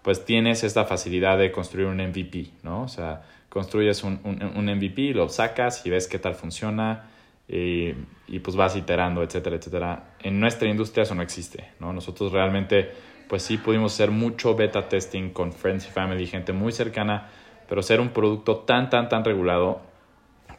pues 0.03 0.25
tienes 0.25 0.63
esta 0.65 0.85
facilidad 0.85 1.39
de 1.39 1.53
construir 1.53 1.87
un 1.87 1.97
MVP, 1.97 2.51
¿no? 2.63 2.83
O 2.83 2.89
sea, 2.89 3.23
construyes 3.49 4.03
un, 4.03 4.21
un, 4.25 4.67
MVP, 4.67 5.15
lo 5.15 5.29
sacas 5.29 5.87
y 5.87 5.91
ves 5.91 6.09
qué 6.09 6.19
tal 6.19 6.35
funciona 6.35 7.09
y, 7.49 7.93
y, 8.29 8.39
pues 8.39 8.57
vas 8.57 8.77
iterando, 8.77 9.23
etcétera, 9.23 9.57
etcétera. 9.57 10.15
En 10.21 10.41
nuestra 10.41 10.69
industria 10.69 11.03
eso 11.03 11.15
no 11.15 11.23
existe, 11.23 11.71
¿no? 11.81 11.93
Nosotros 11.93 12.33
realmente, 12.33 12.91
pues 13.29 13.43
sí 13.43 13.59
pudimos 13.59 13.95
hacer 13.95 14.11
mucho 14.11 14.55
beta 14.55 14.89
testing 14.89 15.31
con 15.31 15.53
friends 15.53 15.87
y 15.87 15.91
family, 15.91 16.27
gente 16.27 16.53
muy 16.53 16.73
cercana, 16.73 17.29
pero 17.69 17.83
ser 17.83 18.01
un 18.01 18.11
producto 18.11 18.59
tan, 18.59 18.91
tan, 18.91 19.09
tan 19.09 19.25
regulado 19.25 19.93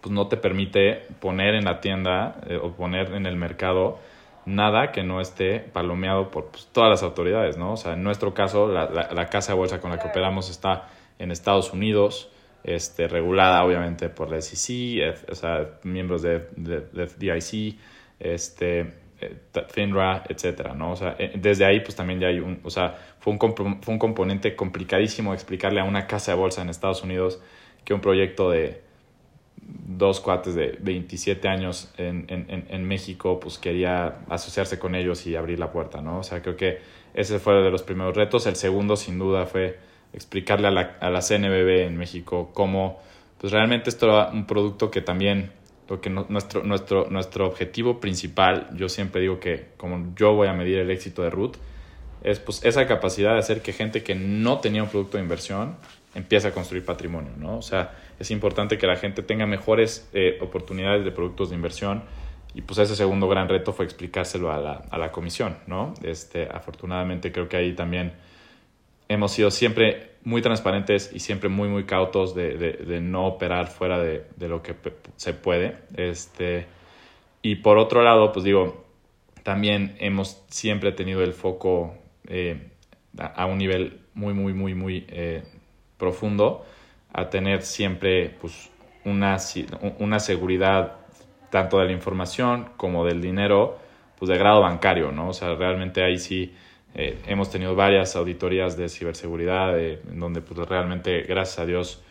pues 0.03 0.11
no 0.13 0.27
te 0.27 0.35
permite 0.35 1.07
poner 1.21 1.55
en 1.55 1.63
la 1.63 1.79
tienda 1.79 2.41
eh, 2.47 2.59
o 2.61 2.73
poner 2.73 3.13
en 3.13 3.25
el 3.25 3.37
mercado 3.37 3.99
nada 4.45 4.91
que 4.91 5.01
no 5.01 5.21
esté 5.21 5.59
palomeado 5.61 6.29
por 6.29 6.47
pues, 6.47 6.67
todas 6.73 6.89
las 6.89 7.03
autoridades, 7.03 7.57
¿no? 7.57 7.71
O 7.71 7.77
sea, 7.77 7.93
en 7.93 8.03
nuestro 8.03 8.33
caso, 8.33 8.67
la, 8.67 8.89
la, 8.89 9.29
casa 9.29 9.53
de 9.53 9.57
bolsa 9.57 9.79
con 9.79 9.91
la 9.91 9.99
que 9.99 10.09
operamos 10.09 10.49
está 10.49 10.89
en 11.19 11.31
Estados 11.31 11.71
Unidos, 11.71 12.29
este, 12.63 13.07
regulada 13.07 13.63
obviamente 13.63 14.09
por 14.09 14.29
la 14.29 14.41
SEC, 14.41 15.29
o 15.29 15.35
sea, 15.35 15.79
miembros 15.83 16.21
de, 16.21 16.47
de, 16.55 16.81
de 16.81 17.07
FDIC, 17.07 17.77
este, 18.19 18.93
eh, 19.21 19.37
FINRA, 19.69 20.23
etcétera, 20.27 20.73
¿no? 20.73 20.91
O 20.91 20.95
sea, 20.95 21.15
eh, 21.19 21.33
desde 21.35 21.65
ahí 21.65 21.79
pues 21.81 21.95
también 21.95 22.19
ya 22.19 22.27
hay 22.27 22.39
un, 22.39 22.59
o 22.63 22.69
sea, 22.69 22.97
fue 23.19 23.33
un, 23.33 23.39
fue 23.81 23.93
un 23.93 23.99
componente 23.99 24.55
complicadísimo 24.55 25.33
explicarle 25.33 25.79
a 25.81 25.83
una 25.83 26.07
casa 26.07 26.31
de 26.33 26.37
bolsa 26.37 26.61
en 26.61 26.69
Estados 26.69 27.03
Unidos 27.03 27.41
que 27.85 27.93
un 27.93 28.01
proyecto 28.01 28.49
de 28.49 28.81
dos 29.65 30.19
cuates 30.19 30.55
de 30.55 30.77
27 30.81 31.47
años 31.47 31.93
en, 31.97 32.25
en, 32.27 32.65
en, 32.69 32.83
México, 32.85 33.39
pues 33.39 33.57
quería 33.57 34.19
asociarse 34.29 34.77
con 34.77 34.95
ellos 34.95 35.25
y 35.25 35.35
abrir 35.35 35.59
la 35.59 35.71
puerta, 35.71 36.01
¿no? 36.01 36.19
O 36.19 36.23
sea, 36.23 36.41
creo 36.41 36.57
que 36.57 36.79
ese 37.13 37.39
fue 37.39 37.53
de 37.55 37.71
los 37.71 37.83
primeros 37.83 38.15
retos. 38.15 38.45
El 38.45 38.55
segundo, 38.55 38.95
sin 38.95 39.19
duda, 39.19 39.45
fue 39.45 39.77
explicarle 40.13 40.67
a 40.67 40.71
la, 40.71 40.97
a 40.99 41.09
la 41.09 41.21
CNBB 41.21 41.87
en 41.87 41.97
México 41.97 42.51
cómo, 42.53 43.01
pues 43.39 43.51
realmente 43.51 43.89
esto 43.89 44.05
era 44.07 44.29
un 44.29 44.45
producto 44.45 44.91
que 44.91 45.01
también, 45.01 45.51
lo 45.89 45.99
que 45.99 46.09
nuestro, 46.09 46.63
nuestro, 46.63 47.07
nuestro 47.09 47.47
objetivo 47.47 47.99
principal, 47.99 48.69
yo 48.75 48.89
siempre 48.89 49.21
digo 49.21 49.39
que 49.39 49.69
como 49.77 50.13
yo 50.15 50.33
voy 50.33 50.47
a 50.47 50.53
medir 50.53 50.79
el 50.79 50.91
éxito 50.91 51.23
de 51.23 51.29
Root, 51.29 51.57
es 52.23 52.39
pues 52.39 52.63
esa 52.63 52.87
capacidad 52.87 53.33
de 53.33 53.39
hacer 53.39 53.61
que 53.61 53.73
gente 53.73 54.01
que 54.03 54.15
no 54.15 54.59
tenía 54.59 54.81
un 54.81 54.89
producto 54.89 55.17
de 55.17 55.23
inversión 55.23 55.75
empiece 56.15 56.47
a 56.47 56.51
construir 56.51 56.85
patrimonio, 56.85 57.31
¿no? 57.37 57.57
O 57.57 57.61
sea, 57.61 57.97
es 58.19 58.31
importante 58.31 58.77
que 58.77 58.87
la 58.87 58.95
gente 58.95 59.23
tenga 59.23 59.45
mejores 59.45 60.09
eh, 60.13 60.37
oportunidades 60.41 61.03
de 61.03 61.11
productos 61.11 61.49
de 61.49 61.55
inversión 61.55 62.03
y 62.53 62.61
pues 62.61 62.77
ese 62.79 62.95
segundo 62.95 63.27
gran 63.27 63.49
reto 63.49 63.73
fue 63.73 63.83
explicárselo 63.85 64.51
a 64.51 64.57
la, 64.57 64.83
a 64.89 64.97
la 64.97 65.11
comisión, 65.11 65.57
¿no? 65.67 65.93
Este, 66.03 66.47
afortunadamente 66.49 67.31
creo 67.31 67.49
que 67.49 67.57
ahí 67.57 67.73
también 67.73 68.13
hemos 69.07 69.31
sido 69.31 69.51
siempre 69.51 70.13
muy 70.23 70.41
transparentes 70.41 71.11
y 71.13 71.19
siempre 71.19 71.49
muy, 71.49 71.67
muy 71.67 71.85
cautos 71.85 72.33
de, 72.33 72.57
de, 72.57 72.73
de 72.73 73.01
no 73.01 73.25
operar 73.25 73.67
fuera 73.67 73.99
de, 73.99 74.25
de, 74.37 74.47
lo 74.47 74.61
que 74.61 74.75
se 75.17 75.33
puede. 75.33 75.77
Este, 75.95 76.65
y 77.41 77.55
por 77.55 77.77
otro 77.77 78.03
lado, 78.03 78.31
pues 78.31 78.45
digo, 78.45 78.85
también 79.43 79.95
hemos 79.99 80.41
siempre 80.47 80.91
tenido 80.93 81.21
el 81.23 81.33
foco 81.33 81.95
eh, 82.27 82.71
a, 83.17 83.45
un 83.45 83.57
nivel 83.57 83.99
muy, 84.13 84.33
muy, 84.33 84.53
muy, 84.53 84.73
muy 84.73 85.05
eh, 85.09 85.43
profundo 85.97 86.65
a 87.11 87.29
tener 87.29 87.61
siempre 87.61 88.29
pues, 88.41 88.71
una, 89.05 89.37
una 89.99 90.19
seguridad 90.19 90.93
tanto 91.49 91.79
de 91.79 91.85
la 91.85 91.91
información 91.91 92.69
como 92.77 93.05
del 93.05 93.21
dinero 93.21 93.77
pues 94.17 94.29
de 94.29 94.37
grado 94.37 94.61
bancario, 94.61 95.11
¿no? 95.11 95.29
O 95.29 95.33
sea, 95.33 95.53
realmente 95.53 96.01
ahí 96.01 96.17
sí 96.17 96.53
eh, 96.95 97.19
hemos 97.27 97.49
tenido 97.49 97.75
varias 97.75 98.15
auditorías 98.15 98.77
de 98.77 98.89
ciberseguridad 98.89 99.79
en 99.79 100.19
donde 100.19 100.41
pues 100.41 100.67
realmente, 100.67 101.21
gracias 101.23 101.59
a 101.59 101.65
Dios, 101.65 102.01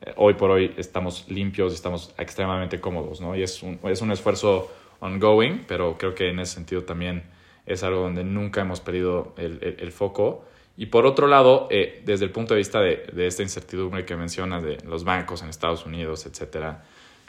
eh, 0.00 0.12
hoy 0.16 0.34
por 0.34 0.50
hoy 0.50 0.74
estamos 0.76 1.26
limpios 1.28 1.72
y 1.72 1.76
estamos 1.76 2.14
extremadamente 2.18 2.80
cómodos, 2.80 3.20
¿no? 3.20 3.36
Y 3.36 3.42
es 3.42 3.62
un, 3.62 3.78
es 3.84 4.00
un 4.00 4.10
esfuerzo 4.10 4.70
ongoing, 5.00 5.64
pero 5.66 5.96
creo 5.98 6.14
que 6.14 6.28
en 6.28 6.40
ese 6.40 6.54
sentido 6.54 6.84
también 6.84 7.24
es 7.66 7.82
algo 7.82 8.00
donde 8.00 8.24
nunca 8.24 8.60
hemos 8.60 8.80
perdido 8.80 9.34
el, 9.36 9.76
el 9.78 9.92
foco 9.92 10.44
y 10.76 10.86
por 10.86 11.04
otro 11.04 11.26
lado, 11.26 11.68
eh, 11.70 12.02
desde 12.04 12.24
el 12.24 12.30
punto 12.30 12.54
de 12.54 12.58
vista 12.58 12.80
de, 12.80 13.06
de, 13.12 13.26
esta 13.26 13.42
incertidumbre 13.42 14.04
que 14.04 14.16
mencionas 14.16 14.62
de 14.62 14.78
los 14.86 15.04
bancos 15.04 15.42
en 15.42 15.48
Estados 15.48 15.84
Unidos, 15.84 16.24
etcétera, 16.26 16.84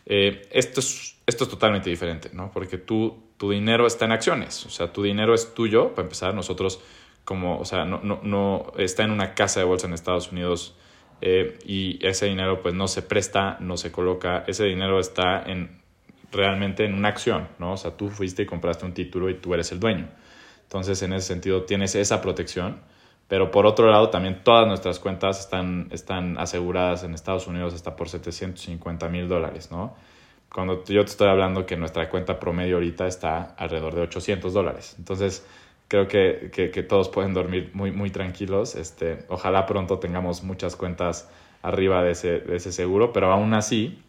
eh, 0.05 0.47
esto, 0.51 0.79
es, 0.79 1.17
esto 1.25 1.43
es 1.43 1.49
totalmente 1.49 1.89
diferente, 1.89 2.29
¿no? 2.33 2.51
Porque 2.51 2.77
tú, 2.77 3.17
tu 3.37 3.51
dinero 3.51 3.85
está 3.85 4.05
en 4.05 4.13
acciones, 4.13 4.65
o 4.65 4.69
sea, 4.69 4.93
tu 4.93 5.03
dinero 5.03 5.33
es 5.33 5.53
tuyo, 5.53 5.93
para 5.93 6.03
empezar, 6.03 6.33
nosotros 6.33 6.81
como, 7.25 7.59
o 7.59 7.65
sea, 7.65 7.85
no, 7.85 8.01
no, 8.03 8.19
no 8.23 8.73
está 8.77 9.03
en 9.03 9.11
una 9.11 9.33
casa 9.33 9.59
de 9.59 9.65
bolsa 9.65 9.87
en 9.87 9.93
Estados 9.93 10.31
Unidos 10.31 10.75
eh, 11.21 11.57
y 11.65 12.05
ese 12.05 12.25
dinero 12.25 12.61
pues 12.61 12.73
no 12.73 12.87
se 12.87 13.01
presta, 13.01 13.57
no 13.59 13.77
se 13.77 13.91
coloca, 13.91 14.43
ese 14.47 14.65
dinero 14.65 14.99
está 14.99 15.41
en 15.43 15.81
realmente 16.31 16.85
en 16.85 16.93
una 16.95 17.09
acción, 17.09 17.47
¿no? 17.59 17.73
O 17.73 17.77
sea, 17.77 17.91
tú 17.91 18.09
fuiste 18.09 18.43
y 18.43 18.45
compraste 18.45 18.85
un 18.85 18.93
título 18.93 19.29
y 19.29 19.35
tú 19.35 19.53
eres 19.53 19.71
el 19.71 19.79
dueño. 19.79 20.09
Entonces, 20.63 21.01
en 21.03 21.13
ese 21.13 21.27
sentido, 21.27 21.63
tienes 21.63 21.95
esa 21.95 22.21
protección 22.21 22.81
pero 23.27 23.51
por 23.51 23.65
otro 23.65 23.89
lado, 23.89 24.09
también 24.09 24.43
todas 24.43 24.67
nuestras 24.67 24.99
cuentas 24.99 25.39
están, 25.39 25.87
están 25.91 26.37
aseguradas 26.37 27.03
en 27.03 27.13
Estados 27.13 27.47
Unidos 27.47 27.73
hasta 27.73 27.95
por 27.95 28.09
750 28.09 29.09
mil 29.09 29.27
dólares, 29.27 29.71
¿no? 29.71 29.95
Cuando 30.53 30.83
yo 30.83 31.03
te 31.03 31.09
estoy 31.09 31.29
hablando 31.29 31.65
que 31.65 31.75
nuestra 31.75 32.09
cuenta 32.09 32.39
promedio 32.39 32.75
ahorita 32.75 33.07
está 33.07 33.55
alrededor 33.57 33.95
de 33.95 34.01
800 34.01 34.53
dólares. 34.53 34.95
Entonces, 34.99 35.47
creo 35.87 36.07
que, 36.07 36.49
que, 36.51 36.71
que, 36.71 36.83
todos 36.83 37.09
pueden 37.09 37.33
dormir 37.33 37.71
muy, 37.73 37.91
muy 37.91 38.09
tranquilos. 38.09 38.75
Este, 38.75 39.25
ojalá 39.29 39.65
pronto 39.65 39.99
tengamos 39.99 40.43
muchas 40.43 40.75
cuentas 40.75 41.29
arriba 41.61 42.03
de 42.03 42.11
ese, 42.11 42.39
de 42.39 42.55
ese 42.55 42.71
seguro, 42.71 43.13
pero 43.13 43.31
aún 43.31 43.53
así, 43.53 44.01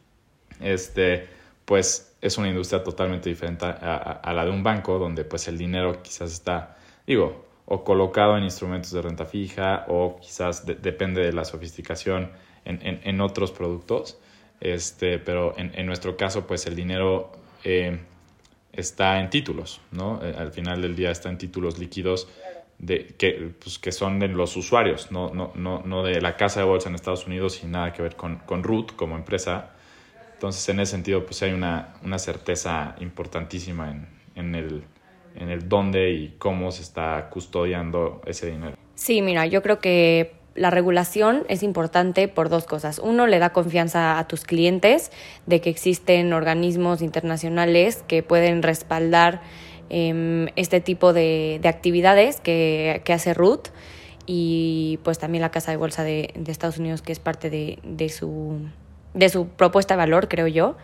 este, 0.60 1.28
pues 1.64 2.16
es 2.20 2.38
una 2.38 2.48
industria 2.48 2.82
totalmente 2.82 3.28
diferente 3.28 3.66
a, 3.66 4.20
a, 4.22 4.32
la 4.32 4.44
de 4.44 4.50
un 4.50 4.62
banco, 4.62 4.98
donde 4.98 5.24
pues 5.24 5.46
el 5.48 5.58
dinero 5.58 6.02
quizás 6.02 6.32
está, 6.32 6.76
digo, 7.06 7.44
o 7.66 7.84
colocado 7.84 8.37
en 8.37 8.44
instrumentos 8.44 8.90
de 8.92 9.02
renta 9.02 9.24
fija 9.24 9.84
o 9.88 10.18
quizás 10.20 10.66
depende 10.66 11.22
de 11.22 11.32
la 11.32 11.44
sofisticación 11.44 12.30
en, 12.64 12.80
en, 12.87 13.00
en, 13.04 13.20
otros 13.20 13.52
productos. 13.52 14.18
Este, 14.60 15.18
pero 15.18 15.56
en, 15.58 15.72
en, 15.74 15.87
nuestro 15.87 16.16
caso, 16.16 16.46
pues 16.46 16.66
el 16.66 16.76
dinero 16.76 17.32
eh, 17.64 17.98
está 18.76 19.20
en 19.20 19.30
títulos, 19.30 19.80
¿no? 19.90 20.20
Eh, 20.22 20.34
al 20.37 20.52
final 20.52 20.82
del 20.82 20.96
día 20.96 21.10
está 21.10 21.28
en 21.28 21.38
títulos 21.38 21.78
líquidos 21.78 22.28
de, 22.78 23.14
que, 23.18 23.52
pues, 23.58 23.78
que 23.78 23.92
son 23.92 24.18
de 24.18 24.28
los 24.28 24.56
usuarios, 24.56 25.10
no, 25.10 25.30
no, 25.32 25.52
no, 25.54 25.82
no 25.84 26.02
de 26.02 26.20
la 26.20 26.37
casa 26.37 26.60
de 26.60 26.66
bolsa 26.66 26.88
en 26.88 26.94
Estados 26.94 27.26
Unidos 27.26 27.60
y 27.62 27.66
nada 27.66 27.92
que 27.92 28.02
ver 28.02 28.16
con, 28.16 28.37
con 28.38 28.62
Root 28.62 28.96
como 28.96 29.16
empresa. 29.16 29.70
Entonces, 30.34 30.68
en 30.68 30.80
ese 30.80 30.92
sentido, 30.92 31.24
pues 31.24 31.42
hay 31.42 31.52
una, 31.52 31.94
una 32.02 32.18
certeza 32.18 32.96
importantísima 33.00 33.90
en, 33.90 34.08
en 34.34 34.54
el 34.54 34.84
en 35.37 35.50
el 35.50 35.68
dónde 35.68 36.12
y 36.12 36.34
cómo 36.38 36.70
se 36.70 36.82
está 36.82 37.28
custodiando 37.30 38.22
ese 38.26 38.50
dinero. 38.50 38.76
Sí, 38.94 39.22
mira, 39.22 39.46
yo 39.46 39.62
creo 39.62 39.80
que 39.80 40.32
la 40.54 40.70
regulación 40.70 41.44
es 41.48 41.62
importante 41.62 42.28
por 42.28 42.48
dos 42.48 42.64
cosas. 42.64 42.98
Uno, 42.98 43.26
le 43.26 43.38
da 43.38 43.50
confianza 43.50 44.18
a 44.18 44.28
tus 44.28 44.44
clientes 44.44 45.10
de 45.46 45.60
que 45.60 45.70
existen 45.70 46.32
organismos 46.32 47.02
internacionales 47.02 48.04
que 48.06 48.22
pueden 48.22 48.62
respaldar 48.62 49.42
eh, 49.90 50.50
este 50.56 50.80
tipo 50.80 51.12
de, 51.12 51.58
de 51.60 51.68
actividades 51.68 52.40
que, 52.40 53.02
que, 53.04 53.12
hace 53.12 53.34
Ruth 53.34 53.68
y 54.26 54.98
pues 55.02 55.18
también 55.18 55.42
la 55.42 55.50
Casa 55.50 55.70
de 55.70 55.76
Bolsa 55.76 56.04
de, 56.04 56.32
de 56.34 56.52
Estados 56.52 56.78
Unidos 56.78 57.02
que 57.02 57.12
es 57.12 57.18
parte 57.18 57.50
de, 57.50 57.78
de, 57.82 58.08
su, 58.08 58.60
de 59.12 59.28
su 59.28 59.48
propuesta 59.48 59.94
de 59.94 59.98
valor, 59.98 60.28
creo 60.28 60.46
yo. 60.46 60.76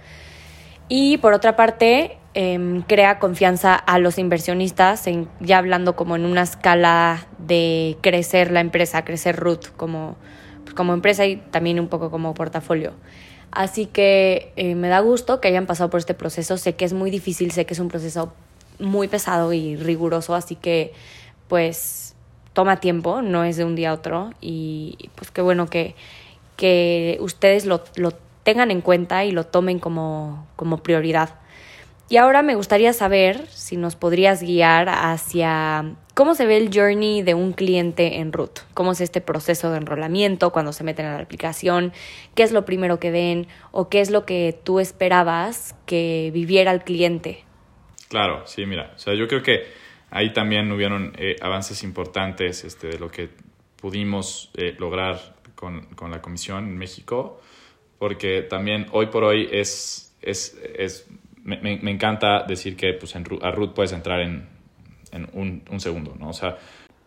Y 0.88 1.18
por 1.18 1.32
otra 1.32 1.56
parte, 1.56 2.18
em, 2.34 2.82
crea 2.82 3.18
confianza 3.18 3.74
a 3.74 3.98
los 3.98 4.18
inversionistas, 4.18 5.06
en, 5.06 5.28
ya 5.40 5.58
hablando 5.58 5.96
como 5.96 6.16
en 6.16 6.24
una 6.24 6.42
escala 6.42 7.26
de 7.38 7.98
crecer 8.00 8.50
la 8.50 8.60
empresa, 8.60 9.04
crecer 9.04 9.36
Root 9.36 9.76
como, 9.76 10.16
pues, 10.64 10.74
como 10.74 10.92
empresa 10.92 11.26
y 11.26 11.36
también 11.36 11.80
un 11.80 11.88
poco 11.88 12.10
como 12.10 12.34
portafolio. 12.34 12.92
Así 13.50 13.86
que 13.86 14.52
eh, 14.56 14.74
me 14.74 14.88
da 14.88 15.00
gusto 15.00 15.40
que 15.40 15.48
hayan 15.48 15.66
pasado 15.66 15.90
por 15.90 15.98
este 15.98 16.14
proceso. 16.14 16.56
Sé 16.56 16.76
que 16.76 16.84
es 16.84 16.92
muy 16.92 17.10
difícil, 17.10 17.50
sé 17.50 17.66
que 17.66 17.74
es 17.74 17.80
un 17.80 17.88
proceso 17.88 18.32
muy 18.78 19.08
pesado 19.08 19.52
y 19.52 19.76
riguroso, 19.76 20.34
así 20.34 20.54
que 20.56 20.92
pues 21.48 22.14
toma 22.52 22.80
tiempo, 22.80 23.22
no 23.22 23.44
es 23.44 23.56
de 23.56 23.64
un 23.64 23.74
día 23.74 23.90
a 23.90 23.94
otro 23.94 24.30
y 24.40 25.10
pues 25.16 25.30
qué 25.30 25.42
bueno 25.42 25.68
que, 25.68 25.94
que 26.56 27.18
ustedes 27.20 27.66
lo, 27.66 27.82
lo 27.96 28.12
tengan 28.42 28.70
en 28.70 28.80
cuenta 28.80 29.24
y 29.24 29.32
lo 29.32 29.44
tomen 29.46 29.78
como, 29.78 30.46
como 30.56 30.78
prioridad. 30.78 31.39
Y 32.10 32.16
ahora 32.16 32.42
me 32.42 32.56
gustaría 32.56 32.92
saber 32.92 33.46
si 33.50 33.76
nos 33.76 33.94
podrías 33.94 34.42
guiar 34.42 34.88
hacia 34.88 35.94
cómo 36.14 36.34
se 36.34 36.44
ve 36.44 36.56
el 36.56 36.68
journey 36.74 37.22
de 37.22 37.34
un 37.34 37.52
cliente 37.52 38.18
en 38.18 38.32
Root, 38.32 38.62
cómo 38.74 38.90
es 38.90 39.00
este 39.00 39.20
proceso 39.20 39.70
de 39.70 39.78
enrolamiento 39.78 40.50
cuando 40.50 40.72
se 40.72 40.82
meten 40.82 41.06
a 41.06 41.14
la 41.14 41.22
aplicación, 41.22 41.92
qué 42.34 42.42
es 42.42 42.50
lo 42.50 42.64
primero 42.64 42.98
que 42.98 43.12
ven 43.12 43.46
o 43.70 43.88
qué 43.88 44.00
es 44.00 44.10
lo 44.10 44.26
que 44.26 44.58
tú 44.64 44.80
esperabas 44.80 45.76
que 45.86 46.32
viviera 46.34 46.72
el 46.72 46.82
cliente. 46.82 47.44
Claro, 48.08 48.44
sí, 48.44 48.66
mira, 48.66 48.90
o 48.96 48.98
sea, 48.98 49.14
yo 49.14 49.28
creo 49.28 49.44
que 49.44 49.68
ahí 50.10 50.32
también 50.32 50.72
hubieron 50.72 51.12
eh, 51.16 51.36
avances 51.40 51.84
importantes 51.84 52.64
este, 52.64 52.88
de 52.88 52.98
lo 52.98 53.08
que 53.08 53.28
pudimos 53.76 54.50
eh, 54.54 54.74
lograr 54.80 55.36
con, 55.54 55.82
con, 55.94 56.10
la 56.10 56.20
comisión 56.20 56.64
en 56.64 56.76
México, 56.76 57.40
porque 58.00 58.42
también 58.42 58.88
hoy 58.90 59.06
por 59.06 59.22
hoy 59.22 59.48
es, 59.52 60.12
es, 60.22 60.60
es 60.74 61.08
me, 61.44 61.58
me, 61.60 61.90
encanta 61.90 62.44
decir 62.46 62.76
que 62.76 62.92
pues, 62.94 63.14
en, 63.14 63.24
a 63.42 63.50
Root 63.50 63.74
puedes 63.74 63.92
entrar 63.92 64.20
en, 64.20 64.48
en 65.12 65.28
un, 65.32 65.62
un, 65.70 65.80
segundo, 65.80 66.14
¿no? 66.18 66.28
O 66.30 66.32
sea, 66.32 66.56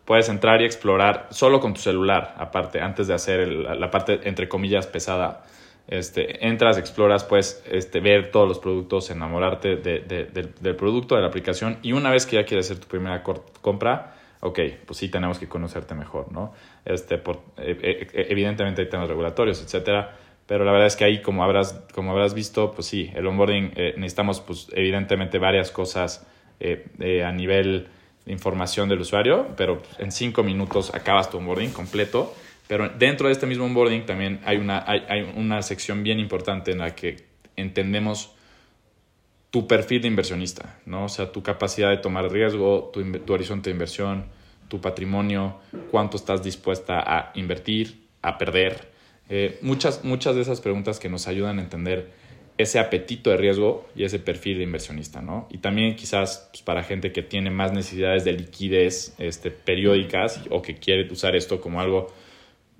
puedes 0.04 0.28
entrar 0.28 0.60
y 0.62 0.64
explorar 0.64 1.28
solo 1.30 1.60
con 1.60 1.74
tu 1.74 1.80
celular, 1.80 2.34
aparte, 2.38 2.80
antes 2.80 3.06
de 3.06 3.14
hacer 3.14 3.40
el, 3.40 3.80
la 3.80 3.90
parte, 3.90 4.20
entre 4.24 4.48
comillas, 4.48 4.86
pesada. 4.86 5.44
Este, 5.86 6.46
entras, 6.46 6.78
exploras, 6.78 7.24
puedes 7.24 7.62
este, 7.70 8.00
ver 8.00 8.30
todos 8.30 8.48
los 8.48 8.58
productos, 8.58 9.10
enamorarte 9.10 9.76
de, 9.76 10.00
de, 10.00 10.24
de, 10.24 10.50
del 10.58 10.76
producto, 10.76 11.14
de 11.14 11.20
la 11.20 11.28
aplicación 11.28 11.78
y 11.82 11.92
una 11.92 12.10
vez 12.10 12.24
que 12.24 12.36
ya 12.36 12.44
quieres 12.44 12.70
hacer 12.70 12.82
tu 12.82 12.88
primera 12.88 13.22
compra, 13.22 14.14
ok, 14.40 14.58
pues 14.86 14.98
sí 14.98 15.10
tenemos 15.10 15.38
que 15.38 15.46
conocerte 15.46 15.94
mejor, 15.94 16.32
¿no? 16.32 16.54
Este, 16.86 17.18
por, 17.18 17.36
eh, 17.58 18.08
eh, 18.12 18.26
evidentemente 18.30 18.80
hay 18.80 18.88
temas 18.88 19.08
regulatorios, 19.08 19.62
etcétera, 19.62 20.16
pero 20.46 20.64
la 20.64 20.72
verdad 20.72 20.86
es 20.86 20.96
que 20.96 21.04
ahí, 21.04 21.22
como 21.22 21.42
habrás, 21.42 21.80
como 21.94 22.10
habrás 22.10 22.34
visto, 22.34 22.72
pues 22.72 22.86
sí, 22.86 23.10
el 23.14 23.26
onboarding 23.26 23.72
eh, 23.76 23.94
necesitamos, 23.96 24.40
pues 24.40 24.68
evidentemente 24.72 25.38
varias 25.38 25.70
cosas 25.70 26.26
eh, 26.60 26.86
eh, 27.00 27.24
a 27.24 27.32
nivel 27.32 27.88
de 28.26 28.32
información 28.32 28.88
del 28.88 29.00
usuario, 29.00 29.48
pero 29.56 29.82
en 29.98 30.12
cinco 30.12 30.42
minutos 30.42 30.94
acabas 30.94 31.30
tu 31.30 31.38
onboarding 31.38 31.70
completo. 31.70 32.34
Pero 32.66 32.88
dentro 32.88 33.26
de 33.26 33.32
este 33.32 33.46
mismo 33.46 33.64
onboarding 33.66 34.06
también 34.06 34.40
hay 34.44 34.56
una, 34.56 34.84
hay, 34.86 35.04
hay 35.08 35.32
una 35.36 35.60
sección 35.62 36.02
bien 36.02 36.18
importante 36.18 36.72
en 36.72 36.78
la 36.78 36.94
que 36.94 37.24
entendemos 37.56 38.34
tu 39.50 39.66
perfil 39.66 40.02
de 40.02 40.08
inversionista, 40.08 40.78
¿no? 40.86 41.04
O 41.04 41.08
sea, 41.08 41.30
tu 41.30 41.42
capacidad 41.42 41.90
de 41.90 41.98
tomar 41.98 42.30
riesgo, 42.30 42.90
tu, 42.92 43.02
tu 43.20 43.32
horizonte 43.32 43.70
de 43.70 43.74
inversión, 43.74 44.26
tu 44.68 44.80
patrimonio, 44.80 45.58
cuánto 45.90 46.16
estás 46.16 46.42
dispuesta 46.42 47.00
a 47.00 47.32
invertir, 47.34 48.08
a 48.22 48.36
perder, 48.36 48.93
eh, 49.28 49.58
muchas, 49.62 50.04
muchas 50.04 50.34
de 50.34 50.42
esas 50.42 50.60
preguntas 50.60 50.98
que 50.98 51.08
nos 51.08 51.26
ayudan 51.26 51.58
a 51.58 51.62
entender 51.62 52.10
ese 52.56 52.78
apetito 52.78 53.30
de 53.30 53.36
riesgo 53.36 53.88
y 53.96 54.04
ese 54.04 54.18
perfil 54.18 54.58
de 54.58 54.64
inversionista, 54.64 55.20
¿no? 55.20 55.48
Y 55.50 55.58
también 55.58 55.96
quizás 55.96 56.48
pues, 56.52 56.62
para 56.62 56.84
gente 56.84 57.10
que 57.12 57.22
tiene 57.22 57.50
más 57.50 57.72
necesidades 57.72 58.24
de 58.24 58.32
liquidez 58.32 59.14
este, 59.18 59.50
periódicas 59.50 60.40
o 60.50 60.62
que 60.62 60.76
quiere 60.76 61.10
usar 61.10 61.34
esto 61.34 61.60
como 61.60 61.80
algo 61.80 62.12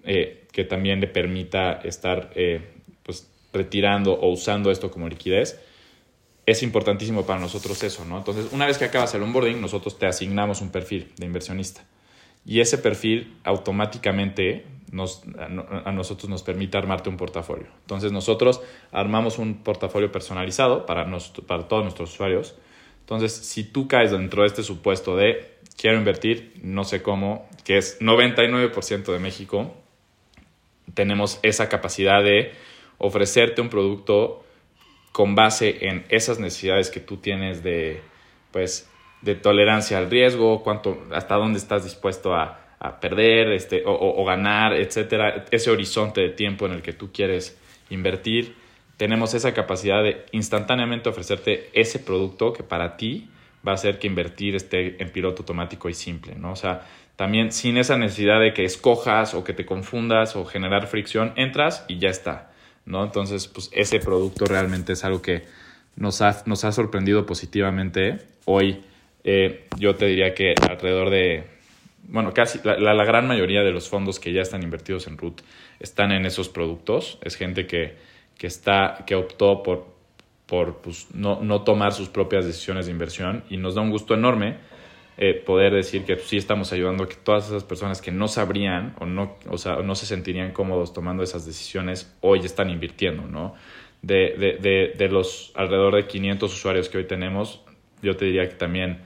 eh, 0.04 0.46
que 0.52 0.64
también 0.64 1.00
le 1.00 1.08
permita 1.08 1.72
estar 1.82 2.30
eh, 2.36 2.60
pues, 3.02 3.28
retirando 3.52 4.12
o 4.12 4.30
usando 4.30 4.70
esto 4.70 4.90
como 4.90 5.08
liquidez, 5.08 5.58
es 6.46 6.62
importantísimo 6.62 7.24
para 7.24 7.40
nosotros 7.40 7.82
eso, 7.82 8.04
¿no? 8.04 8.18
Entonces, 8.18 8.48
una 8.52 8.66
vez 8.66 8.78
que 8.78 8.84
acabas 8.84 9.14
el 9.14 9.22
onboarding, 9.22 9.60
nosotros 9.60 9.98
te 9.98 10.06
asignamos 10.06 10.60
un 10.60 10.70
perfil 10.70 11.10
de 11.16 11.26
inversionista. 11.26 11.84
Y 12.46 12.60
ese 12.60 12.76
perfil 12.76 13.34
automáticamente 13.44 14.66
nos, 14.94 15.22
a, 15.38 15.92
nosotros 15.92 16.30
nos 16.30 16.44
permite 16.44 16.78
armarte 16.78 17.08
un 17.08 17.16
portafolio. 17.16 17.66
Entonces 17.80 18.12
nosotros 18.12 18.62
armamos 18.92 19.38
un 19.38 19.56
portafolio 19.56 20.12
personalizado 20.12 20.86
para, 20.86 21.06
para 21.46 21.68
todos 21.68 21.82
nuestros 21.82 22.14
usuarios. 22.14 22.54
Entonces, 23.00 23.32
si 23.32 23.64
tú 23.64 23.88
caes 23.88 24.12
dentro 24.12 24.42
de 24.42 24.48
este 24.48 24.62
supuesto 24.62 25.16
de 25.16 25.58
quiero 25.76 25.98
invertir, 25.98 26.52
no 26.62 26.84
sé 26.84 27.02
cómo, 27.02 27.48
que 27.64 27.76
es 27.76 28.00
99% 28.00 29.12
de 29.12 29.18
México, 29.18 29.74
tenemos 30.94 31.40
esa 31.42 31.68
capacidad 31.68 32.22
de 32.22 32.52
ofrecerte 32.98 33.60
un 33.60 33.70
producto 33.70 34.44
con 35.10 35.34
base 35.34 35.88
en 35.88 36.06
esas 36.08 36.38
necesidades 36.38 36.88
que 36.88 37.00
tú 37.00 37.16
tienes 37.16 37.64
de, 37.64 38.00
pues, 38.52 38.88
de 39.22 39.34
tolerancia 39.34 39.98
al 39.98 40.08
riesgo, 40.08 40.62
cuánto, 40.62 41.02
hasta 41.12 41.34
dónde 41.34 41.58
estás 41.58 41.82
dispuesto 41.82 42.34
a, 42.34 42.63
a 42.84 43.00
perder 43.00 43.50
este, 43.52 43.82
o, 43.86 43.92
o, 43.94 44.24
ganar, 44.26 44.74
etcétera, 44.74 45.46
ese 45.50 45.70
horizonte 45.70 46.20
de 46.20 46.28
tiempo 46.28 46.66
en 46.66 46.72
el 46.72 46.82
que 46.82 46.92
tú 46.92 47.10
quieres 47.10 47.58
invertir, 47.88 48.56
tenemos 48.98 49.32
esa 49.32 49.54
capacidad 49.54 50.02
de 50.02 50.26
instantáneamente 50.32 51.08
ofrecerte 51.08 51.70
ese 51.72 51.98
producto 51.98 52.52
que 52.52 52.62
para 52.62 52.98
ti 52.98 53.30
va 53.66 53.72
a 53.72 53.76
hacer 53.76 53.98
que 53.98 54.06
invertir 54.06 54.54
esté 54.54 55.02
en 55.02 55.10
piloto 55.10 55.40
automático 55.40 55.88
y 55.88 55.94
simple, 55.94 56.34
¿no? 56.34 56.52
O 56.52 56.56
sea, 56.56 56.86
también 57.16 57.52
sin 57.52 57.78
esa 57.78 57.96
necesidad 57.96 58.38
de 58.38 58.52
que 58.52 58.64
escojas 58.64 59.32
o 59.32 59.44
que 59.44 59.54
te 59.54 59.64
confundas 59.64 60.36
o 60.36 60.44
generar 60.44 60.86
fricción, 60.86 61.32
entras 61.36 61.86
y 61.88 61.98
ya 61.98 62.10
está, 62.10 62.52
¿no? 62.84 63.02
Entonces, 63.02 63.48
pues 63.48 63.70
ese 63.72 63.98
producto 63.98 64.44
realmente 64.44 64.92
es 64.92 65.04
algo 65.04 65.22
que 65.22 65.44
nos 65.96 66.20
ha, 66.20 66.42
nos 66.44 66.64
ha 66.64 66.72
sorprendido 66.72 67.24
positivamente. 67.24 68.18
Hoy 68.44 68.84
eh, 69.24 69.64
yo 69.78 69.94
te 69.94 70.04
diría 70.04 70.34
que 70.34 70.52
alrededor 70.68 71.08
de 71.08 71.53
bueno, 72.08 72.32
casi 72.32 72.60
la, 72.64 72.76
la, 72.76 73.04
gran 73.04 73.26
mayoría 73.26 73.62
de 73.62 73.72
los 73.72 73.88
fondos 73.88 74.20
que 74.20 74.32
ya 74.32 74.42
están 74.42 74.62
invertidos 74.62 75.06
en 75.06 75.18
Root 75.18 75.40
están 75.80 76.12
en 76.12 76.26
esos 76.26 76.48
productos. 76.48 77.18
Es 77.22 77.36
gente 77.36 77.66
que, 77.66 77.96
que, 78.38 78.46
está, 78.46 79.04
que 79.06 79.14
optó 79.14 79.62
por, 79.62 79.86
por 80.46 80.82
pues, 80.82 81.08
no, 81.14 81.40
no, 81.42 81.62
tomar 81.62 81.92
sus 81.92 82.08
propias 82.08 82.44
decisiones 82.44 82.86
de 82.86 82.92
inversión 82.92 83.44
y 83.48 83.56
nos 83.56 83.74
da 83.74 83.82
un 83.82 83.90
gusto 83.90 84.14
enorme 84.14 84.58
eh, 85.16 85.34
poder 85.34 85.72
decir 85.72 86.04
que 86.04 86.16
sí 86.16 86.36
estamos 86.36 86.72
ayudando 86.72 87.04
a 87.04 87.08
que 87.08 87.14
todas 87.14 87.46
esas 87.46 87.64
personas 87.64 88.02
que 88.02 88.10
no 88.10 88.26
sabrían 88.28 88.94
o 88.98 89.06
no, 89.06 89.36
o 89.48 89.58
sea, 89.58 89.76
no 89.76 89.94
se 89.94 90.06
sentirían 90.06 90.52
cómodos 90.52 90.92
tomando 90.92 91.22
esas 91.22 91.46
decisiones 91.46 92.16
hoy 92.20 92.40
están 92.40 92.68
invirtiendo, 92.68 93.22
¿no? 93.22 93.54
De, 94.02 94.34
de, 94.36 94.58
de, 94.60 94.94
de 94.98 95.08
los 95.08 95.52
alrededor 95.54 95.94
de 95.94 96.06
500 96.06 96.52
usuarios 96.52 96.88
que 96.88 96.98
hoy 96.98 97.06
tenemos, 97.06 97.62
yo 98.02 98.16
te 98.16 98.26
diría 98.26 98.48
que 98.48 98.56
también 98.56 99.02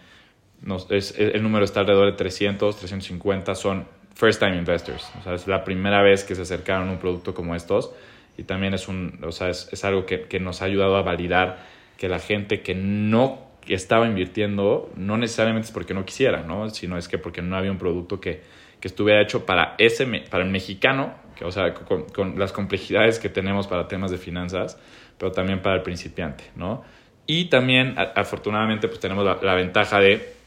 es, 0.91 1.15
el 1.19 1.43
número 1.43 1.65
está 1.65 1.81
alrededor 1.81 2.11
de 2.11 2.17
300, 2.17 2.77
350, 2.77 3.55
son 3.55 3.87
first 4.15 4.41
time 4.41 4.57
investors. 4.57 5.09
O 5.21 5.23
sea, 5.23 5.35
es 5.35 5.47
la 5.47 5.65
primera 5.65 6.03
vez 6.03 6.25
que 6.25 6.35
se 6.35 6.43
acercaron 6.43 6.89
a 6.89 6.93
un 6.93 6.99
producto 6.99 7.35
como 7.35 7.55
estos 7.55 7.93
y 8.37 8.43
también 8.43 8.75
es, 8.75 8.89
un, 8.89 9.21
o 9.23 9.33
sea, 9.33 9.49
es, 9.49 9.69
es 9.73 9.85
algo 9.85 10.07
que, 10.07 10.23
que, 10.23 10.41
nos 10.41 10.63
ha 10.63 10.65
ayudado 10.65 10.97
a 10.97 11.03
validar 11.03 11.59
que 11.97 12.09
la 12.09 12.19
gente 12.19 12.63
que 12.63 12.75
no 12.75 13.49
estaba 13.67 14.07
invirtiendo 14.07 14.91
no 14.97 15.17
necesariamente 15.19 15.67
es 15.67 15.73
porque 15.73 15.95
no 15.95 16.05
quisiera, 16.05 16.43
¿no? 16.43 16.69
sino 16.71 16.97
es 16.97 17.09
que 17.09 17.19
porque 17.19 17.43
no 17.43 17.57
había 17.57 17.71
un 17.71 17.79
producto 17.79 18.21
que, 18.21 18.43
que 18.81 18.89
estuviera 18.89 19.21
hecho 19.23 19.45
para, 19.45 19.75
ese, 19.79 20.07
para 20.31 20.45
el 20.45 20.51
mexicano, 20.51 21.15
que, 21.37 21.45
o 21.45 21.53
sea, 21.53 21.75
con, 21.75 22.05
con, 22.05 22.39
las 22.39 22.53
complejidades 22.53 23.19
que 23.19 23.29
tenemos 23.29 23.67
para 23.67 23.89
temas 23.89 24.11
de 24.11 24.19
finanzas, 24.19 24.81
pero 25.19 25.33
también 25.33 25.61
para 25.61 25.77
el 25.77 25.83
principiante. 25.83 26.45
¿no? 26.57 26.83
Y 27.27 27.47
también, 27.47 27.95
afortunadamente, 28.15 28.89
pues 28.89 29.01
tenemos 29.01 29.25
la, 29.25 29.39
la 29.43 29.55
ventaja 29.55 30.01
de 30.01 30.38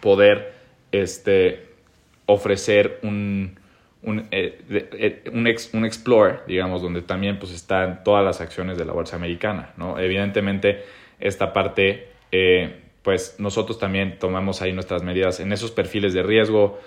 poder 0.00 0.54
este, 0.92 1.66
ofrecer 2.26 3.00
un, 3.02 3.58
un, 4.02 4.26
eh, 4.30 4.60
eh, 4.70 5.30
un, 5.32 5.46
ex, 5.46 5.72
un, 5.74 5.84
Explore, 5.84 6.40
digamos, 6.46 6.82
donde 6.82 7.02
también 7.02 7.38
pues, 7.38 7.52
están 7.52 8.02
todas 8.04 8.24
las 8.24 8.40
acciones 8.40 8.78
de 8.78 8.84
la 8.84 8.92
bolsa 8.92 9.16
americana. 9.16 9.72
¿no? 9.76 9.98
Evidentemente, 9.98 10.82
esta 11.20 11.52
parte, 11.52 12.08
eh, 12.30 12.80
pues 13.02 13.36
nosotros 13.38 13.78
también 13.78 14.18
tomamos 14.18 14.62
ahí 14.62 14.72
nuestras 14.72 15.02
medidas 15.02 15.40
en 15.40 15.52
esos 15.52 15.70
perfiles 15.70 16.14
de 16.14 16.22
riesgo 16.22 16.80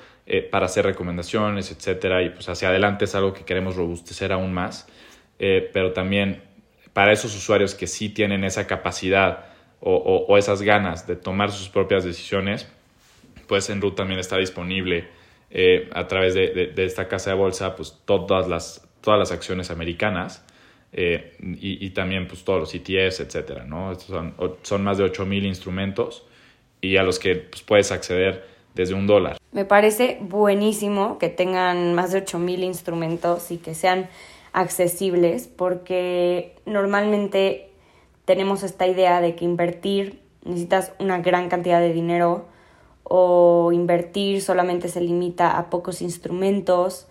para 0.49 0.65
hacer 0.65 0.86
recomendaciones, 0.86 1.71
etcétera, 1.71 2.23
y 2.23 2.32
pues 2.32 2.49
hacia 2.49 2.69
adelante 2.69 3.05
es 3.05 3.13
algo 3.13 3.32
que 3.32 3.45
queremos 3.45 3.75
robustecer 3.75 4.32
aún 4.32 4.53
más, 4.53 4.88
pero 5.38 5.93
también 5.93 6.41
para 6.93 7.11
esos 7.11 7.36
usuarios 7.36 7.75
que 7.75 7.86
sí 7.86 8.09
tienen 8.09 8.43
esa 8.43 8.65
capacidad 8.65 9.45
o, 9.82 9.93
o 10.27 10.38
esas 10.39 10.63
ganas 10.63 11.05
de 11.05 11.15
tomar 11.15 11.51
sus 11.51 11.69
propias 11.69 12.03
decisiones, 12.03 12.67
pues 13.47 13.69
en 13.69 13.81
Root 13.81 13.95
también 13.95 14.19
está 14.19 14.37
disponible 14.37 15.07
eh, 15.49 15.89
a 15.93 16.07
través 16.07 16.33
de, 16.33 16.73
esta 16.77 17.07
casa 17.07 17.31
de 17.31 17.35
bolsa, 17.35 17.75
pues 17.75 17.97
todas 18.05 18.47
las, 18.47 18.87
todas 19.01 19.19
las 19.19 19.31
acciones 19.31 19.71
americanas. 19.71 20.45
eh, 20.93 21.35
y, 21.59 21.89
también 21.89 22.27
pues 22.27 22.45
todos 22.45 22.59
los 22.59 22.73
ETFs, 22.73 23.19
etcétera, 23.19 23.65
¿no? 23.65 23.91
Estos 23.91 24.07
son, 24.07 24.33
son 24.61 24.83
más 24.83 24.97
de 24.97 25.03
8000 25.03 25.45
instrumentos 25.45 26.25
y 26.79 26.95
a 26.95 27.03
los 27.03 27.19
que 27.19 27.35
pues, 27.35 27.63
puedes 27.63 27.91
acceder 27.91 28.45
desde 28.75 28.93
un 28.93 29.07
dólar. 29.07 29.37
Me 29.51 29.65
parece 29.65 30.19
buenísimo 30.21 31.17
que 31.17 31.29
tengan 31.29 31.93
más 31.95 32.11
de 32.11 32.19
8000 32.19 32.63
instrumentos 32.63 33.51
y 33.51 33.57
que 33.57 33.73
sean 33.73 34.09
accesibles 34.53 35.47
porque 35.47 36.55
normalmente 36.65 37.69
tenemos 38.23 38.63
esta 38.63 38.87
idea 38.87 39.21
de 39.21 39.35
que 39.35 39.45
invertir 39.45 40.19
necesitas 40.43 40.93
una 40.99 41.19
gran 41.19 41.49
cantidad 41.49 41.81
de 41.81 41.91
dinero 41.91 42.47
o 43.06 43.72
invertir 43.72 44.41
solamente 44.41 44.89
se 44.89 44.99
limita 44.99 45.58
a 45.58 45.70
pocos 45.70 46.01
instrumentos 46.01 47.08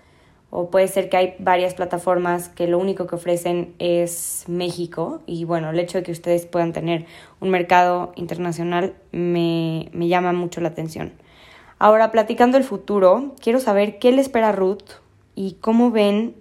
o 0.51 0.71
puede 0.71 0.87
ser 0.87 1.09
que 1.09 1.17
hay 1.17 1.35
varias 1.39 1.75
plataformas 1.75 2.49
que 2.49 2.69
lo 2.69 2.79
único 2.79 3.07
que 3.07 3.15
ofrecen 3.15 3.75
es 3.79 4.45
México 4.47 5.21
y 5.27 5.45
bueno, 5.45 5.71
el 5.71 5.79
hecho 5.79 5.99
de 5.99 6.05
que 6.05 6.13
ustedes 6.13 6.47
puedan 6.47 6.73
tener 6.73 7.07
un 7.41 7.51
mercado 7.51 8.13
internacional 8.17 8.95
me, 9.11 9.89
me 9.93 10.09
llama 10.09 10.33
mucho 10.33 10.61
la 10.61 10.69
atención. 10.69 11.13
Ahora, 11.79 12.13
platicando 12.13 12.57
el 12.57 12.65
futuro, 12.65 13.35
quiero 13.41 13.59
saber 13.59 13.99
qué 13.99 14.13
le 14.13 14.21
espera 14.21 14.51
a 14.51 14.53
Ruth 14.53 14.85
y 15.35 15.55
cómo 15.61 15.91
ven 15.91 16.37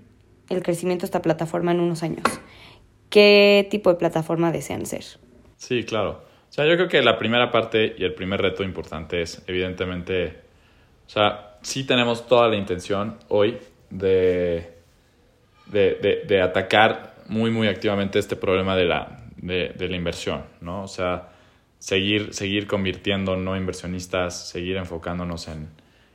el 0.50 0.62
crecimiento 0.62 1.04
de 1.04 1.08
esta 1.08 1.22
plataforma 1.22 1.72
en 1.72 1.80
unos 1.80 2.04
años. 2.04 2.24
¿Qué 3.10 3.68
tipo 3.72 3.90
de 3.90 3.96
plataforma 3.96 4.52
desean 4.52 4.86
ser? 4.86 5.06
Sí, 5.58 5.84
claro. 5.84 6.22
O 6.54 6.56
sea, 6.56 6.68
yo 6.68 6.76
creo 6.76 6.88
que 6.88 7.02
la 7.02 7.18
primera 7.18 7.50
parte 7.50 7.96
y 7.98 8.04
el 8.04 8.14
primer 8.14 8.40
reto 8.40 8.62
importante 8.62 9.24
es, 9.24 9.42
evidentemente, 9.48 10.42
o 11.08 11.10
sea, 11.10 11.58
sí 11.64 11.84
tenemos 11.84 12.28
toda 12.28 12.48
la 12.48 12.56
intención 12.56 13.18
hoy 13.28 13.58
de, 13.90 14.76
de, 15.66 16.24
de, 16.28 16.42
atacar 16.44 17.16
muy, 17.28 17.50
muy 17.50 17.68
activamente 17.68 18.20
este 18.20 18.36
problema 18.36 18.76
de 18.76 18.86
la, 18.86 19.24
de, 19.38 19.74
la 19.80 19.96
inversión, 19.96 20.44
¿no? 20.62 20.84
O 20.84 20.88
sea, 20.88 21.30
seguir, 21.80 22.36
seguir 22.36 22.68
convirtiendo 22.68 23.36
no 23.36 23.58
inversionistas, 23.58 24.48
seguir 24.48 24.78
enfocándonos 24.78 25.48
en, 25.48 25.70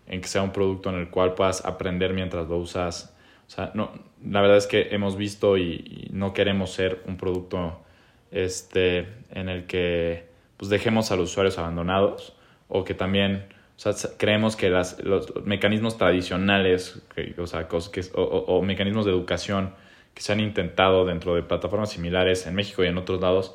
en 0.06 0.20
que 0.20 0.28
sea 0.28 0.42
un 0.42 0.52
producto 0.52 0.90
en 0.90 1.00
el 1.00 1.10
cual 1.10 1.34
puedas 1.34 1.64
aprender 1.64 2.12
mientras 2.12 2.46
lo 2.46 2.58
usas. 2.58 3.12
O 3.48 3.50
sea, 3.50 3.72
no, 3.74 3.90
la 4.24 4.40
verdad 4.40 4.58
es 4.58 4.68
que 4.68 4.90
hemos 4.92 5.16
visto 5.16 5.58
y, 5.58 6.06
no 6.12 6.32
queremos 6.32 6.70
ser 6.70 7.02
un 7.06 7.16
producto 7.16 7.80
este, 8.30 9.08
en 9.32 9.48
el 9.48 9.66
que 9.66 10.27
pues, 10.58 10.68
dejemos 10.68 11.10
a 11.10 11.16
los 11.16 11.30
usuarios 11.30 11.56
abandonados 11.58 12.34
o 12.68 12.84
que 12.84 12.92
también 12.92 13.46
o 13.78 13.80
sea, 13.80 13.94
creemos 14.18 14.56
que 14.56 14.68
las, 14.70 15.02
los 15.04 15.32
mecanismos 15.46 15.96
tradicionales 15.96 17.00
o, 17.38 17.46
sea, 17.46 17.68
que, 17.68 18.00
o, 18.14 18.60
mecanismos 18.62 19.06
de 19.06 19.12
educación 19.12 19.72
que 20.14 20.20
se 20.20 20.32
han 20.32 20.40
intentado 20.40 21.06
dentro 21.06 21.36
de 21.36 21.44
plataformas 21.44 21.90
similares 21.90 22.44
en 22.48 22.56
México 22.56 22.82
y 22.82 22.88
en 22.88 22.98
otros 22.98 23.20
lados, 23.20 23.54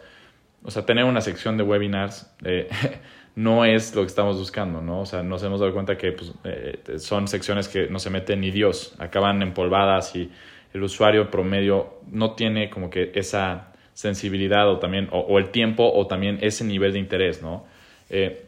o 0.64 0.72
sea, 0.72 0.86
tener 0.86 1.04
una 1.04 1.20
sección 1.20 1.58
de 1.58 1.64
webinars 1.64 2.34
eh, 2.45 2.70
no 3.36 3.66
es 3.66 3.93
lo 3.95 4.04
que 4.04 4.08
estamos 4.08 4.38
buscando, 4.38 4.82
¿no? 4.82 5.01
O 5.01 5.06
sea, 5.06 5.24
nos 5.24 5.43
hemos 5.43 5.60
dado 5.60 5.74
cuenta 5.74 5.97
que 5.97 6.14
pues, 6.14 6.34
eh, 6.45 6.99
son 6.99 7.28
secciones 7.28 7.68
que 7.68 7.88
no 7.89 7.99
se 7.99 8.10
meten 8.10 8.39
ni 8.39 8.49
Dios, 8.49 8.95
acaban 8.99 9.41
empolvadas 9.41 10.16
y 10.16 10.32
el 10.74 10.84
usuario 10.84 11.30
promedio 11.30 11.99
no 12.10 12.32
tiene 12.32 12.70
como 12.70 12.89
que 12.89 13.12
esa 13.14 13.72
sensibilidad 13.94 14.70
o 14.70 14.80
también, 14.80 15.08
o, 15.12 15.38
el 15.38 15.50
tiempo 15.50 15.91
o 15.94 16.08
también 16.08 16.39
ese 16.41 16.64
nivel 16.64 16.94
de 16.94 17.00
interés, 17.00 17.41
¿no? 17.41 17.66
Eh, 18.10 18.46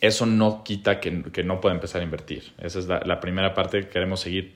eso 0.00 0.26
no 0.26 0.64
quita 0.64 0.98
que, 0.98 1.22
que, 1.32 1.44
no 1.44 1.60
pueda 1.60 1.74
empezar 1.74 2.00
a 2.00 2.04
invertir. 2.04 2.52
Esa 2.58 2.80
es 2.80 2.88
la, 2.88 3.20
primera 3.20 3.54
parte. 3.54 3.88
Queremos 3.88 4.20
seguir 4.20 4.52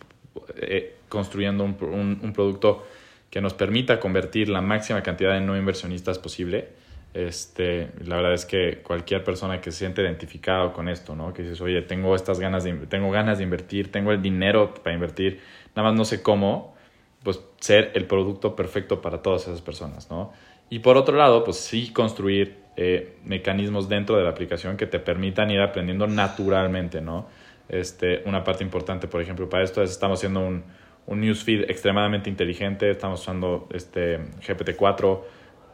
eh, 0.57 0.97
construyendo 1.09 1.62
un, 1.62 2.18
un, 2.20 2.33
producto 2.33 2.85
que 3.31 3.41
nos 3.41 3.55
permita 3.55 4.01
convertir 4.01 4.49
la 4.49 4.61
máxima 4.61 5.03
cantidad 5.05 5.35
de 5.35 5.41
no 5.41 5.57
inversionistas 5.57 6.18
posible. 6.18 6.70
Este, 7.16 7.89
la 8.05 8.16
verdad 8.16 8.35
es 8.35 8.45
que 8.45 8.83
cualquier 8.83 9.24
persona 9.24 9.61
que 9.62 9.70
se 9.70 9.79
siente 9.79 10.03
identificado 10.03 10.74
con 10.74 10.87
esto, 10.87 11.16
¿no? 11.16 11.33
que 11.33 11.43
dices, 11.43 11.62
oye, 11.62 11.81
tengo 11.81 12.14
estas 12.14 12.39
ganas 12.39 12.64
de, 12.64 12.74
tengo 12.89 13.11
ganas 13.11 13.39
de 13.39 13.45
invertir, 13.45 13.91
tengo 13.91 14.12
el 14.12 14.20
dinero 14.20 14.74
para 14.74 14.93
invertir, 14.93 15.41
nada 15.74 15.89
más 15.89 15.97
no 15.97 16.05
sé 16.05 16.22
cómo, 16.22 16.76
pues 17.27 17.41
ser 17.59 17.91
el 17.95 18.05
producto 18.05 18.55
perfecto 18.55 19.01
para 19.01 19.20
todas 19.20 19.49
esas 19.49 19.61
personas. 19.61 20.09
¿no? 20.09 20.33
Y 20.70 20.79
por 20.79 20.97
otro 20.97 21.16
lado, 21.16 21.43
pues 21.43 21.57
sí 21.57 21.93
construir 21.93 22.59
eh, 22.77 23.16
mecanismos 23.24 23.89
dentro 23.89 24.16
de 24.16 24.22
la 24.22 24.31
aplicación 24.31 24.77
que 24.77 24.87
te 24.87 25.01
permitan 25.01 25.51
ir 25.51 25.61
aprendiendo 25.61 26.07
naturalmente, 26.07 27.01
¿no? 27.01 27.27
Este, 27.68 28.22
una 28.27 28.45
parte 28.45 28.62
importante, 28.62 29.09
por 29.09 29.20
ejemplo, 29.20 29.49
para 29.49 29.64
esto 29.64 29.83
es 29.83 29.91
estamos 29.91 30.20
haciendo 30.20 30.39
un, 30.39 30.62
un 31.09 31.20
newsfeed 31.20 31.68
extremadamente 31.68 32.31
inteligente, 32.31 32.91
estamos 32.91 33.22
usando 33.22 33.66
este 33.74 34.20
GPT-4 34.47 35.20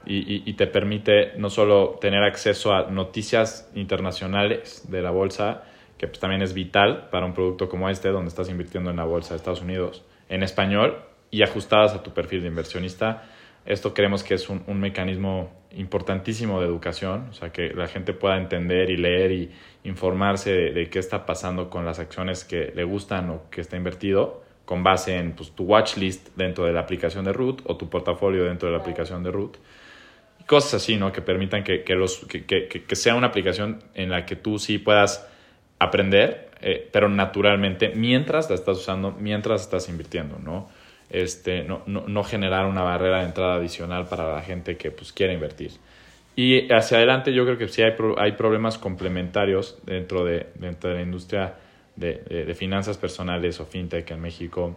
y, 0.06 0.48
y, 0.50 0.54
te 0.54 0.66
permite 0.66 1.36
no 1.36 1.50
solo 1.50 1.98
tener 2.00 2.22
acceso 2.22 2.72
a 2.72 2.90
noticias 2.90 3.70
internacionales 3.74 4.90
de 4.90 5.02
la 5.02 5.10
bolsa, 5.10 5.64
que 5.98 6.06
pues 6.06 6.18
también 6.18 6.40
es 6.40 6.54
vital 6.54 7.10
para 7.10 7.26
un 7.26 7.34
producto 7.34 7.68
como 7.68 7.90
este, 7.90 8.08
donde 8.08 8.28
estás 8.28 8.48
invirtiendo 8.48 8.88
en 8.88 8.96
la 8.96 9.04
bolsa 9.04 9.34
de 9.34 9.36
Estados 9.36 9.60
Unidos, 9.60 10.02
en 10.30 10.42
español 10.42 11.11
y 11.32 11.42
ajustadas 11.42 11.94
a 11.94 12.02
tu 12.04 12.12
perfil 12.12 12.42
de 12.42 12.48
inversionista, 12.48 13.24
esto 13.64 13.94
creemos 13.94 14.22
que 14.22 14.34
es 14.34 14.48
un, 14.48 14.62
un, 14.66 14.78
mecanismo 14.78 15.50
importantísimo 15.72 16.60
de 16.60 16.66
educación, 16.66 17.28
o 17.30 17.32
sea, 17.32 17.50
que 17.50 17.72
la 17.74 17.86
gente 17.86 18.12
pueda 18.12 18.36
entender 18.36 18.90
y 18.90 18.96
leer 18.96 19.32
y 19.32 19.50
informarse 19.84 20.52
de, 20.52 20.90
qué 20.90 20.98
está 20.98 21.24
pasando 21.24 21.70
con 21.70 21.84
las 21.84 21.98
acciones 21.98 22.44
que 22.44 22.72
le 22.74 22.84
gustan 22.84 23.30
o 23.30 23.50
que 23.50 23.60
está 23.60 23.76
invertido 23.76 24.42
con 24.64 24.82
base 24.82 25.16
en 25.16 25.32
pues, 25.32 25.52
tu 25.52 25.64
watch 25.64 25.96
list 25.96 26.28
dentro 26.36 26.64
de 26.64 26.72
la 26.72 26.80
aplicación 26.80 27.24
de 27.24 27.32
Root 27.32 27.62
o 27.64 27.76
tu 27.76 27.88
portafolio 27.88 28.44
dentro 28.44 28.68
de 28.68 28.76
la 28.76 28.80
aplicación 28.80 29.22
de 29.22 29.30
Root. 29.30 29.56
Cosas 30.46 30.74
así, 30.74 30.96
¿no? 30.96 31.12
Que 31.12 31.22
permitan 31.22 31.62
que, 31.64 31.82
que 31.82 31.94
los, 31.94 32.26
que, 32.26 32.44
que, 32.44 32.68
que, 32.68 32.96
sea 32.96 33.14
una 33.14 33.28
aplicación 33.28 33.82
en 33.94 34.10
la 34.10 34.26
que 34.26 34.36
tú 34.36 34.58
sí 34.58 34.78
puedas 34.78 35.28
aprender, 35.78 36.50
eh, 36.60 36.88
pero 36.92 37.08
naturalmente, 37.08 37.92
mientras 37.94 38.50
la 38.50 38.56
estás 38.56 38.78
usando, 38.78 39.12
mientras 39.12 39.62
estás 39.62 39.88
invirtiendo, 39.88 40.38
¿no? 40.38 40.68
Este, 41.12 41.62
no, 41.62 41.82
no, 41.86 42.04
no, 42.08 42.24
generar 42.24 42.66
una 42.66 42.82
barrera 42.82 43.18
de 43.18 43.26
entrada 43.26 43.56
adicional 43.56 44.08
para 44.08 44.32
la 44.34 44.42
gente 44.42 44.76
que 44.76 44.90
pues, 44.90 45.12
quiere 45.12 45.34
invertir. 45.34 45.72
Y 46.34 46.72
hacia 46.72 46.96
adelante 46.96 47.34
yo 47.34 47.44
creo 47.44 47.58
que 47.58 47.68
sí 47.68 47.82
hay, 47.82 47.92
hay 48.16 48.32
problemas 48.32 48.78
complementarios 48.78 49.78
dentro 49.84 50.24
de, 50.24 50.46
dentro 50.54 50.90
de 50.90 50.96
la 50.96 51.02
industria 51.02 51.54
de, 51.96 52.14
de, 52.46 52.54
finanzas 52.54 52.96
personales 52.96 53.60
o 53.60 53.66
fintech 53.66 54.10
en 54.10 54.20
México. 54.22 54.74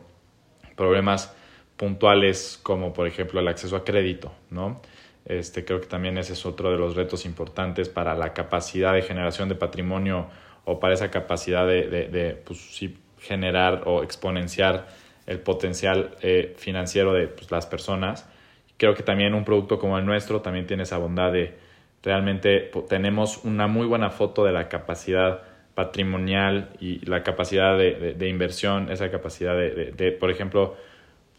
Problemas 0.76 1.34
puntuales 1.78 2.60
como 2.62 2.92
por 2.92 3.08
ejemplo 3.08 3.40
el 3.40 3.48
acceso 3.48 3.78
a 3.78 3.86
crédito, 3.86 4.34
¿no? 4.50 4.82
Este, 5.26 5.64
creo 5.64 5.80
que 5.80 5.88
también 5.88 6.18
ese 6.18 6.34
es 6.34 6.46
otro 6.46 6.70
de 6.70 6.78
los 6.78 6.96
retos 6.96 7.26
importantes 7.26 7.88
para 7.88 8.14
la 8.14 8.34
capacidad 8.34 8.94
de 8.94 9.02
generación 9.02 9.48
de 9.48 9.56
patrimonio 9.56 10.28
o 10.66 10.80
para 10.80 10.94
esa 10.94 11.10
capacidad 11.10 11.66
de, 11.66 11.88
de, 11.88 12.08
de 12.10 12.32
pues, 12.34 12.60
sí, 12.60 12.98
generar 13.20 13.84
o 13.86 14.04
exponenciar 14.04 14.88
el 15.28 15.40
potencial 15.40 16.16
eh, 16.22 16.54
financiero 16.58 17.14
de 17.14 17.28
pues, 17.28 17.52
las 17.52 17.66
personas. 17.66 18.30
Creo 18.78 18.94
que 18.94 19.04
también 19.04 19.34
un 19.34 19.44
producto 19.44 19.80
como 19.80 19.98
el 19.98 20.06
nuestro 20.06 20.42
también 20.42 20.68
tiene 20.68 20.84
esa 20.84 20.98
bondad 20.98 21.32
de 21.32 21.58
realmente 22.04 22.70
tenemos 22.88 23.44
una 23.44 23.68
muy 23.68 23.88
buena 23.88 24.12
foto 24.12 24.46
de 24.46 24.52
la 24.52 24.70
capacidad 24.70 25.42
patrimonial 25.74 26.70
y 26.80 27.04
la 27.06 27.24
capacidad 27.24 27.78
de, 27.78 28.30
inversión, 28.30 28.92
esa 28.92 29.10
capacidad 29.10 29.56
de, 29.58 30.12
por 30.12 30.30
ejemplo, 30.30 30.78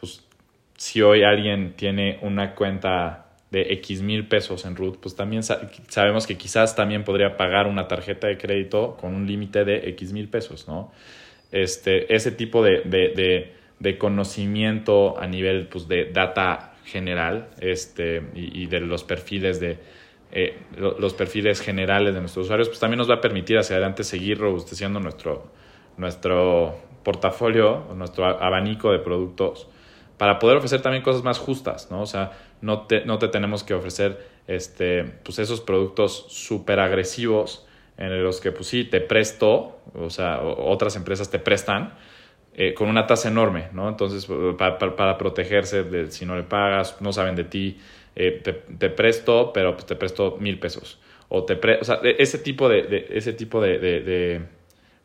pues 0.01 0.27
si 0.77 1.01
hoy 1.03 1.23
alguien 1.23 1.75
tiene 1.77 2.19
una 2.21 2.55
cuenta 2.55 3.29
de 3.51 3.73
X 3.75 4.03
mil 4.03 4.27
pesos 4.27 4.67
en 4.67 4.75
RUT, 4.75 4.99
pues 5.01 5.15
también 5.15 5.43
sabemos 5.43 6.27
que 6.27 6.37
quizás 6.37 6.75
también 6.75 7.05
podría 7.05 7.37
pagar 7.37 7.69
una 7.69 7.87
tarjeta 7.87 8.27
de 8.27 8.37
crédito 8.37 8.97
con 9.01 9.15
un 9.15 9.27
límite 9.27 9.65
de 9.65 9.89
X 9.91 10.13
mil 10.13 10.29
pesos, 10.29 10.67
¿no? 10.67 10.93
Este, 11.53 12.13
ese 12.13 12.33
tipo 12.33 12.63
de, 12.63 12.83
de 12.83 13.56
conocimiento 13.99 15.19
a 15.21 15.27
nivel 15.27 15.69
pues, 15.69 15.89
de 15.89 16.07
data 16.07 16.75
general 16.85 17.49
este, 17.61 18.23
y, 18.35 18.67
de 18.67 18.81
los 18.81 19.05
perfiles 19.05 19.61
de 19.61 19.79
eh, 20.33 20.59
los 20.77 21.15
perfiles 21.15 21.61
generales 21.61 22.15
de 22.15 22.21
nuestros 22.21 22.47
usuarios, 22.47 22.69
pues 22.69 22.81
también 22.81 22.99
nos 22.99 23.09
va 23.09 23.15
a 23.15 23.21
permitir 23.21 23.59
hacia 23.59 23.77
adelante 23.77 24.05
seguir 24.05 24.39
robusteciendo 24.39 25.01
nuestro, 25.01 25.51
nuestro 25.97 26.79
portafolio, 27.03 27.87
nuestro 27.95 28.27
abanico 28.27 28.93
de 28.93 28.99
productos 28.99 29.69
para 30.19 30.39
poder 30.39 30.57
ofrecer 30.57 30.83
también 30.83 31.03
cosas 31.03 31.23
más 31.23 31.39
justas, 31.39 31.91
¿no? 31.91 32.03
O 32.03 32.07
sea, 32.07 32.33
no 32.61 32.83
te, 32.83 33.05
no 33.05 33.19
te 33.19 33.29
tenemos 33.29 33.65
que 33.65 33.75
ofrecer 33.75 34.27
este, 34.47 35.05
pues 35.05 35.39
esos 35.39 35.61
productos 35.61 36.27
súper 36.29 36.81
agresivos 36.81 37.67
en 37.99 38.23
los 38.23 38.41
que, 38.41 38.53
pues 38.53 38.69
sí, 38.69 38.85
te 38.85 39.01
presto, 39.01 39.79
o 39.95 40.11
sea, 40.11 40.41
otras 40.43 40.97
empresas 40.97 41.31
te 41.31 41.39
prestan, 41.39 41.95
eh, 42.59 42.73
con 42.73 42.89
una 42.89 43.07
tasa 43.07 43.29
enorme, 43.29 43.69
¿no? 43.75 43.87
Entonces, 43.87 44.27
para, 44.57 45.19
protegerse 45.19 45.85
de 45.85 46.11
si 46.11 46.25
no 46.25 46.37
le 46.37 46.43
pagas, 46.43 47.03
no 47.03 47.13
saben 47.13 47.37
de 47.37 47.45
ti, 47.45 47.77
eh, 48.15 48.43
te, 48.43 48.89
presto, 48.89 49.53
pero 49.53 49.75
pues, 49.75 49.85
te 49.85 49.95
presto 49.95 50.39
mil 50.41 50.59
pesos. 50.59 50.99
O 51.29 51.45
te 51.45 51.53
o 51.79 51.85
sea, 51.85 52.01
e, 52.03 52.17
ese 52.19 52.39
tipo 52.39 52.71
de, 52.71 53.09
ese 53.11 53.35
tipo 53.35 53.61
de, 53.61 53.79
de, 53.79 54.41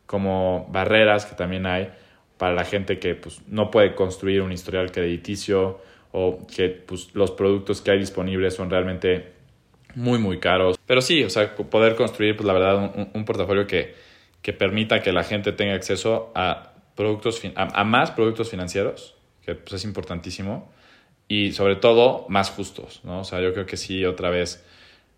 como 0.06 0.66
barreras 0.70 1.26
que 1.26 1.34
también 1.34 1.66
hay 1.66 1.90
para 2.38 2.54
la 2.54 2.64
gente 2.64 2.98
que 2.98 3.16
pues, 3.16 3.42
no 3.48 3.70
puede 3.70 3.94
construir 3.94 4.40
un 4.40 4.50
historial 4.50 4.90
crediticio 4.90 5.78
o 6.10 6.46
que 6.46 6.70
pues, 6.70 7.10
los 7.12 7.32
productos 7.32 7.82
que 7.82 7.90
hay 7.90 7.98
disponibles 7.98 8.54
son 8.54 8.70
realmente 8.70 9.30
muy, 9.94 10.18
muy 10.18 10.38
caros. 10.38 10.78
Pero 10.86 11.02
sí, 11.02 11.22
o 11.22 11.28
sea, 11.28 11.54
poder 11.54 11.96
construir, 11.96 12.34
pues 12.34 12.46
la 12.46 12.54
verdad, 12.54 13.10
un, 13.12 13.24
portafolio 13.26 13.66
que, 13.66 13.94
que, 14.40 14.54
permita 14.54 15.02
que 15.02 15.12
la 15.12 15.22
gente 15.22 15.52
tenga 15.52 15.74
acceso 15.74 16.32
a 16.34 16.71
productos, 16.94 17.40
a, 17.54 17.84
más 17.84 18.10
productos 18.10 18.50
financieros, 18.50 19.14
que 19.44 19.54
pues, 19.54 19.74
es 19.74 19.84
importantísimo, 19.84 20.70
y 21.28 21.52
sobre 21.52 21.76
todo 21.76 22.26
más 22.28 22.50
justos, 22.50 23.00
¿no? 23.04 23.20
O 23.20 23.24
sea, 23.24 23.40
yo 23.40 23.52
creo 23.52 23.66
que 23.66 23.76
sí, 23.76 24.04
otra 24.04 24.30
vez, 24.30 24.64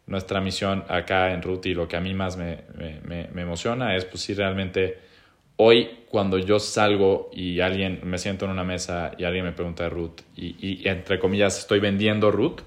nuestra 0.06 0.40
misión 0.40 0.84
acá 0.88 1.32
en 1.32 1.42
Ruti 1.42 1.70
y 1.70 1.74
lo 1.74 1.88
que 1.88 1.96
a 1.96 2.00
mí 2.00 2.14
más 2.14 2.36
me, 2.36 2.64
me, 2.74 3.28
me 3.32 3.42
emociona 3.42 3.96
es, 3.96 4.04
pues 4.04 4.22
sí, 4.22 4.34
realmente 4.34 4.98
hoy 5.56 5.90
cuando 6.08 6.38
yo 6.38 6.58
salgo 6.58 7.30
y 7.32 7.60
alguien 7.60 8.00
me 8.04 8.18
siento 8.18 8.44
en 8.44 8.52
una 8.52 8.64
mesa 8.64 9.12
y 9.18 9.24
alguien 9.24 9.44
me 9.44 9.52
pregunta 9.52 9.84
de 9.84 9.90
Root 9.90 10.22
y, 10.36 10.56
y, 10.60 10.88
entre 10.88 11.18
comillas 11.18 11.58
estoy 11.58 11.80
vendiendo 11.80 12.30
Root, 12.30 12.62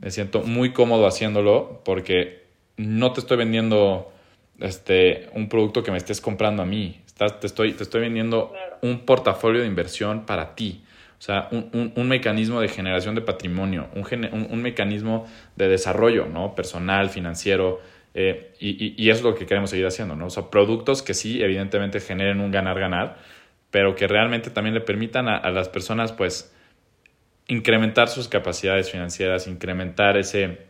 me 0.00 0.10
siento 0.10 0.42
muy 0.42 0.72
cómodo 0.72 1.06
haciéndolo 1.06 1.80
porque 1.84 2.44
no 2.76 3.12
te 3.12 3.20
estoy 3.20 3.38
vendiendo 3.38 4.12
este, 4.60 5.30
un 5.34 5.48
producto 5.48 5.82
que 5.82 5.90
me 5.90 5.96
estés 5.96 6.20
comprando 6.20 6.62
a 6.62 6.66
mí, 6.66 7.00
Estás, 7.16 7.40
te, 7.40 7.46
estoy, 7.46 7.72
te 7.72 7.82
estoy 7.82 8.02
vendiendo 8.02 8.52
un 8.82 9.06
portafolio 9.06 9.62
de 9.62 9.66
inversión 9.66 10.26
para 10.26 10.54
ti. 10.54 10.84
O 11.18 11.22
sea, 11.22 11.48
un, 11.50 11.70
un, 11.72 11.94
un 11.96 12.08
mecanismo 12.08 12.60
de 12.60 12.68
generación 12.68 13.14
de 13.14 13.22
patrimonio, 13.22 13.88
un, 13.94 14.04
un, 14.50 14.60
mecanismo 14.60 15.26
de 15.56 15.66
desarrollo 15.66 16.26
¿no? 16.26 16.54
personal, 16.54 17.08
financiero, 17.08 17.80
eh, 18.12 18.54
y, 18.60 19.02
y, 19.02 19.08
es 19.08 19.22
lo 19.22 19.34
que 19.34 19.46
queremos 19.46 19.70
seguir 19.70 19.86
haciendo, 19.86 20.14
¿no? 20.14 20.26
O 20.26 20.30
sea, 20.30 20.50
productos 20.50 21.00
que 21.00 21.14
sí, 21.14 21.42
evidentemente, 21.42 22.00
generen 22.00 22.38
un 22.40 22.50
ganar-ganar, 22.50 23.16
pero 23.70 23.94
que 23.94 24.06
realmente 24.06 24.50
también 24.50 24.74
le 24.74 24.82
permitan 24.82 25.26
a, 25.26 25.50
las 25.50 25.70
personas, 25.70 26.12
pues, 26.12 26.54
incrementar 27.48 28.08
sus 28.08 28.28
capacidades 28.28 28.90
financieras, 28.90 29.46
incrementar 29.46 30.18
ese, 30.18 30.66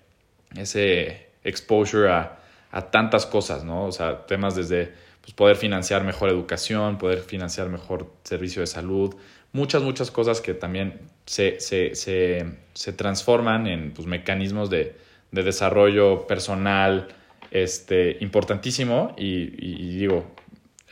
ese 0.57 1.27
exposure 1.43 2.09
a, 2.09 2.39
a 2.71 2.83
tantas 2.93 3.27
cosas, 3.27 3.65
¿no? 3.65 3.87
O 3.87 3.91
sea, 3.91 4.27
temas 4.27 4.55
desde 4.55 5.06
pues, 5.27 5.35
poder 5.35 5.57
financiar 5.57 6.05
mejor 6.05 6.29
educación, 6.29 6.99
poder 6.99 7.19
financiar 7.19 7.69
mejor 7.69 8.13
servicio 8.23 8.61
de 8.61 8.69
salud, 8.69 9.17
muchas, 9.53 9.83
muchas 9.83 10.13
cosas 10.13 10.41
que 10.41 10.55
también 10.55 11.01
se, 11.25 11.59
se, 11.59 11.97
se, 11.97 12.47
se 12.75 12.93
transforman 12.93 13.67
en 13.67 13.91
pues, 13.91 14.07
mecanismos 14.07 14.71
de, 14.71 14.95
de 15.33 15.43
desarrollo 15.43 16.29
personal, 16.29 17.09
este, 17.51 18.19
importantísimo. 18.21 19.17
Y, 19.19 19.99
digo, 19.99 20.33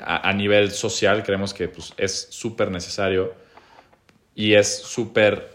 a, 0.01 0.33
nivel 0.33 0.73
social 0.73 1.23
creemos 1.23 1.55
que 1.55 1.69
pues, 1.69 1.95
es 1.97 2.27
súper 2.31 2.73
necesario 2.73 3.35
y 4.35 4.55
es 4.55 4.79
súper 4.79 5.55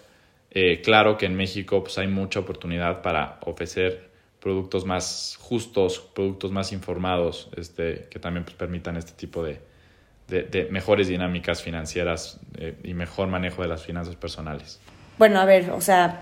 eh, 0.51 0.79
claro 0.81 1.17
que 1.17 1.25
en 1.25 1.35
México 1.35 1.83
pues, 1.83 1.97
hay 1.97 2.07
mucha 2.07 2.39
oportunidad 2.39 3.01
para 3.01 3.39
ofrecer 3.41 4.08
productos 4.39 4.85
más 4.85 5.37
justos, 5.39 5.99
productos 5.99 6.51
más 6.51 6.71
informados, 6.71 7.49
este, 7.57 8.07
que 8.09 8.19
también 8.19 8.45
pues, 8.45 8.55
permitan 8.55 8.95
este 8.97 9.11
tipo 9.11 9.43
de, 9.43 9.61
de, 10.27 10.67
mejores 10.71 11.07
dinámicas 11.07 11.61
financieras 11.61 12.39
eh, 12.57 12.75
y 12.83 12.93
mejor 12.93 13.27
manejo 13.27 13.61
de 13.61 13.67
las 13.67 13.83
finanzas 13.83 14.15
personales. 14.15 14.79
Bueno, 15.17 15.39
a 15.39 15.45
ver, 15.45 15.71
o 15.71 15.81
sea, 15.81 16.21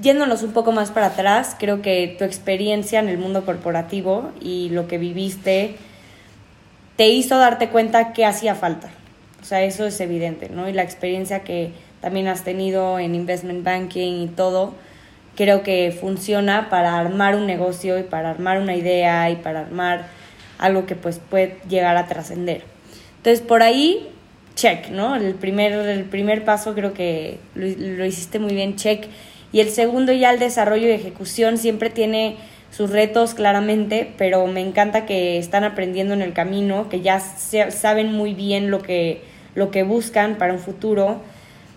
yéndonos 0.00 0.42
un 0.42 0.52
poco 0.52 0.72
más 0.72 0.90
para 0.90 1.06
atrás, 1.06 1.56
creo 1.58 1.82
que 1.82 2.14
tu 2.18 2.24
experiencia 2.24 3.00
en 3.00 3.08
el 3.08 3.18
mundo 3.18 3.44
corporativo 3.44 4.30
y 4.40 4.68
lo 4.70 4.86
que 4.86 4.98
viviste 4.98 5.76
te 6.96 7.08
hizo 7.08 7.38
darte 7.38 7.68
cuenta 7.68 8.12
que 8.12 8.24
hacía 8.24 8.54
falta. 8.54 8.90
O 9.40 9.44
sea, 9.44 9.62
eso 9.62 9.86
es 9.86 10.00
evidente, 10.00 10.48
¿no? 10.48 10.68
Y 10.68 10.72
la 10.72 10.82
experiencia 10.82 11.42
que 11.42 11.72
también 12.00 12.28
has 12.28 12.44
tenido 12.44 12.98
en 12.98 13.14
investment 13.14 13.64
banking 13.64 14.22
y 14.22 14.28
todo, 14.28 14.74
creo 15.36 15.62
que 15.62 15.96
funciona 15.98 16.68
para 16.68 16.98
armar 16.98 17.36
un 17.36 17.46
negocio 17.46 17.98
y 17.98 18.02
para 18.02 18.30
armar 18.30 18.60
una 18.60 18.74
idea 18.76 19.30
y 19.30 19.36
para 19.36 19.60
armar 19.60 20.06
algo 20.58 20.86
que 20.86 20.94
pues 20.94 21.18
puede 21.18 21.58
llegar 21.68 21.96
a 21.96 22.06
trascender. 22.06 22.62
Entonces, 23.18 23.40
por 23.40 23.62
ahí, 23.62 24.08
check, 24.54 24.88
¿no? 24.90 25.16
El 25.16 25.34
primer, 25.34 25.72
el 25.72 26.04
primer 26.04 26.44
paso 26.44 26.74
creo 26.74 26.92
que 26.92 27.38
lo, 27.54 27.66
lo 27.66 28.04
hiciste 28.04 28.38
muy 28.38 28.54
bien, 28.54 28.76
check 28.76 29.06
y 29.52 29.60
el 29.60 29.68
segundo 29.68 30.12
ya 30.12 30.30
el 30.30 30.38
desarrollo 30.38 30.88
y 30.88 30.92
ejecución 30.92 31.58
siempre 31.58 31.90
tiene 31.90 32.36
sus 32.70 32.90
retos 32.90 33.34
claramente, 33.34 34.10
pero 34.16 34.46
me 34.46 34.60
encanta 34.60 35.04
que 35.04 35.36
están 35.36 35.62
aprendiendo 35.62 36.14
en 36.14 36.22
el 36.22 36.32
camino, 36.32 36.88
que 36.88 37.02
ya 37.02 37.20
saben 37.20 38.12
muy 38.12 38.32
bien 38.32 38.70
lo 38.70 38.80
que, 38.80 39.22
lo 39.54 39.70
que 39.70 39.82
buscan 39.82 40.36
para 40.36 40.54
un 40.54 40.58
futuro. 40.58 41.20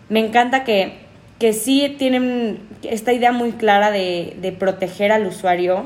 Me 0.07 0.21
encanta 0.21 0.63
que, 0.63 0.93
que 1.39 1.53
sí 1.53 1.95
tienen 1.97 2.59
esta 2.83 3.13
idea 3.13 3.31
muy 3.31 3.53
clara 3.53 3.91
de, 3.91 4.37
de 4.41 4.51
proteger 4.51 5.11
al 5.11 5.25
usuario 5.25 5.85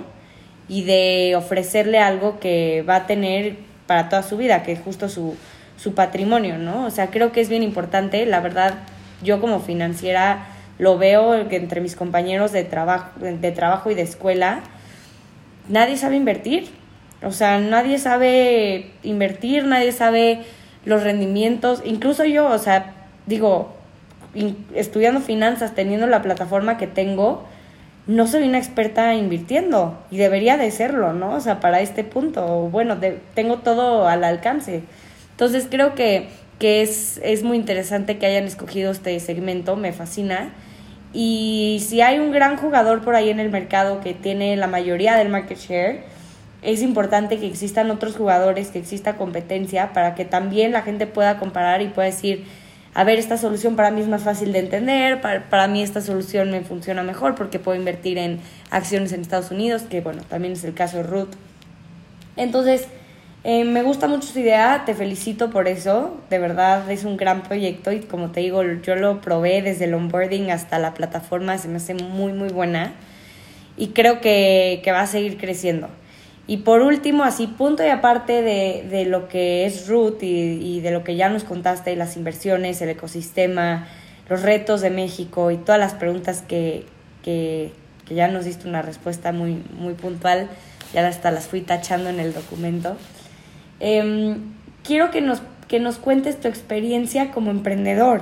y 0.67 0.83
de 0.83 1.35
ofrecerle 1.35 1.99
algo 1.99 2.39
que 2.39 2.83
va 2.87 2.97
a 2.97 3.07
tener 3.07 3.55
para 3.87 4.09
toda 4.09 4.21
su 4.21 4.37
vida, 4.37 4.61
que 4.61 4.71
es 4.71 4.79
justo 4.79 5.09
su, 5.09 5.35
su 5.77 5.95
patrimonio, 5.95 6.57
¿no? 6.57 6.85
O 6.85 6.91
sea, 6.91 7.09
creo 7.09 7.31
que 7.31 7.41
es 7.41 7.49
bien 7.49 7.63
importante, 7.63 8.25
la 8.25 8.39
verdad, 8.39 8.75
yo 9.23 9.41
como 9.41 9.59
financiera 9.59 10.47
lo 10.77 10.97
veo 10.97 11.35
entre 11.35 11.81
mis 11.81 11.95
compañeros 11.95 12.51
de 12.51 12.63
trabajo, 12.63 13.19
de 13.19 13.51
trabajo 13.51 13.89
y 13.89 13.95
de 13.95 14.03
escuela, 14.03 14.61
nadie 15.67 15.97
sabe 15.97 16.15
invertir. 16.15 16.69
O 17.21 17.31
sea, 17.31 17.59
nadie 17.59 17.97
sabe 17.97 18.91
invertir, 19.03 19.65
nadie 19.65 19.91
sabe 19.91 20.43
los 20.85 21.03
rendimientos. 21.03 21.81
Incluso 21.83 22.23
yo, 22.23 22.47
o 22.47 22.57
sea, 22.59 22.93
digo, 23.25 23.75
estudiando 24.75 25.21
finanzas, 25.21 25.75
teniendo 25.75 26.07
la 26.07 26.21
plataforma 26.21 26.77
que 26.77 26.87
tengo, 26.87 27.43
no 28.07 28.27
soy 28.27 28.47
una 28.47 28.57
experta 28.57 29.13
invirtiendo 29.15 29.97
y 30.11 30.17
debería 30.17 30.57
de 30.57 30.71
serlo, 30.71 31.13
¿no? 31.13 31.33
O 31.33 31.39
sea, 31.39 31.59
para 31.59 31.81
este 31.81 32.03
punto, 32.03 32.69
bueno, 32.69 32.97
tengo 33.33 33.57
todo 33.57 34.07
al 34.07 34.23
alcance. 34.23 34.83
Entonces 35.31 35.67
creo 35.69 35.95
que, 35.95 36.29
que 36.57 36.81
es, 36.81 37.19
es 37.23 37.43
muy 37.43 37.57
interesante 37.57 38.17
que 38.17 38.25
hayan 38.25 38.45
escogido 38.45 38.91
este 38.91 39.19
segmento, 39.19 39.75
me 39.75 39.93
fascina 39.93 40.51
y 41.13 41.83
si 41.87 42.01
hay 42.01 42.19
un 42.19 42.31
gran 42.31 42.57
jugador 42.57 43.01
por 43.01 43.15
ahí 43.15 43.29
en 43.29 43.39
el 43.39 43.49
mercado 43.49 43.99
que 44.01 44.13
tiene 44.13 44.55
la 44.57 44.67
mayoría 44.67 45.15
del 45.15 45.29
market 45.29 45.57
share, 45.57 46.03
es 46.61 46.81
importante 46.81 47.39
que 47.39 47.47
existan 47.47 47.89
otros 47.89 48.15
jugadores, 48.15 48.69
que 48.69 48.79
exista 48.79 49.15
competencia 49.15 49.93
para 49.93 50.13
que 50.13 50.25
también 50.25 50.71
la 50.71 50.81
gente 50.81 51.07
pueda 51.07 51.39
comparar 51.39 51.81
y 51.81 51.87
pueda 51.87 52.07
decir, 52.07 52.45
a 52.93 53.03
ver, 53.03 53.19
esta 53.19 53.37
solución 53.37 53.75
para 53.75 53.91
mí 53.91 54.01
es 54.01 54.07
más 54.07 54.23
fácil 54.23 54.51
de 54.51 54.59
entender, 54.59 55.21
para, 55.21 55.49
para 55.49 55.67
mí 55.67 55.83
esta 55.83 56.01
solución 56.01 56.51
me 56.51 56.61
funciona 56.61 57.03
mejor 57.03 57.35
porque 57.35 57.59
puedo 57.59 57.77
invertir 57.77 58.17
en 58.17 58.39
acciones 58.71 59.11
en 59.13 59.21
Estados 59.21 59.51
Unidos, 59.51 59.83
que 59.83 60.01
bueno, 60.01 60.23
también 60.27 60.53
es 60.53 60.63
el 60.63 60.73
caso 60.73 60.97
de 60.97 61.03
Root. 61.03 61.29
Entonces, 62.35 62.87
eh, 63.43 63.63
me 63.63 63.83
gusta 63.83 64.07
mucho 64.07 64.27
su 64.27 64.39
idea, 64.39 64.83
te 64.85 64.93
felicito 64.93 65.49
por 65.49 65.67
eso, 65.69 66.19
de 66.29 66.39
verdad 66.39 66.89
es 66.91 67.05
un 67.05 67.15
gran 67.15 67.43
proyecto 67.43 67.91
y 67.91 68.01
como 68.01 68.31
te 68.31 68.41
digo, 68.41 68.63
yo 68.63 68.95
lo 68.95 69.21
probé 69.21 69.61
desde 69.61 69.85
el 69.85 69.93
onboarding 69.93 70.51
hasta 70.51 70.77
la 70.77 70.93
plataforma, 70.93 71.57
se 71.57 71.69
me 71.69 71.77
hace 71.77 71.93
muy 71.93 72.33
muy 72.33 72.49
buena 72.49 72.93
y 73.77 73.89
creo 73.89 74.19
que, 74.19 74.81
que 74.83 74.91
va 74.91 75.01
a 75.01 75.07
seguir 75.07 75.37
creciendo. 75.37 75.87
Y 76.49 76.57
por 76.57 76.81
último, 76.81 77.23
así 77.23 77.45
punto 77.45 77.85
y 77.85 77.89
aparte 77.89 78.41
de, 78.41 78.83
de 78.89 79.05
lo 79.05 79.27
que 79.27 79.67
es 79.67 79.87
Root 79.87 80.23
y, 80.23 80.79
de 80.79 80.89
lo 80.89 81.03
que 81.03 81.15
ya 81.15 81.29
nos 81.29 81.43
contaste, 81.43 81.95
las 81.95 82.17
inversiones, 82.17 82.81
el 82.81 82.89
ecosistema, 82.89 83.87
los 84.27 84.41
retos 84.41 84.81
de 84.81 84.89
México 84.89 85.51
y 85.51 85.57
todas 85.57 85.79
las 85.79 85.93
preguntas 85.93 86.41
que, 86.41 86.87
que, 87.21 87.71
que 88.07 88.15
ya 88.15 88.29
nos 88.29 88.45
diste 88.45 88.67
una 88.67 88.81
respuesta 88.81 89.31
muy, 89.31 89.61
muy 89.77 89.93
puntual, 89.93 90.49
ya 90.91 91.07
hasta 91.07 91.29
las 91.29 91.47
fui 91.47 91.61
tachando 91.61 92.09
en 92.09 92.19
el 92.19 92.33
documento. 92.33 92.97
Em, 93.79 94.39
quiero 94.83 95.11
que 95.11 95.21
nos, 95.21 95.43
que 95.67 95.79
nos 95.79 95.99
cuentes 95.99 96.39
tu 96.39 96.47
experiencia 96.47 97.29
como 97.29 97.51
emprendedor. 97.51 98.21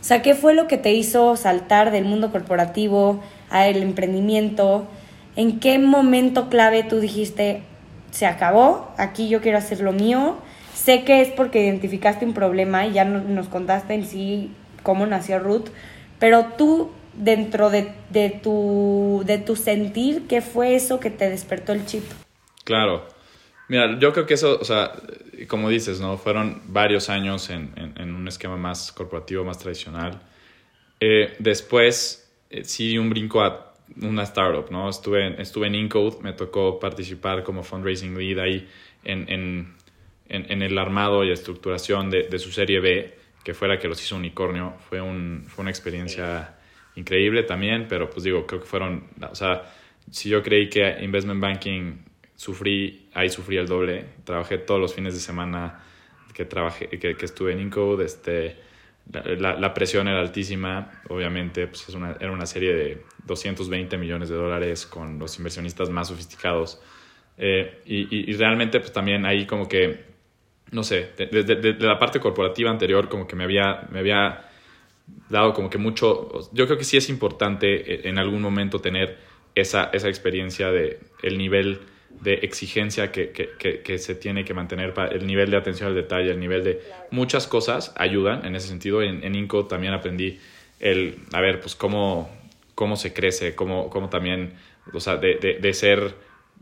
O 0.00 0.04
sea, 0.04 0.22
¿qué 0.22 0.36
fue 0.36 0.54
lo 0.54 0.68
que 0.68 0.78
te 0.78 0.92
hizo 0.92 1.34
saltar 1.34 1.90
del 1.90 2.04
mundo 2.04 2.30
corporativo 2.30 3.20
al 3.50 3.82
emprendimiento? 3.82 4.86
¿En 5.36 5.60
qué 5.60 5.78
momento 5.78 6.48
clave 6.48 6.84
tú 6.84 7.00
dijiste, 7.00 7.62
se 8.10 8.26
acabó, 8.26 8.92
aquí 8.98 9.28
yo 9.28 9.40
quiero 9.40 9.58
hacer 9.58 9.80
lo 9.80 9.92
mío? 9.92 10.36
Sé 10.74 11.04
que 11.04 11.20
es 11.20 11.28
porque 11.28 11.64
identificaste 11.64 12.24
un 12.24 12.34
problema 12.34 12.86
y 12.86 12.92
ya 12.92 13.04
nos 13.04 13.48
contaste 13.48 13.94
en 13.94 14.04
sí 14.06 14.52
cómo 14.82 15.06
nació 15.06 15.38
Ruth, 15.38 15.68
pero 16.18 16.46
tú 16.56 16.90
dentro 17.14 17.70
de, 17.70 17.92
de, 18.10 18.30
tu, 18.30 19.22
de 19.24 19.38
tu 19.38 19.56
sentir, 19.56 20.26
¿qué 20.28 20.40
fue 20.40 20.74
eso 20.74 21.00
que 21.00 21.10
te 21.10 21.30
despertó 21.30 21.72
el 21.72 21.86
chip? 21.86 22.04
Claro, 22.64 23.06
Mira, 23.68 23.98
yo 23.98 24.12
creo 24.12 24.26
que 24.26 24.34
eso, 24.34 24.58
o 24.60 24.64
sea, 24.64 24.92
como 25.48 25.70
dices, 25.70 26.00
¿no? 26.00 26.18
Fueron 26.18 26.62
varios 26.66 27.08
años 27.08 27.48
en, 27.48 27.72
en, 27.76 28.14
un 28.14 28.28
esquema 28.28 28.56
más 28.56 28.92
corporativo, 28.92 29.42
más 29.44 29.58
tradicional. 29.58 30.20
Eh, 31.00 31.34
después, 31.38 32.30
eh, 32.50 32.64
sí 32.64 32.98
un 32.98 33.08
brinco 33.08 33.42
a 33.42 33.73
una 34.00 34.22
startup, 34.24 34.70
¿no? 34.70 34.88
Estuve, 34.88 35.26
en, 35.26 35.40
estuve 35.40 35.66
en 35.66 35.74
Incode, 35.74 36.18
me 36.22 36.32
tocó 36.32 36.78
participar 36.78 37.42
como 37.42 37.62
fundraising 37.62 38.16
lead 38.16 38.38
ahí 38.38 38.68
en, 39.04 39.28
en, 39.28 39.74
en 40.28 40.62
el 40.62 40.78
armado 40.78 41.24
y 41.24 41.30
estructuración 41.30 42.10
de, 42.10 42.24
de, 42.24 42.38
su 42.38 42.50
serie 42.50 42.80
B, 42.80 43.14
que 43.44 43.54
fuera 43.54 43.78
que 43.78 43.88
los 43.88 44.02
hizo 44.02 44.16
Unicornio. 44.16 44.74
Fue, 44.88 45.00
un, 45.00 45.44
fue 45.46 45.62
una 45.62 45.70
experiencia 45.70 46.56
increíble 46.96 47.42
también, 47.42 47.86
pero 47.88 48.08
pues 48.08 48.24
digo, 48.24 48.46
creo 48.46 48.60
que 48.60 48.66
fueron, 48.66 49.04
o 49.30 49.34
sea, 49.34 49.70
si 50.10 50.28
yo 50.28 50.42
creí 50.42 50.68
que 50.68 50.96
investment 51.02 51.40
banking 51.40 51.98
sufrí, 52.36 53.08
ahí 53.14 53.28
sufrí 53.28 53.56
el 53.56 53.66
doble, 53.66 54.06
trabajé 54.24 54.58
todos 54.58 54.80
los 54.80 54.94
fines 54.94 55.14
de 55.14 55.20
semana 55.20 55.84
que, 56.32 56.44
trabajé, 56.44 56.88
que, 56.88 57.16
que 57.16 57.24
estuve 57.24 57.52
en 57.52 57.60
Incode, 57.60 58.04
este, 58.04 58.56
la, 59.12 59.58
la, 59.58 59.74
presión 59.74 60.08
era 60.08 60.20
altísima, 60.20 60.90
obviamente 61.08 61.66
pues 61.66 61.88
es 61.88 61.94
una, 61.94 62.16
era 62.18 62.32
una 62.32 62.46
serie 62.46 62.74
de 62.74 63.04
220 63.26 63.96
millones 63.98 64.28
de 64.28 64.34
dólares 64.34 64.86
con 64.86 65.18
los 65.18 65.36
inversionistas 65.38 65.90
más 65.90 66.08
sofisticados. 66.08 66.80
Eh, 67.36 67.82
y, 67.84 68.30
y, 68.30 68.32
realmente 68.34 68.80
pues 68.80 68.92
también 68.92 69.26
ahí 69.26 69.46
como 69.46 69.68
que, 69.68 70.04
no 70.70 70.82
sé, 70.82 71.10
desde 71.16 71.56
de, 71.56 71.74
la 71.74 71.98
parte 71.98 72.20
corporativa 72.20 72.70
anterior 72.70 73.08
como 73.08 73.26
que 73.26 73.36
me 73.36 73.44
había, 73.44 73.86
me 73.90 73.98
había 73.98 74.48
dado 75.28 75.52
como 75.52 75.68
que 75.68 75.78
mucho, 75.78 76.50
yo 76.52 76.66
creo 76.66 76.78
que 76.78 76.84
sí 76.84 76.96
es 76.96 77.08
importante 77.08 78.08
en 78.08 78.18
algún 78.18 78.40
momento 78.40 78.80
tener 78.80 79.18
esa, 79.54 79.90
esa 79.92 80.08
experiencia 80.08 80.70
de 80.70 81.00
el 81.22 81.38
nivel 81.38 81.80
de 82.20 82.34
exigencia 82.34 83.12
que, 83.12 83.30
que, 83.30 83.80
que, 83.82 83.98
se 83.98 84.14
tiene 84.14 84.44
que 84.44 84.54
mantener, 84.54 84.94
para 84.94 85.10
el 85.10 85.26
nivel 85.26 85.50
de 85.50 85.56
atención 85.56 85.88
al 85.88 85.94
detalle, 85.94 86.30
el 86.30 86.40
nivel 86.40 86.64
de 86.64 86.82
muchas 87.10 87.46
cosas 87.46 87.92
ayudan 87.96 88.46
en 88.46 88.56
ese 88.56 88.68
sentido. 88.68 89.02
En, 89.02 89.22
en 89.22 89.34
Inco 89.34 89.66
también 89.66 89.92
aprendí 89.92 90.38
el, 90.80 91.18
a 91.32 91.40
ver, 91.40 91.60
pues 91.60 91.74
cómo, 91.74 92.30
cómo 92.74 92.96
se 92.96 93.12
crece, 93.12 93.54
cómo, 93.54 93.90
cómo 93.90 94.08
también, 94.08 94.54
o 94.92 95.00
sea, 95.00 95.16
de, 95.16 95.36
de, 95.36 95.54
de 95.54 95.74
ser, 95.74 96.14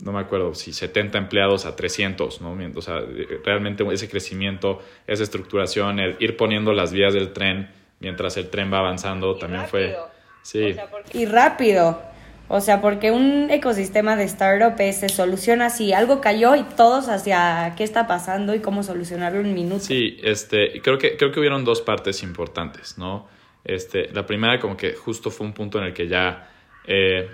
no 0.03 0.11
me 0.11 0.19
acuerdo 0.19 0.53
si 0.53 0.73
70 0.73 1.17
empleados 1.17 1.65
a 1.65 1.75
300, 1.75 2.41
¿no? 2.41 2.57
O 2.75 2.81
sea, 2.81 3.01
realmente 3.43 3.85
ese 3.91 4.09
crecimiento, 4.09 4.81
esa 5.07 5.23
estructuración, 5.23 5.99
el 5.99 6.17
ir 6.19 6.35
poniendo 6.35 6.73
las 6.73 6.91
vías 6.91 7.13
del 7.13 7.31
tren 7.31 7.69
mientras 7.99 8.35
el 8.37 8.49
tren 8.49 8.71
va 8.71 8.79
avanzando, 8.79 9.35
y 9.37 9.39
también 9.39 9.63
rápido. 9.63 9.89
fue... 9.89 10.13
Sí. 10.43 10.71
O 10.71 10.73
sea, 10.73 10.87
porque... 10.87 11.17
Y 11.17 11.25
rápido. 11.25 12.12
O 12.47 12.61
sea, 12.61 12.81
porque 12.81 13.11
un 13.11 13.49
ecosistema 13.49 14.15
de 14.15 14.25
startup 14.25 14.77
se 14.77 15.09
soluciona 15.09 15.67
así, 15.67 15.93
algo 15.93 16.21
cayó 16.21 16.55
y 16.55 16.63
todos 16.63 17.07
hacia 17.07 17.73
qué 17.77 17.83
está 17.83 18.05
pasando 18.05 18.53
y 18.53 18.59
cómo 18.59 18.83
solucionarlo 18.83 19.39
en 19.39 19.47
un 19.47 19.53
minuto. 19.53 19.79
Sí, 19.79 20.17
este, 20.21 20.81
creo 20.81 20.97
que, 20.97 21.17
creo 21.17 21.31
que 21.31 21.39
hubieron 21.39 21.63
dos 21.63 21.81
partes 21.81 22.21
importantes, 22.21 22.97
¿no? 22.97 23.27
Este, 23.63 24.09
la 24.11 24.25
primera 24.25 24.59
como 24.59 24.75
que 24.75 24.93
justo 24.93 25.31
fue 25.31 25.47
un 25.47 25.53
punto 25.53 25.79
en 25.79 25.85
el 25.85 25.93
que 25.93 26.07
ya 26.07 26.49
eh, 26.85 27.29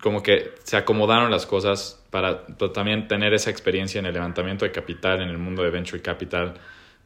como 0.00 0.22
que 0.22 0.52
se 0.62 0.76
acomodaron 0.76 1.30
las 1.30 1.46
cosas 1.46 2.00
para 2.10 2.46
también 2.72 3.08
tener 3.08 3.34
esa 3.34 3.50
experiencia 3.50 3.98
en 3.98 4.06
el 4.06 4.14
levantamiento 4.14 4.64
de 4.64 4.70
capital 4.70 5.20
en 5.20 5.28
el 5.28 5.38
mundo 5.38 5.62
de 5.62 5.70
venture 5.70 6.00
capital 6.00 6.54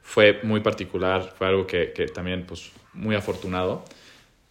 fue 0.03 0.41
muy 0.43 0.61
particular, 0.61 1.35
fue 1.37 1.47
algo 1.49 1.67
que, 1.67 1.93
que 1.93 2.07
también 2.07 2.45
pues 2.47 2.73
muy 2.93 3.15
afortunado. 3.15 3.85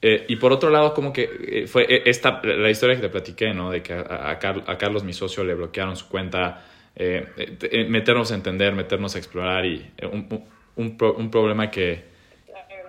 Eh, 0.09 0.23
y 0.29 0.37
por 0.37 0.53
otro 0.53 0.69
lado, 0.69 0.93
como 0.93 1.11
que 1.11 1.29
eh, 1.49 1.67
fue 1.67 1.85
esta, 2.05 2.41
la 2.41 2.69
historia 2.69 2.95
que 2.95 3.01
te 3.01 3.09
platiqué, 3.09 3.53
¿no? 3.53 3.71
De 3.71 3.83
que 3.83 3.91
a, 3.91 4.29
a, 4.29 4.39
Car 4.39 4.63
a 4.65 4.77
Carlos, 4.77 5.03
mi 5.03 5.11
socio, 5.11 5.43
le 5.43 5.53
bloquearon 5.53 5.97
su 5.97 6.07
cuenta, 6.07 6.65
eh, 6.95 7.85
meternos 7.89 8.31
a 8.31 8.35
entender, 8.35 8.73
meternos 8.73 9.15
a 9.15 9.17
explorar 9.17 9.65
y 9.65 9.85
un, 10.09 10.45
un, 10.77 10.97
pro, 10.97 11.13
un, 11.13 11.29
problema 11.29 11.69
que, 11.69 12.05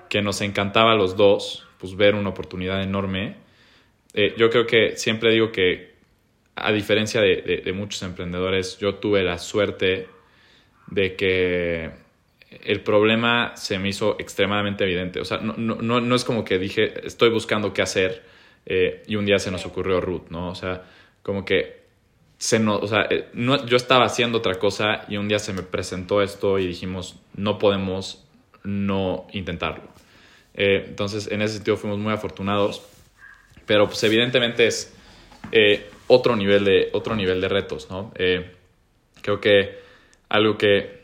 que 0.09 0.23
nos 0.23 0.41
encantaba 0.43 0.93
a 0.93 0.95
los 0.95 1.17
dos, 1.17 1.67
pues 1.79 1.97
ver 1.97 2.15
una 2.15 2.29
oportunidad 2.29 2.81
enorme. 2.85 3.35
yo 4.37 4.49
creo 4.49 4.65
que 4.65 4.97
siempre 4.97 5.33
digo 5.33 5.51
que, 5.51 5.97
a 6.55 6.71
diferencia 6.71 7.21
de, 7.21 7.63
de 7.65 7.73
muchos 7.73 8.01
emprendedores, 8.05 8.79
yo 8.79 8.95
tuve 8.95 9.25
la 9.25 9.39
suerte 9.39 10.07
de 10.87 11.17
que 11.17 11.91
el 12.51 12.81
problema 12.83 13.57
se 13.57 13.79
me 13.79 13.89
hizo 13.89 14.17
extremadamente 14.19 14.85
evidente. 14.85 15.21
O 15.21 15.25
sea, 15.25 15.39
no, 15.39 15.55
no, 15.57 16.01
no 16.01 16.15
es 16.15 16.25
como 16.25 16.45
que 16.45 16.59
dije, 16.59 17.07
estoy 17.07 17.31
buscando 17.31 17.73
qué 17.73 17.83
hacer 17.83 18.23
eh, 18.67 19.03
y 19.07 19.17
un 19.17 19.27
día 19.27 19.39
se 19.39 19.51
nos 19.51 19.67
ocurrió 19.67 20.01
Ruth, 20.01 20.29
¿no? 20.31 20.49
O 20.49 20.55
sea, 20.55 20.83
como 21.23 21.45
que 21.45 21.79
se 22.39 22.61
no, 22.61 22.77
o 22.77 22.87
sea, 22.87 23.07
eh, 23.11 23.29
no, 23.35 23.67
yo 23.67 23.77
estaba 23.77 24.05
haciendo 24.05 24.39
otra 24.39 24.55
cosa 24.55 25.05
y 25.09 25.17
un 25.17 25.29
día 25.29 25.41
se 25.41 25.53
me 25.53 25.63
presentó 25.63 26.23
esto 26.23 26.59
y 26.59 26.67
dijimos, 26.67 27.17
no 27.35 27.59
podemos 27.59 28.25
no 28.63 29.27
intentarlo. 29.33 29.85
Eh, 30.55 30.85
entonces, 30.87 31.29
en 31.31 31.43
ese 31.43 31.55
sentido 31.55 31.77
fuimos 31.77 31.99
muy 31.99 32.13
afortunados, 32.13 32.83
pero 33.67 33.87
pues 33.87 34.03
evidentemente 34.05 34.67
es 34.67 34.95
eh, 35.53 35.91
otro, 36.07 36.37
nivel 36.37 36.65
de, 36.65 36.91
otro 36.93 37.17
nivel 37.17 37.41
de 37.41 37.49
retos, 37.49 37.91
¿no? 37.91 38.13
Creo 39.21 39.41
que 39.41 39.81
algo 40.29 40.57
que 40.57 40.98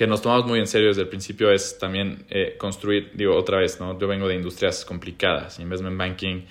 que 0.00 0.06
nos 0.06 0.22
tomamos 0.22 0.46
muy 0.46 0.58
en 0.58 0.66
serio 0.66 0.88
desde 0.88 1.02
el 1.02 1.08
principio 1.08 1.52
es 1.52 1.76
también 1.78 2.24
eh, 2.30 2.56
construir, 2.56 3.10
digo 3.12 3.36
otra 3.36 3.58
vez, 3.58 3.78
¿no? 3.80 3.98
Yo 3.98 4.08
vengo 4.08 4.26
de 4.28 4.34
industrias 4.34 4.82
complicadas, 4.86 5.58
investment 5.58 5.98
banking, 5.98 6.46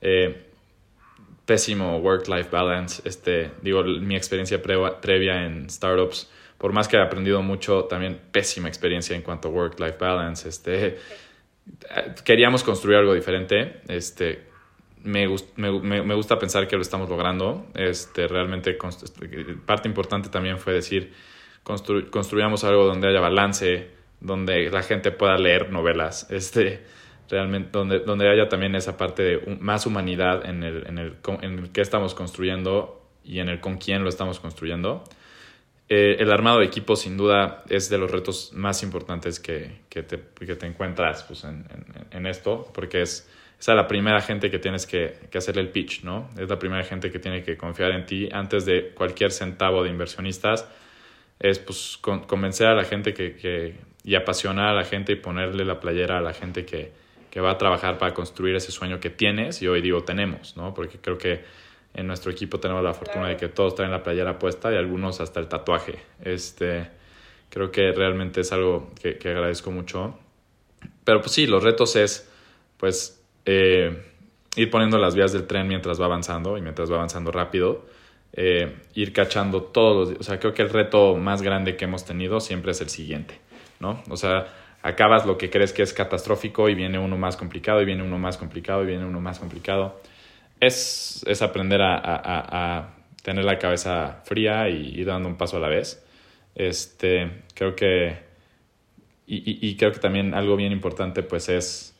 eh, 0.00 0.46
pésimo 1.44 1.98
work-life 1.98 2.48
balance, 2.50 3.02
este, 3.04 3.50
digo, 3.60 3.84
mi 3.84 4.16
experiencia 4.16 4.62
pre 4.62 4.78
previa 5.02 5.44
en 5.44 5.68
startups, 5.68 6.30
por 6.56 6.72
más 6.72 6.88
que 6.88 6.96
he 6.96 7.02
aprendido 7.02 7.42
mucho, 7.42 7.84
también 7.84 8.18
pésima 8.32 8.66
experiencia 8.66 9.14
en 9.14 9.20
cuanto 9.20 9.48
a 9.48 9.50
work-life 9.50 9.98
balance, 10.00 10.48
este, 10.48 10.96
queríamos 12.24 12.64
construir 12.64 12.96
algo 12.96 13.12
diferente, 13.12 13.82
este, 13.88 14.46
me, 15.02 15.28
me, 15.58 16.14
gusta 16.14 16.38
pensar 16.38 16.66
que 16.66 16.76
lo 16.76 16.82
estamos 16.82 17.10
logrando, 17.10 17.66
este, 17.74 18.26
realmente 18.26 18.74
parte 19.66 19.86
importante 19.86 20.30
también 20.30 20.58
fue 20.58 20.72
decir, 20.72 21.12
constru 21.66 22.10
construyamos 22.10 22.62
algo 22.62 22.84
donde 22.84 23.08
haya 23.08 23.20
balance, 23.20 23.90
donde 24.20 24.70
la 24.70 24.82
gente 24.82 25.10
pueda 25.10 25.36
leer 25.36 25.72
novelas, 25.72 26.28
este, 26.30 26.84
realmente, 27.28 27.70
donde, 27.72 27.98
donde 27.98 28.30
haya 28.30 28.48
también 28.48 28.76
esa 28.76 28.96
parte 28.96 29.22
de 29.24 29.58
más 29.60 29.84
humanidad 29.84 30.48
en 30.48 30.62
el, 30.62 30.86
en, 30.86 30.98
el, 30.98 31.16
en 31.42 31.58
el 31.58 31.72
que 31.72 31.80
estamos 31.80 32.14
construyendo 32.14 33.02
y 33.24 33.40
en 33.40 33.48
el 33.48 33.58
con 33.60 33.78
quién 33.78 34.04
lo 34.04 34.08
estamos 34.08 34.38
construyendo. 34.38 35.02
Eh, 35.88 36.16
el 36.20 36.30
armado 36.30 36.60
de 36.60 36.66
equipo 36.66 36.94
sin 36.94 37.16
duda 37.16 37.64
es 37.68 37.88
de 37.90 37.98
los 37.98 38.10
retos 38.12 38.52
más 38.52 38.84
importantes 38.84 39.40
que, 39.40 39.80
que, 39.88 40.04
te, 40.04 40.20
que 40.38 40.54
te, 40.54 40.66
encuentras 40.66 41.24
pues, 41.24 41.42
en, 41.44 41.64
en, 41.70 42.06
en, 42.10 42.26
esto, 42.26 42.70
porque 42.74 43.02
es 43.02 43.28
es 43.58 43.68
la 43.68 43.86
primera 43.86 44.20
gente 44.20 44.50
que 44.50 44.58
tienes 44.58 44.86
que, 44.86 45.14
que 45.30 45.38
hacerle 45.38 45.62
el 45.62 45.70
pitch, 45.70 46.04
¿no? 46.04 46.28
Es 46.38 46.48
la 46.48 46.58
primera 46.58 46.84
gente 46.84 47.10
que 47.10 47.18
tiene 47.18 47.42
que 47.42 47.56
confiar 47.56 47.92
en 47.92 48.04
ti 48.04 48.28
antes 48.30 48.66
de 48.66 48.92
cualquier 48.94 49.32
centavo 49.32 49.82
de 49.82 49.90
inversionistas 49.90 50.68
es 51.38 51.58
pues 51.58 51.98
con, 52.00 52.20
convencer 52.20 52.66
a 52.66 52.74
la 52.74 52.84
gente 52.84 53.14
que, 53.14 53.36
que, 53.36 53.74
y 54.04 54.14
apasionar 54.14 54.68
a 54.68 54.74
la 54.74 54.84
gente 54.84 55.12
y 55.12 55.16
ponerle 55.16 55.64
la 55.64 55.80
playera 55.80 56.18
a 56.18 56.20
la 56.20 56.32
gente 56.32 56.64
que, 56.64 56.92
que, 57.30 57.40
va 57.40 57.52
a 57.52 57.58
trabajar 57.58 57.98
para 57.98 58.14
construir 58.14 58.56
ese 58.56 58.72
sueño 58.72 59.00
que 59.00 59.10
tienes 59.10 59.60
y 59.62 59.68
hoy 59.68 59.82
digo 59.82 60.02
tenemos, 60.04 60.56
¿no? 60.56 60.72
Porque 60.74 60.98
creo 60.98 61.18
que 61.18 61.44
en 61.94 62.06
nuestro 62.06 62.30
equipo 62.30 62.60
tenemos 62.60 62.82
la 62.82 62.92
fortuna 62.92 63.26
claro. 63.26 63.28
de 63.28 63.36
que 63.36 63.48
todos 63.48 63.74
traen 63.74 63.90
la 63.90 64.02
playera 64.02 64.38
puesta 64.38 64.72
y 64.72 64.76
algunos 64.76 65.20
hasta 65.20 65.40
el 65.40 65.48
tatuaje. 65.48 65.98
Este, 66.22 66.88
creo 67.48 67.70
que 67.70 67.92
realmente 67.92 68.42
es 68.42 68.52
algo 68.52 68.92
que, 69.00 69.16
que 69.16 69.30
agradezco 69.30 69.70
mucho. 69.70 70.18
Pero 71.04 71.20
pues 71.20 71.32
sí, 71.32 71.46
los 71.46 71.62
retos 71.62 71.96
es 71.96 72.30
pues 72.76 73.22
eh, 73.46 74.02
ir 74.56 74.70
poniendo 74.70 74.98
las 74.98 75.14
vías 75.14 75.32
del 75.32 75.46
tren 75.46 75.68
mientras 75.68 76.00
va 76.00 76.06
avanzando 76.06 76.58
y 76.58 76.62
mientras 76.62 76.90
va 76.90 76.96
avanzando 76.96 77.32
rápido 77.32 77.86
eh, 78.32 78.76
ir 78.94 79.12
cachando 79.12 79.62
todos 79.62 80.10
los, 80.10 80.20
o 80.20 80.22
sea, 80.22 80.38
creo 80.38 80.52
que 80.52 80.62
el 80.62 80.70
reto 80.70 81.16
más 81.16 81.42
grande 81.42 81.76
que 81.76 81.84
hemos 81.84 82.04
tenido 82.04 82.40
siempre 82.40 82.72
es 82.72 82.80
el 82.80 82.88
siguiente, 82.88 83.38
¿no? 83.80 84.02
O 84.10 84.16
sea, 84.16 84.46
acabas 84.82 85.26
lo 85.26 85.38
que 85.38 85.50
crees 85.50 85.72
que 85.72 85.82
es 85.82 85.92
catastrófico 85.92 86.68
y 86.68 86.74
viene 86.74 86.98
uno 86.98 87.16
más 87.16 87.36
complicado 87.36 87.82
y 87.82 87.84
viene 87.84 88.02
uno 88.02 88.18
más 88.18 88.36
complicado 88.36 88.82
y 88.82 88.86
viene 88.86 89.04
uno 89.04 89.20
más 89.20 89.38
complicado. 89.38 90.00
Es, 90.60 91.24
es 91.26 91.42
aprender 91.42 91.82
a, 91.82 91.96
a, 91.96 92.76
a 92.78 92.94
tener 93.22 93.44
la 93.44 93.58
cabeza 93.58 94.22
fría 94.24 94.68
y 94.68 95.00
ir 95.00 95.06
dando 95.06 95.28
un 95.28 95.36
paso 95.36 95.56
a 95.56 95.60
la 95.60 95.68
vez. 95.68 96.04
Este, 96.54 97.42
creo 97.54 97.74
que, 97.74 98.18
y, 99.26 99.36
y, 99.38 99.58
y 99.68 99.76
creo 99.76 99.92
que 99.92 99.98
también 99.98 100.32
algo 100.34 100.56
bien 100.56 100.72
importante 100.72 101.22
pues 101.22 101.48
es 101.48 101.95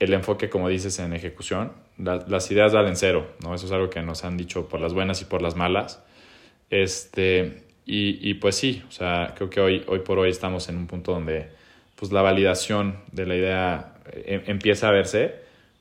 el 0.00 0.14
enfoque, 0.14 0.48
como 0.48 0.68
dices, 0.68 0.98
en 0.98 1.12
ejecución. 1.12 1.72
La, 1.98 2.24
las 2.26 2.50
ideas 2.50 2.72
valen 2.72 2.96
cero, 2.96 3.28
¿no? 3.44 3.54
Eso 3.54 3.66
es 3.66 3.72
algo 3.72 3.90
que 3.90 4.02
nos 4.02 4.24
han 4.24 4.36
dicho 4.36 4.68
por 4.68 4.80
las 4.80 4.94
buenas 4.94 5.20
y 5.22 5.26
por 5.26 5.42
las 5.42 5.54
malas. 5.54 6.02
Este, 6.70 7.64
y, 7.84 8.28
y, 8.28 8.34
pues 8.34 8.56
sí, 8.56 8.82
o 8.88 8.90
sea, 8.90 9.34
creo 9.36 9.50
que 9.50 9.60
hoy, 9.60 9.84
hoy 9.86 10.00
por 10.00 10.18
hoy 10.18 10.30
estamos 10.30 10.68
en 10.68 10.78
un 10.78 10.86
punto 10.86 11.12
donde 11.12 11.48
pues 11.96 12.12
la 12.12 12.22
validación 12.22 12.96
de 13.12 13.26
la 13.26 13.36
idea 13.36 13.94
em, 14.24 14.42
empieza 14.46 14.88
a 14.88 14.92
verse, 14.92 15.34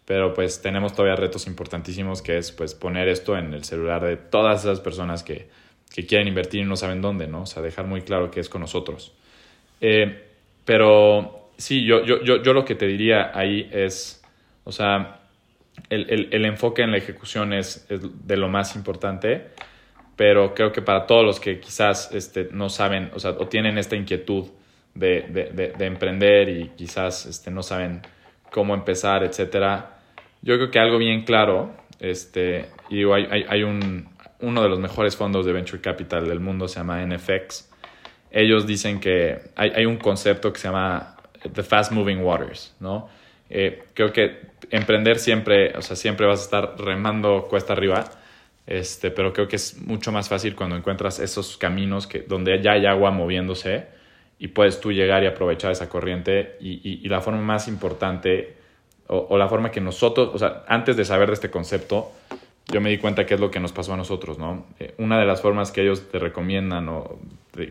pero 0.05 0.33
pues 0.33 0.61
tenemos 0.61 0.93
todavía 0.93 1.15
retos 1.15 1.47
importantísimos 1.47 2.21
que 2.21 2.37
es 2.37 2.51
pues 2.51 2.75
poner 2.75 3.07
esto 3.07 3.37
en 3.37 3.53
el 3.53 3.63
celular 3.63 4.03
de 4.03 4.17
todas 4.17 4.65
esas 4.65 4.81
personas 4.81 5.23
que, 5.23 5.47
que 5.93 6.05
quieren 6.05 6.27
invertir 6.27 6.61
y 6.61 6.65
no 6.65 6.75
saben 6.75 7.01
dónde, 7.01 7.27
¿no? 7.27 7.43
O 7.43 7.45
sea, 7.45 7.61
dejar 7.61 7.85
muy 7.85 8.01
claro 8.01 8.31
que 8.31 8.41
es 8.41 8.49
con 8.49 8.61
nosotros. 8.61 9.13
Eh, 9.79 10.25
pero 10.65 11.38
sí, 11.59 11.85
yo, 11.85 12.03
yo, 12.03 12.23
yo, 12.23 12.41
yo 12.41 12.53
lo 12.53 12.65
que 12.65 12.75
te 12.75 12.87
diría 12.87 13.31
ahí 13.33 13.69
es, 13.71 14.23
o 14.63 14.71
sea, 14.71 15.19
el, 15.89 16.09
el, 16.09 16.29
el 16.31 16.45
enfoque 16.45 16.81
en 16.81 16.91
la 16.91 16.97
ejecución 16.97 17.53
es, 17.53 17.85
es, 17.89 18.01
de 18.25 18.37
lo 18.37 18.47
más 18.47 18.75
importante, 18.75 19.49
pero 20.15 20.53
creo 20.53 20.71
que 20.71 20.81
para 20.81 21.05
todos 21.05 21.23
los 21.23 21.39
que 21.39 21.59
quizás 21.59 22.11
este, 22.13 22.49
no 22.51 22.69
saben, 22.69 23.11
o 23.13 23.19
sea, 23.19 23.31
o 23.31 23.47
tienen 23.47 23.77
esta 23.77 23.95
inquietud 23.95 24.47
de, 24.93 25.25
de, 25.29 25.51
de, 25.51 25.71
de 25.77 25.85
emprender 25.85 26.49
y 26.49 26.69
quizás 26.69 27.25
este, 27.25 27.51
no 27.51 27.61
saben 27.61 28.01
cómo 28.51 28.73
empezar, 28.73 29.23
etcétera. 29.23 29.99
Yo 30.41 30.55
creo 30.55 30.71
que 30.71 30.79
algo 30.79 30.97
bien 30.97 31.23
claro, 31.23 31.75
este, 31.99 32.67
y 32.89 33.03
hay, 33.03 33.27
hay, 33.29 33.45
hay 33.47 33.63
un, 33.63 34.09
uno 34.39 34.63
de 34.63 34.69
los 34.69 34.79
mejores 34.79 35.15
fondos 35.15 35.45
de 35.45 35.53
venture 35.53 35.81
capital 35.81 36.27
del 36.27 36.39
mundo, 36.39 36.67
se 36.67 36.79
llama 36.79 37.05
NFX. 37.05 37.69
Ellos 38.31 38.67
dicen 38.67 38.99
que 38.99 39.39
hay, 39.55 39.71
hay 39.75 39.85
un 39.85 39.97
concepto 39.97 40.53
que 40.53 40.59
se 40.59 40.67
llama 40.67 41.18
the 41.53 41.63
fast 41.63 41.91
moving 41.91 42.23
waters, 42.23 42.75
¿no? 42.79 43.09
Eh, 43.49 43.83
creo 43.93 44.13
que 44.13 44.41
emprender 44.69 45.17
siempre, 45.17 45.75
o 45.75 45.81
sea, 45.81 45.95
siempre 45.95 46.27
vas 46.27 46.41
a 46.41 46.43
estar 46.43 46.75
remando 46.79 47.47
cuesta 47.49 47.73
arriba, 47.73 48.05
este, 48.67 49.09
pero 49.09 49.33
creo 49.33 49.47
que 49.47 49.55
es 49.55 49.81
mucho 49.81 50.11
más 50.11 50.29
fácil 50.29 50.55
cuando 50.55 50.75
encuentras 50.75 51.19
esos 51.19 51.57
caminos 51.57 52.05
que, 52.05 52.19
donde 52.19 52.61
ya 52.61 52.73
hay 52.73 52.85
agua 52.85 53.09
moviéndose 53.09 53.87
y 54.37 54.49
puedes 54.49 54.79
tú 54.79 54.91
llegar 54.91 55.23
y 55.23 55.27
aprovechar 55.27 55.71
esa 55.71 55.89
corriente 55.89 56.57
y, 56.59 56.73
y, 56.87 57.01
y 57.03 57.09
la 57.09 57.21
forma 57.21 57.41
más 57.41 57.67
importante 57.67 58.55
o, 59.07 59.17
o, 59.29 59.37
la 59.39 59.47
forma 59.47 59.71
que 59.71 59.81
nosotros, 59.81 60.29
o 60.33 60.37
sea, 60.37 60.63
antes 60.67 60.95
de 60.95 61.03
saber 61.03 61.29
de 61.29 61.33
este 61.33 61.49
concepto, 61.49 62.11
yo 62.71 62.79
me 62.79 62.91
di 62.91 62.99
cuenta 62.99 63.25
que 63.25 63.33
es 63.33 63.39
lo 63.39 63.49
que 63.49 63.59
nos 63.59 63.71
pasó 63.71 63.95
a 63.95 63.97
nosotros, 63.97 64.37
¿no? 64.37 64.67
Eh, 64.79 64.93
una 64.99 65.19
de 65.19 65.25
las 65.25 65.41
formas 65.41 65.71
que 65.71 65.81
ellos 65.81 66.07
te 66.11 66.19
recomiendan 66.19 66.87
o, 66.89 67.17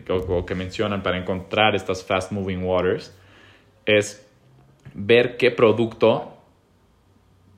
o, 0.09 0.15
o 0.15 0.45
que 0.45 0.57
mencionan 0.57 1.05
para 1.05 1.17
encontrar 1.17 1.77
estas 1.77 2.03
fast 2.05 2.33
moving 2.33 2.65
waters 2.65 3.15
es 3.89 4.27
ver 4.95 5.37
qué 5.37 5.51
producto 5.51 6.37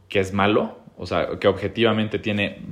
que 0.09 0.20
es 0.20 0.33
malo, 0.33 0.78
o 0.97 1.07
sea, 1.07 1.39
que 1.41 1.49
objetivamente 1.49 2.18
tiene 2.18 2.62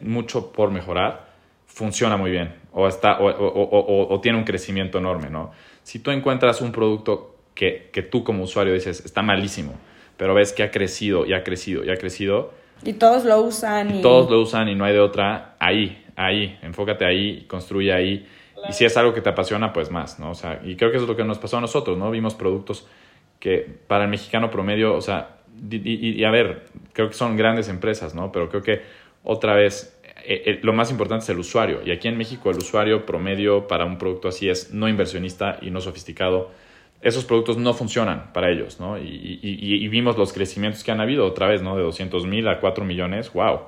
mucho 0.00 0.52
por 0.52 0.70
mejorar, 0.70 1.26
funciona 1.66 2.16
muy 2.16 2.30
bien 2.30 2.54
o, 2.72 2.88
está, 2.88 3.18
o, 3.20 3.28
o, 3.28 4.14
o, 4.14 4.20
tiene 4.20 4.36
un 4.36 4.44
crecimiento 4.44 4.98
enorme, 4.98 5.30
¿no? 5.30 5.50
Si 5.82 5.98
tú 5.98 6.10
encuentras 6.10 6.60
un 6.60 6.72
producto 6.72 7.36
que, 7.54 7.88
que 7.92 8.02
tú 8.02 8.22
como 8.22 8.44
usuario 8.44 8.74
dices 8.74 9.04
está 9.04 9.22
malísimo, 9.22 9.74
pero 10.16 10.34
ves 10.34 10.52
que 10.52 10.62
ha 10.62 10.70
crecido 10.70 11.24
y 11.26 11.32
ha 11.32 11.42
crecido 11.42 11.84
y 11.84 11.90
ha 11.90 11.96
crecido. 11.96 12.52
Y 12.84 12.94
todos 12.94 13.24
lo 13.24 13.40
usan. 13.40 13.96
Y... 13.96 14.02
Todos 14.02 14.30
lo 14.30 14.40
usan 14.40 14.68
y 14.68 14.74
no 14.74 14.84
hay 14.84 14.92
de 14.92 15.00
otra. 15.00 15.56
Ahí, 15.58 16.04
ahí, 16.16 16.58
enfócate 16.62 17.06
ahí, 17.06 17.46
construye 17.48 17.92
ahí. 17.92 18.26
Claro. 18.52 18.68
Y 18.70 18.72
si 18.72 18.84
es 18.84 18.96
algo 18.96 19.14
que 19.14 19.22
te 19.22 19.30
apasiona, 19.30 19.72
pues 19.72 19.90
más, 19.90 20.18
¿no? 20.18 20.30
O 20.30 20.34
sea, 20.34 20.60
y 20.64 20.76
creo 20.76 20.90
que 20.90 20.96
eso 20.96 21.04
es 21.04 21.08
lo 21.08 21.16
que 21.16 21.24
nos 21.24 21.38
pasó 21.38 21.58
a 21.58 21.60
nosotros, 21.60 21.96
¿no? 21.96 22.10
Vimos 22.10 22.34
productos 22.34 22.86
que 23.40 23.66
para 23.86 24.04
el 24.04 24.10
mexicano 24.10 24.50
promedio, 24.50 24.94
o 24.94 25.00
sea, 25.00 25.36
y, 25.70 26.22
a 26.24 26.30
ver, 26.30 26.64
creo 26.92 27.08
que 27.08 27.14
son 27.14 27.36
grandes 27.36 27.68
empresas, 27.68 28.14
¿no? 28.14 28.30
Pero 28.30 28.48
creo 28.48 28.62
que 28.62 28.82
otra 29.24 29.54
vez, 29.54 29.98
eh, 30.24 30.42
eh, 30.46 30.58
lo 30.62 30.72
más 30.72 30.90
importante 30.90 31.24
es 31.24 31.30
el 31.30 31.38
usuario. 31.38 31.80
Y 31.84 31.90
aquí 31.90 32.08
en 32.08 32.18
México 32.18 32.50
el 32.50 32.58
usuario 32.58 33.06
promedio 33.06 33.66
para 33.66 33.86
un 33.86 33.96
producto 33.96 34.28
así 34.28 34.48
es 34.48 34.72
no 34.72 34.88
inversionista 34.88 35.58
y 35.62 35.70
no 35.70 35.80
sofisticado 35.80 36.50
esos 37.02 37.24
productos 37.24 37.56
no 37.56 37.74
funcionan 37.74 38.32
para 38.32 38.50
ellos, 38.50 38.80
¿no? 38.80 38.98
Y, 38.98 39.38
y, 39.42 39.84
y, 39.84 39.88
vimos 39.88 40.16
los 40.16 40.32
crecimientos 40.32 40.82
que 40.82 40.90
han 40.90 41.00
habido 41.00 41.26
otra 41.26 41.46
vez, 41.46 41.62
¿no? 41.62 41.76
De 41.76 41.82
200 41.82 42.26
mil 42.26 42.48
a 42.48 42.58
4 42.58 42.84
millones, 42.84 43.32
wow. 43.32 43.60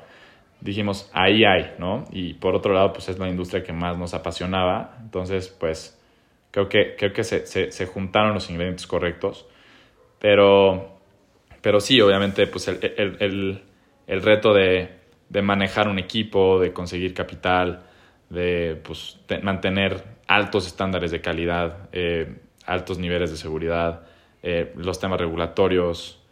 Dijimos, 0.60 1.08
ahí 1.12 1.44
hay, 1.44 1.74
¿no? 1.78 2.04
Y 2.10 2.34
por 2.34 2.56
otro 2.56 2.74
lado, 2.74 2.92
pues 2.92 3.08
es 3.08 3.18
la 3.18 3.28
industria 3.28 3.62
que 3.62 3.72
más 3.72 3.96
nos 3.96 4.14
apasionaba. 4.14 4.96
Entonces, 5.00 5.48
pues 5.48 6.00
creo 6.50 6.68
que, 6.68 6.96
creo 6.98 7.12
que 7.12 7.22
se, 7.22 7.46
se, 7.46 7.70
se 7.70 7.86
juntaron 7.86 8.34
los 8.34 8.50
ingredientes 8.50 8.86
correctos. 8.86 9.46
Pero, 10.18 10.98
pero 11.60 11.80
sí, 11.80 12.00
obviamente, 12.00 12.46
pues 12.46 12.68
el, 12.68 12.78
el, 13.20 13.62
el, 14.06 14.22
reto 14.22 14.52
de, 14.52 14.90
de, 15.28 15.42
manejar 15.42 15.88
un 15.88 15.98
equipo, 15.98 16.58
de 16.60 16.72
conseguir 16.72 17.14
capital, 17.14 17.84
de 18.30 18.80
pues, 18.82 19.18
mantener 19.42 20.04
altos 20.26 20.66
estándares 20.66 21.10
de 21.10 21.20
calidad. 21.20 21.88
Eh, 21.92 22.34
altos 22.68 22.98
niveles 22.98 23.30
de 23.30 23.36
seguridad, 23.36 24.02
eh, 24.42 24.72
los 24.76 25.00
temas 25.00 25.18
regulatorios. 25.18 26.22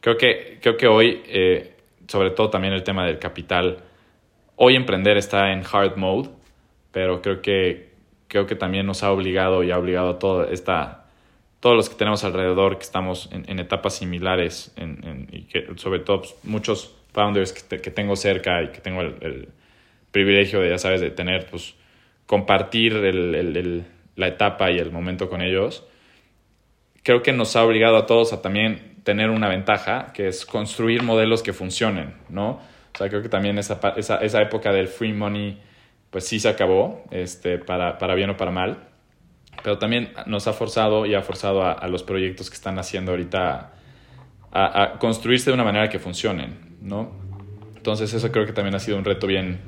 Creo 0.00 0.18
que, 0.18 0.58
creo 0.60 0.76
que 0.76 0.88
hoy, 0.88 1.22
eh, 1.26 1.76
sobre 2.08 2.32
todo 2.32 2.50
también 2.50 2.74
el 2.74 2.82
tema 2.82 3.06
del 3.06 3.18
capital, 3.18 3.78
hoy 4.56 4.74
emprender 4.74 5.16
está 5.16 5.52
en 5.52 5.62
hard 5.62 5.96
mode, 5.96 6.30
pero 6.90 7.22
creo 7.22 7.40
que, 7.40 7.92
creo 8.26 8.46
que 8.46 8.56
también 8.56 8.86
nos 8.86 9.04
ha 9.04 9.12
obligado 9.12 9.62
y 9.62 9.70
ha 9.70 9.78
obligado 9.78 10.10
a 10.10 10.18
todo 10.18 10.44
esta, 10.48 11.03
todos 11.64 11.76
los 11.76 11.88
que 11.88 11.94
tenemos 11.94 12.22
alrededor, 12.24 12.76
que 12.76 12.82
estamos 12.82 13.30
en, 13.32 13.58
etapas 13.58 13.94
similares, 13.96 14.74
y 15.32 15.44
que 15.44 15.64
sobre 15.76 16.00
todo 16.00 16.20
pues, 16.20 16.36
muchos 16.42 16.94
founders 17.14 17.54
que, 17.54 17.62
te, 17.62 17.80
que, 17.80 17.90
tengo 17.90 18.16
cerca 18.16 18.62
y 18.62 18.68
que 18.68 18.82
tengo 18.82 19.00
el, 19.00 19.48
privilegio 20.10 20.60
de, 20.60 20.68
ya 20.68 20.76
sabes, 20.76 21.00
de 21.00 21.10
tener, 21.10 21.46
pues, 21.46 21.74
compartir 22.26 22.92
la 22.92 24.28
etapa 24.28 24.72
y 24.72 24.78
el 24.78 24.92
momento 24.92 25.30
con 25.30 25.40
ellos, 25.40 25.86
creo 27.02 27.22
que 27.22 27.32
nos 27.32 27.56
ha 27.56 27.64
obligado 27.64 27.96
a 27.96 28.04
todos 28.04 28.34
a 28.34 28.42
también 28.42 28.96
tener 29.02 29.30
una 29.30 29.48
ventaja, 29.48 30.12
que 30.12 30.28
es 30.28 30.44
construir 30.44 31.02
modelos 31.02 31.42
que 31.42 31.54
funcionen, 31.54 32.12
¿no? 32.28 32.60
O 32.94 32.98
sea, 32.98 33.08
creo 33.08 33.22
que 33.22 33.30
también 33.30 33.56
esa, 33.56 33.80
esa, 33.96 34.18
esa 34.18 34.42
época 34.42 34.70
del 34.70 34.88
free 34.88 35.14
money, 35.14 35.58
pues 36.10 36.26
sí 36.26 36.40
se 36.40 36.50
acabó, 36.50 37.06
este, 37.10 37.56
para, 37.56 37.96
para 37.96 38.14
bien 38.14 38.28
o 38.28 38.36
para 38.36 38.50
mal, 38.50 38.90
pero 39.64 39.78
también 39.78 40.12
nos 40.26 40.46
ha 40.46 40.52
forzado 40.52 41.06
y 41.06 41.14
ha 41.14 41.22
forzado 41.22 41.62
a, 41.62 41.72
a 41.72 41.88
los 41.88 42.02
proyectos 42.02 42.50
que 42.50 42.54
están 42.54 42.78
haciendo 42.78 43.12
ahorita 43.12 43.72
a, 44.52 44.82
a, 44.82 44.98
construirse 44.98 45.48
de 45.48 45.54
una 45.54 45.64
manera 45.64 45.88
que 45.88 45.98
funcionen, 45.98 46.76
¿no? 46.82 47.12
Entonces 47.74 48.12
eso 48.12 48.30
creo 48.30 48.44
que 48.44 48.52
también 48.52 48.74
ha 48.74 48.78
sido 48.78 48.98
un 48.98 49.06
reto 49.06 49.26
bien, 49.26 49.62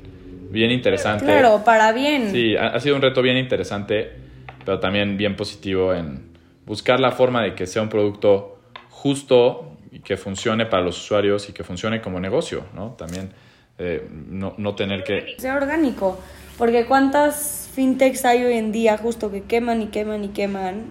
bien 0.51 0.69
interesante. 0.69 1.25
Claro, 1.25 1.63
para 1.65 1.93
bien. 1.93 2.29
Sí, 2.31 2.55
ha, 2.55 2.67
ha 2.67 2.79
sido 2.79 2.95
un 2.95 3.01
reto 3.01 3.23
bien 3.23 3.37
interesante, 3.37 4.11
pero 4.63 4.79
también 4.79 5.17
bien 5.17 5.35
positivo 5.35 5.91
en 5.95 6.37
buscar 6.63 6.99
la 6.99 7.11
forma 7.11 7.41
de 7.41 7.55
que 7.55 7.65
sea 7.65 7.81
un 7.81 7.89
producto 7.89 8.59
justo 8.91 9.77
y 9.91 10.01
que 10.01 10.15
funcione 10.15 10.67
para 10.67 10.83
los 10.83 10.95
usuarios 11.03 11.49
y 11.49 11.53
que 11.53 11.63
funcione 11.63 12.01
como 12.01 12.19
negocio, 12.19 12.65
¿no? 12.75 12.91
También 12.91 13.31
eh, 13.79 14.07
no, 14.11 14.53
no, 14.59 14.75
tener 14.75 15.03
que... 15.03 15.33
Sea 15.39 15.55
orgánico, 15.55 16.19
porque 16.55 16.85
cuántas 16.85 17.66
fintechs 17.77 18.25
hay 18.25 18.43
hoy 18.43 18.53
en 18.57 18.71
día 18.71 18.97
justo 18.97 19.31
que 19.31 19.43
queman 19.43 19.83
y 19.83 19.85
queman 19.89 20.23
y 20.23 20.29
queman 20.29 20.85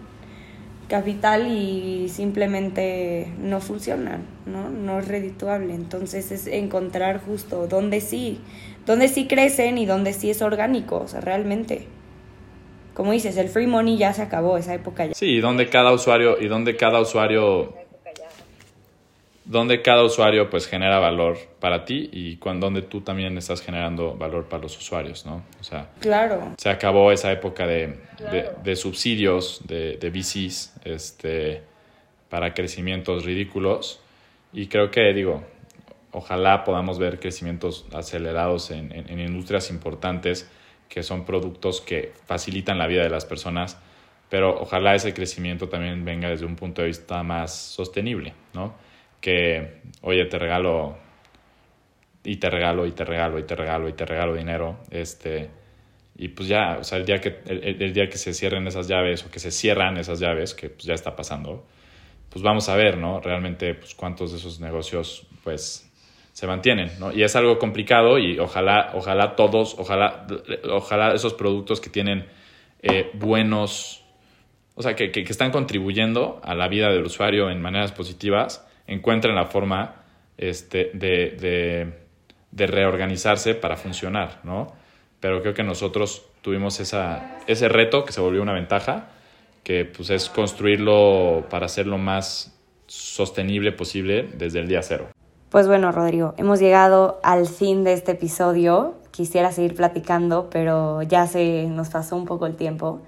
capital 0.89 1.49
y 1.51 2.09
simplemente 2.09 3.27
no 3.41 3.61
funcionan, 3.61 4.25
¿no? 4.47 4.71
No 4.71 5.01
es 5.01 5.09
redituable. 5.09 5.75
Entonces 5.75 6.31
es 6.31 6.47
encontrar 6.47 7.21
justo 7.21 7.67
dónde 7.67 8.01
sí, 8.01 8.39
dónde 8.87 9.09
sí 9.09 9.27
crecen 9.27 9.79
y 9.79 9.87
dónde 9.87 10.13
sí 10.13 10.31
es 10.31 10.43
orgánico, 10.43 10.99
o 10.99 11.09
sea, 11.09 11.21
realmente 11.21 11.89
como 12.95 13.11
dices, 13.13 13.37
el 13.37 13.49
free 13.49 13.67
money 13.67 13.99
ya 13.99 14.15
se 14.15 14.23
acabó, 14.23 14.57
esa 14.57 14.73
época 14.73 15.07
ya. 15.07 15.15
Sí, 15.15 15.27
y 15.27 15.41
donde 15.41 15.69
cada 15.69 15.93
usuario, 15.93 16.41
y 16.41 16.47
donde 16.47 16.77
cada 16.77 17.01
usuario, 17.01 17.75
donde 19.47 19.81
cada 19.81 20.03
usuario 20.03 20.51
pues 20.51 20.67
genera 20.67 20.99
valor 20.99 21.39
para 21.61 21.85
ti 21.85 22.11
y 22.13 22.37
cuando, 22.37 22.67
donde 22.67 22.83
tú 22.83 23.01
también 23.01 23.39
estás 23.39 23.63
generando 23.63 24.17
valor 24.17 24.49
para 24.49 24.65
los 24.65 24.77
usuarios, 24.77 25.25
¿no? 25.25 25.45
O 25.61 25.65
sea, 25.65 25.89
claro. 26.01 26.53
se 26.59 26.69
acabó 26.69 27.13
esa 27.13 27.31
época 27.31 27.65
de, 27.65 27.97
claro. 28.17 28.35
de, 28.35 28.51
de, 28.65 28.77
subsidios, 28.77 29.61
de, 29.65 29.99
de 29.99 30.11
VCs, 30.11 30.75
este, 30.85 31.63
para 32.29 32.55
crecimientos 32.55 33.25
ridículos 33.25 34.01
y 34.53 34.67
creo 34.67 34.91
que, 34.91 35.13
digo, 35.13 35.45
ojalá 36.11 36.65
podamos 36.65 36.99
ver 36.99 37.21
crecimientos 37.21 37.87
acelerados 37.93 38.73
en, 38.73 38.91
en, 38.93 39.09
en 39.09 39.21
industrias 39.21 39.71
importantes 39.71 40.51
que 40.89 41.05
son 41.05 41.25
productos 41.25 41.81
que 41.81 42.13
facilitan 42.25 42.79
la 42.79 42.89
vida 42.89 43.05
de 43.05 43.11
las 43.11 43.25
personas, 43.25 43.79
pero 44.29 44.61
ojalá 44.61 44.97
ese 44.97 45.15
crecimiento 45.15 45.69
también 45.69 46.05
venga 46.05 46.29
desde 46.29 46.47
un 46.47 46.57
punto 46.57 46.83
de 46.83 46.89
vista 46.89 47.23
más 47.23 47.55
sostenible, 47.55 48.35
¿no? 48.53 48.75
Que, 49.21 49.83
oye, 50.03 50.25
te 50.27 50.39
regalo 50.39 50.97
y 52.25 52.37
te 52.37 52.51
regalo 52.51 52.87
y 52.87 52.93
te 52.93 53.05
regalo 53.05 53.39
y 53.39 53.45
te 53.45 53.55
regalo 53.55 53.89
y 53.89 53.93
te 53.93 54.05
regalo 54.05 54.35
dinero, 54.35 54.79
este, 54.91 55.51
y 56.17 56.29
pues 56.29 56.49
ya, 56.49 56.79
o 56.81 56.85
sea, 56.85 56.99
el 56.99 57.07
día 57.07 57.19
que, 57.19 57.41
el, 57.47 57.83
el 57.83 57.93
día 57.93 58.09
que 58.09 58.19
se 58.19 58.33
cierren 58.33 58.67
esas 58.67 58.89
llaves 58.89 59.25
o 59.25 59.31
que 59.31 59.39
se 59.39 59.51
cierran 59.51 59.97
esas 59.97 60.19
llaves, 60.19 60.55
que 60.55 60.71
pues 60.71 60.85
ya 60.85 60.95
está 60.95 61.15
pasando, 61.15 61.67
pues 62.31 62.43
vamos 62.43 62.69
a 62.69 62.77
ver, 62.77 62.99
¿no? 62.99 63.21
Realmente, 63.21 63.75
pues 63.75 63.95
cuántos 63.95 64.33
de 64.33 64.39
esos 64.39 64.61
negocios, 64.61 65.27
pues 65.45 65.91
se 66.33 66.47
mantienen, 66.47 66.91
¿no? 66.99 67.13
Y 67.13 67.23
es 67.23 67.35
algo 67.37 67.59
complicado 67.59 68.19
y 68.19 68.39
ojalá, 68.39 68.91
ojalá 68.95 69.37
todos, 69.37 69.75
ojalá, 69.79 70.27
ojalá 70.71 71.15
esos 71.15 71.33
productos 71.33 71.81
que 71.81 71.89
tienen 71.89 72.27
eh, 72.83 73.11
buenos, 73.15 74.05
o 74.75 74.83
sea, 74.83 74.95
que, 74.95 75.11
que, 75.11 75.25
que, 75.25 75.33
están 75.33 75.51
contribuyendo 75.51 76.41
a 76.45 76.55
la 76.55 76.69
vida 76.69 76.91
del 76.91 77.05
usuario 77.05 77.49
en 77.51 77.63
maneras 77.63 77.93
positivas, 77.93 78.66
encuentren 78.87 79.35
la 79.35 79.47
forma 79.47 79.97
este, 80.39 80.91
de, 80.95 81.37
de, 81.41 81.93
de 82.51 82.67
reorganizarse 82.67 83.55
para 83.55 83.77
funcionar, 83.77 84.41
¿no? 84.45 84.73
Pero 85.21 85.43
creo 85.43 85.55
que 85.55 85.63
nosotros 85.63 86.27
tuvimos 86.43 86.79
esa, 86.81 87.39
ese 87.47 87.69
reto 87.69 88.05
que 88.05 88.13
se 88.13 88.21
volvió 88.21 88.43
una 88.43 88.53
ventaja, 88.53 89.09
que 89.65 89.85
pues 89.85 90.11
es 90.11 90.29
construirlo 90.29 91.47
para 91.51 91.67
hacer 91.67 91.87
lo 91.87 91.99
más 91.99 92.57
sostenible 92.87 93.73
posible 93.73 94.29
desde 94.37 94.61
el 94.61 94.69
día 94.69 94.83
cero. 94.83 95.09
Pues 95.51 95.67
bueno, 95.67 95.91
Rodrigo, 95.91 96.35
hemos 96.37 96.61
llegado 96.61 97.19
al 97.23 97.47
fin 97.47 97.83
de 97.83 97.95
este 97.95 98.13
episodio. 98.13 98.95
Quisiera 99.11 99.51
seguir 99.53 99.75
platicando, 99.75 100.51
pero 100.51 101.03
ya 101.03 101.27
se 101.27 101.67
nos 101.67 101.89
pasó 101.89 102.17
un 102.17 102.27
poco 102.27 102.47
el 102.47 102.57
tiempo. 102.57 103.01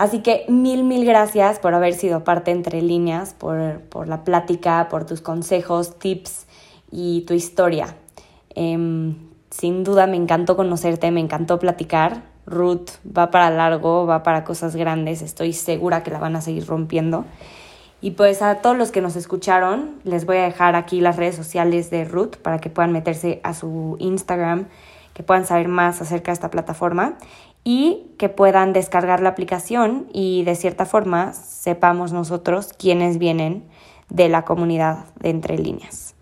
Así 0.00 0.20
que 0.20 0.46
mil, 0.48 0.82
mil 0.82 1.04
gracias 1.04 1.58
por 1.58 1.74
haber 1.74 1.92
sido 1.92 2.24
parte 2.24 2.52
entre 2.52 2.80
líneas, 2.80 3.34
por, 3.34 3.82
por 3.82 4.08
la 4.08 4.24
plática, 4.24 4.88
por 4.88 5.04
tus 5.04 5.20
consejos, 5.20 5.98
tips 5.98 6.46
y 6.90 7.20
tu 7.26 7.34
historia. 7.34 7.94
Em, 8.54 9.14
sin 9.50 9.84
duda 9.84 10.06
me 10.06 10.16
encantó 10.16 10.56
conocerte, 10.56 11.10
me 11.10 11.20
encantó 11.20 11.58
platicar. 11.58 12.22
Ruth 12.46 12.92
va 13.06 13.30
para 13.30 13.50
largo, 13.50 14.06
va 14.06 14.22
para 14.22 14.42
cosas 14.42 14.74
grandes, 14.74 15.20
estoy 15.20 15.52
segura 15.52 16.02
que 16.02 16.10
la 16.10 16.18
van 16.18 16.34
a 16.34 16.40
seguir 16.40 16.66
rompiendo. 16.66 17.26
Y 18.00 18.12
pues 18.12 18.40
a 18.40 18.62
todos 18.62 18.78
los 18.78 18.92
que 18.92 19.02
nos 19.02 19.16
escucharon, 19.16 19.96
les 20.04 20.24
voy 20.24 20.38
a 20.38 20.44
dejar 20.44 20.76
aquí 20.76 21.02
las 21.02 21.16
redes 21.16 21.36
sociales 21.36 21.90
de 21.90 22.06
Ruth 22.06 22.36
para 22.36 22.58
que 22.58 22.70
puedan 22.70 22.92
meterse 22.92 23.42
a 23.42 23.52
su 23.52 23.98
Instagram, 23.98 24.66
que 25.12 25.22
puedan 25.22 25.44
saber 25.44 25.68
más 25.68 26.00
acerca 26.00 26.30
de 26.30 26.34
esta 26.34 26.50
plataforma 26.50 27.18
y 27.64 28.12
que 28.18 28.28
puedan 28.28 28.72
descargar 28.72 29.20
la 29.20 29.30
aplicación 29.30 30.06
y 30.12 30.44
de 30.44 30.54
cierta 30.54 30.86
forma 30.86 31.32
sepamos 31.32 32.12
nosotros 32.12 32.72
quiénes 32.72 33.18
vienen 33.18 33.64
de 34.08 34.28
la 34.28 34.44
comunidad 34.44 35.06
de 35.20 35.30
Entre 35.30 35.58
Líneas. 35.58 36.14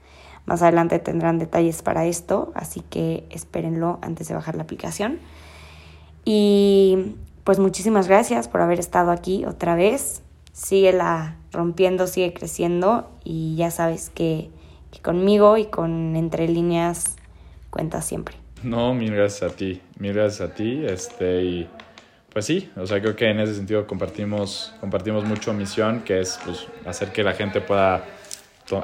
Más 0.47 0.62
adelante 0.62 0.99
tendrán 0.99 1.39
detalles 1.39 1.82
para 1.82 2.07
esto, 2.07 2.53
así 2.55 2.80
que 2.80 3.26
espérenlo 3.30 3.99
antes 4.01 4.28
de 4.28 4.34
bajar 4.34 4.57
la 4.57 4.62
aplicación. 4.62 5.18
Y 6.24 7.16
pues 7.45 7.59
muchísimas 7.59 8.09
gracias 8.09 8.49
por 8.49 8.61
haber 8.61 8.78
estado 8.78 9.11
aquí 9.11 9.45
otra 9.45 9.74
vez. 9.74 10.22
Síguela 10.53 11.36
rompiendo, 11.53 12.07
sigue 12.07 12.32
creciendo 12.32 13.09
y 13.24 13.57
ya 13.57 13.70
sabes 13.70 14.11
que, 14.11 14.51
conmigo 15.03 15.57
y 15.57 15.66
con 15.66 16.16
Entre 16.16 16.49
Líneas 16.49 17.16
cuentas 17.70 18.05
siempre. 18.05 18.36
No, 18.62 18.94
mil 18.94 19.14
gracias 19.14 19.52
a 19.52 19.54
ti, 19.54 19.80
mil 19.98 20.12
gracias 20.12 20.50
a 20.50 20.54
ti, 20.54 20.84
este, 20.84 21.44
y 21.44 21.68
pues 22.32 22.44
sí, 22.44 22.70
o 22.76 22.86
sea, 22.86 23.00
creo 23.00 23.16
que 23.16 23.30
en 23.30 23.40
ese 23.40 23.54
sentido 23.54 23.86
compartimos, 23.86 24.74
compartimos 24.80 25.24
mucho 25.24 25.52
misión, 25.52 26.02
que 26.02 26.20
es 26.20 26.38
pues, 26.44 26.66
hacer 26.86 27.12
que 27.12 27.22
la 27.22 27.34
gente 27.34 27.61
pueda 27.61 28.04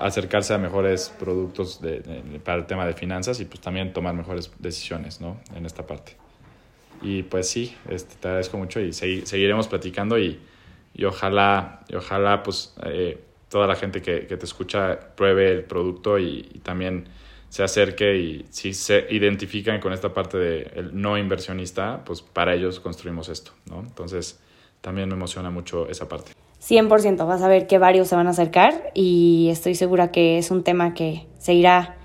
acercarse 0.01 0.55
a 0.55 0.59
mejores 0.59 1.13
productos 1.19 1.81
para 2.43 2.59
el 2.59 2.67
tema 2.67 2.87
de 2.87 2.95
finanzas 2.95 3.39
y 3.41 3.45
pues 3.45 3.61
también 3.61 3.93
tomar 3.93 4.15
mejores 4.15 4.51
decisiones, 4.59 5.21
¿no? 5.21 5.41
En 5.55 5.67
esta 5.67 5.87
parte. 5.87 6.17
Y 7.03 7.23
pues 7.25 7.49
sí, 7.49 7.77
este, 7.91 8.15
te 8.17 8.29
agradezco 8.29 8.57
mucho 8.57 8.81
y 8.81 8.93
seguiremos 8.93 9.69
platicando 9.69 10.19
y, 10.19 10.41
y 10.95 11.05
ojalá, 11.05 11.85
y 11.89 11.97
ojalá 11.97 12.43
pues 12.43 12.75
eh, 12.87 13.21
toda 13.51 13.67
la 13.67 13.77
gente 13.77 14.01
que, 14.01 14.27
que, 14.27 14.37
te 14.37 14.45
escucha 14.47 14.99
pruebe 15.15 15.53
el 15.53 15.65
producto 15.65 16.19
y, 16.19 16.43
también 16.63 17.05
se 17.55 17.63
acerque 17.63 18.17
y 18.17 18.47
si 18.51 18.75
se 18.75 19.07
identifican 19.11 19.79
con 19.79 19.93
esta 19.93 20.13
parte 20.13 20.39
del 20.39 20.91
no 21.01 21.17
inversionista, 21.17 22.03
pues 22.05 22.21
para 22.21 22.53
ellos 22.53 22.81
construimos 22.81 23.29
esto, 23.29 23.53
¿no? 23.71 23.79
Entonces 23.79 24.41
también 24.81 25.09
me 25.09 25.15
emociona 25.15 25.51
mucho 25.51 25.89
esa 25.89 26.09
parte. 26.09 26.33
100% 26.61 27.25
vas 27.29 27.43
a 27.43 27.49
ver 27.49 27.69
que 27.69 27.79
varios 27.79 28.09
se 28.09 28.17
van 28.17 28.27
a 28.27 28.31
acercar 28.31 28.91
y 28.93 29.51
estoy 29.53 29.77
segura 29.77 30.11
que 30.11 30.37
es 30.39 30.51
un 30.51 30.65
tema 30.65 30.95
que 30.95 31.29
seguirá 31.39 31.97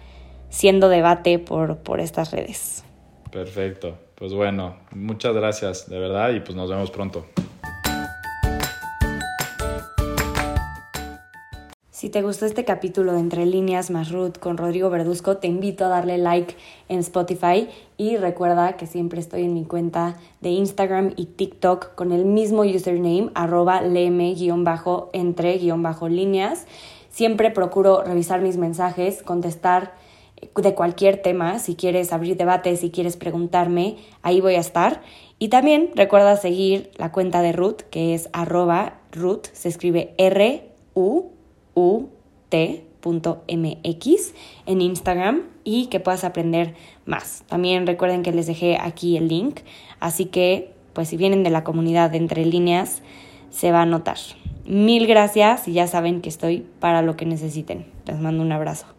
siendo 0.50 0.88
debate 0.88 1.40
por, 1.40 1.78
por 1.78 2.00
estas 2.00 2.32
redes. 2.32 2.84
Perfecto. 3.32 3.98
Pues 4.14 4.32
bueno, 4.34 4.78
muchas 4.92 5.34
gracias 5.34 5.90
de 5.90 5.98
verdad 5.98 6.30
y 6.30 6.42
pues 6.42 6.56
nos 6.56 6.70
vemos 6.70 6.92
pronto. 6.92 7.26
Si 12.00 12.10
te 12.10 12.22
gustó 12.22 12.46
este 12.46 12.64
capítulo 12.64 13.12
de 13.12 13.20
Entre 13.20 13.46
Líneas 13.46 13.92
más 13.92 14.10
Ruth 14.10 14.38
con 14.40 14.56
Rodrigo 14.56 14.90
Verduzco, 14.90 15.36
te 15.36 15.48
invito 15.48 15.84
a 15.84 15.90
darle 15.90 16.18
like 16.18 16.56
en 16.88 17.00
Spotify 17.00 17.68
y 17.98 18.16
recuerda 18.16 18.78
que 18.78 18.88
siempre 18.88 19.20
estoy 19.20 19.44
en 19.44 19.54
mi 19.54 19.66
cuenta 19.66 20.16
de 20.40 20.52
Instagram 20.52 21.12
y 21.18 21.26
TikTok 21.26 21.96
con 21.96 22.14
el 22.14 22.24
mismo 22.24 22.62
username, 22.62 23.32
arroba 23.34 23.82
leme-entre-líneas. 23.82 26.68
Siempre 27.10 27.52
procuro 27.52 28.02
revisar 28.02 28.40
mis 28.40 28.56
mensajes, 28.56 29.22
contestar 29.22 29.94
de 30.56 30.76
cualquier 30.76 31.22
tema, 31.22 31.60
si 31.60 31.76
quieres 31.76 32.14
abrir 32.14 32.38
debate, 32.38 32.78
si 32.78 32.92
quieres 32.92 33.18
preguntarme, 33.18 33.98
ahí 34.22 34.40
voy 34.40 34.56
a 34.56 34.62
estar. 34.62 35.02
Y 35.38 35.50
también 35.50 35.90
recuerda 35.96 36.38
seguir 36.38 36.92
la 36.96 37.12
cuenta 37.12 37.42
de 37.42 37.52
Ruth, 37.52 37.82
que 37.92 38.14
es 38.14 38.30
arroba 38.32 39.02
Ruth, 39.12 39.48
se 39.52 39.68
escribe 39.68 40.14
R-U 40.18 41.32
ut.mx 43.02 44.34
en 44.66 44.82
Instagram 44.82 45.44
y 45.64 45.88
que 45.88 46.00
puedas 46.00 46.24
aprender 46.24 46.76
más. 47.06 47.44
También 47.48 47.88
recuerden 47.88 48.24
que 48.24 48.32
les 48.32 48.48
dejé 48.48 48.78
aquí 48.80 49.18
el 49.18 49.28
link, 49.28 49.60
así 50.00 50.26
que 50.26 50.72
pues 50.94 51.10
si 51.10 51.18
vienen 51.18 51.44
de 51.44 51.50
la 51.50 51.64
comunidad 51.64 52.10
de 52.12 52.18
entre 52.18 52.46
líneas 52.46 53.02
se 53.50 53.72
va 53.72 53.82
a 53.84 53.86
notar. 53.86 54.18
Mil 54.66 55.08
gracias 55.08 55.68
y 55.68 55.74
ya 55.74 55.88
saben 55.88 56.22
que 56.22 56.30
estoy 56.30 56.66
para 56.80 57.02
lo 57.02 57.16
que 57.16 57.26
necesiten. 57.26 57.86
Les 58.06 58.20
mando 58.20 58.44
un 58.44 58.52
abrazo. 58.52 58.99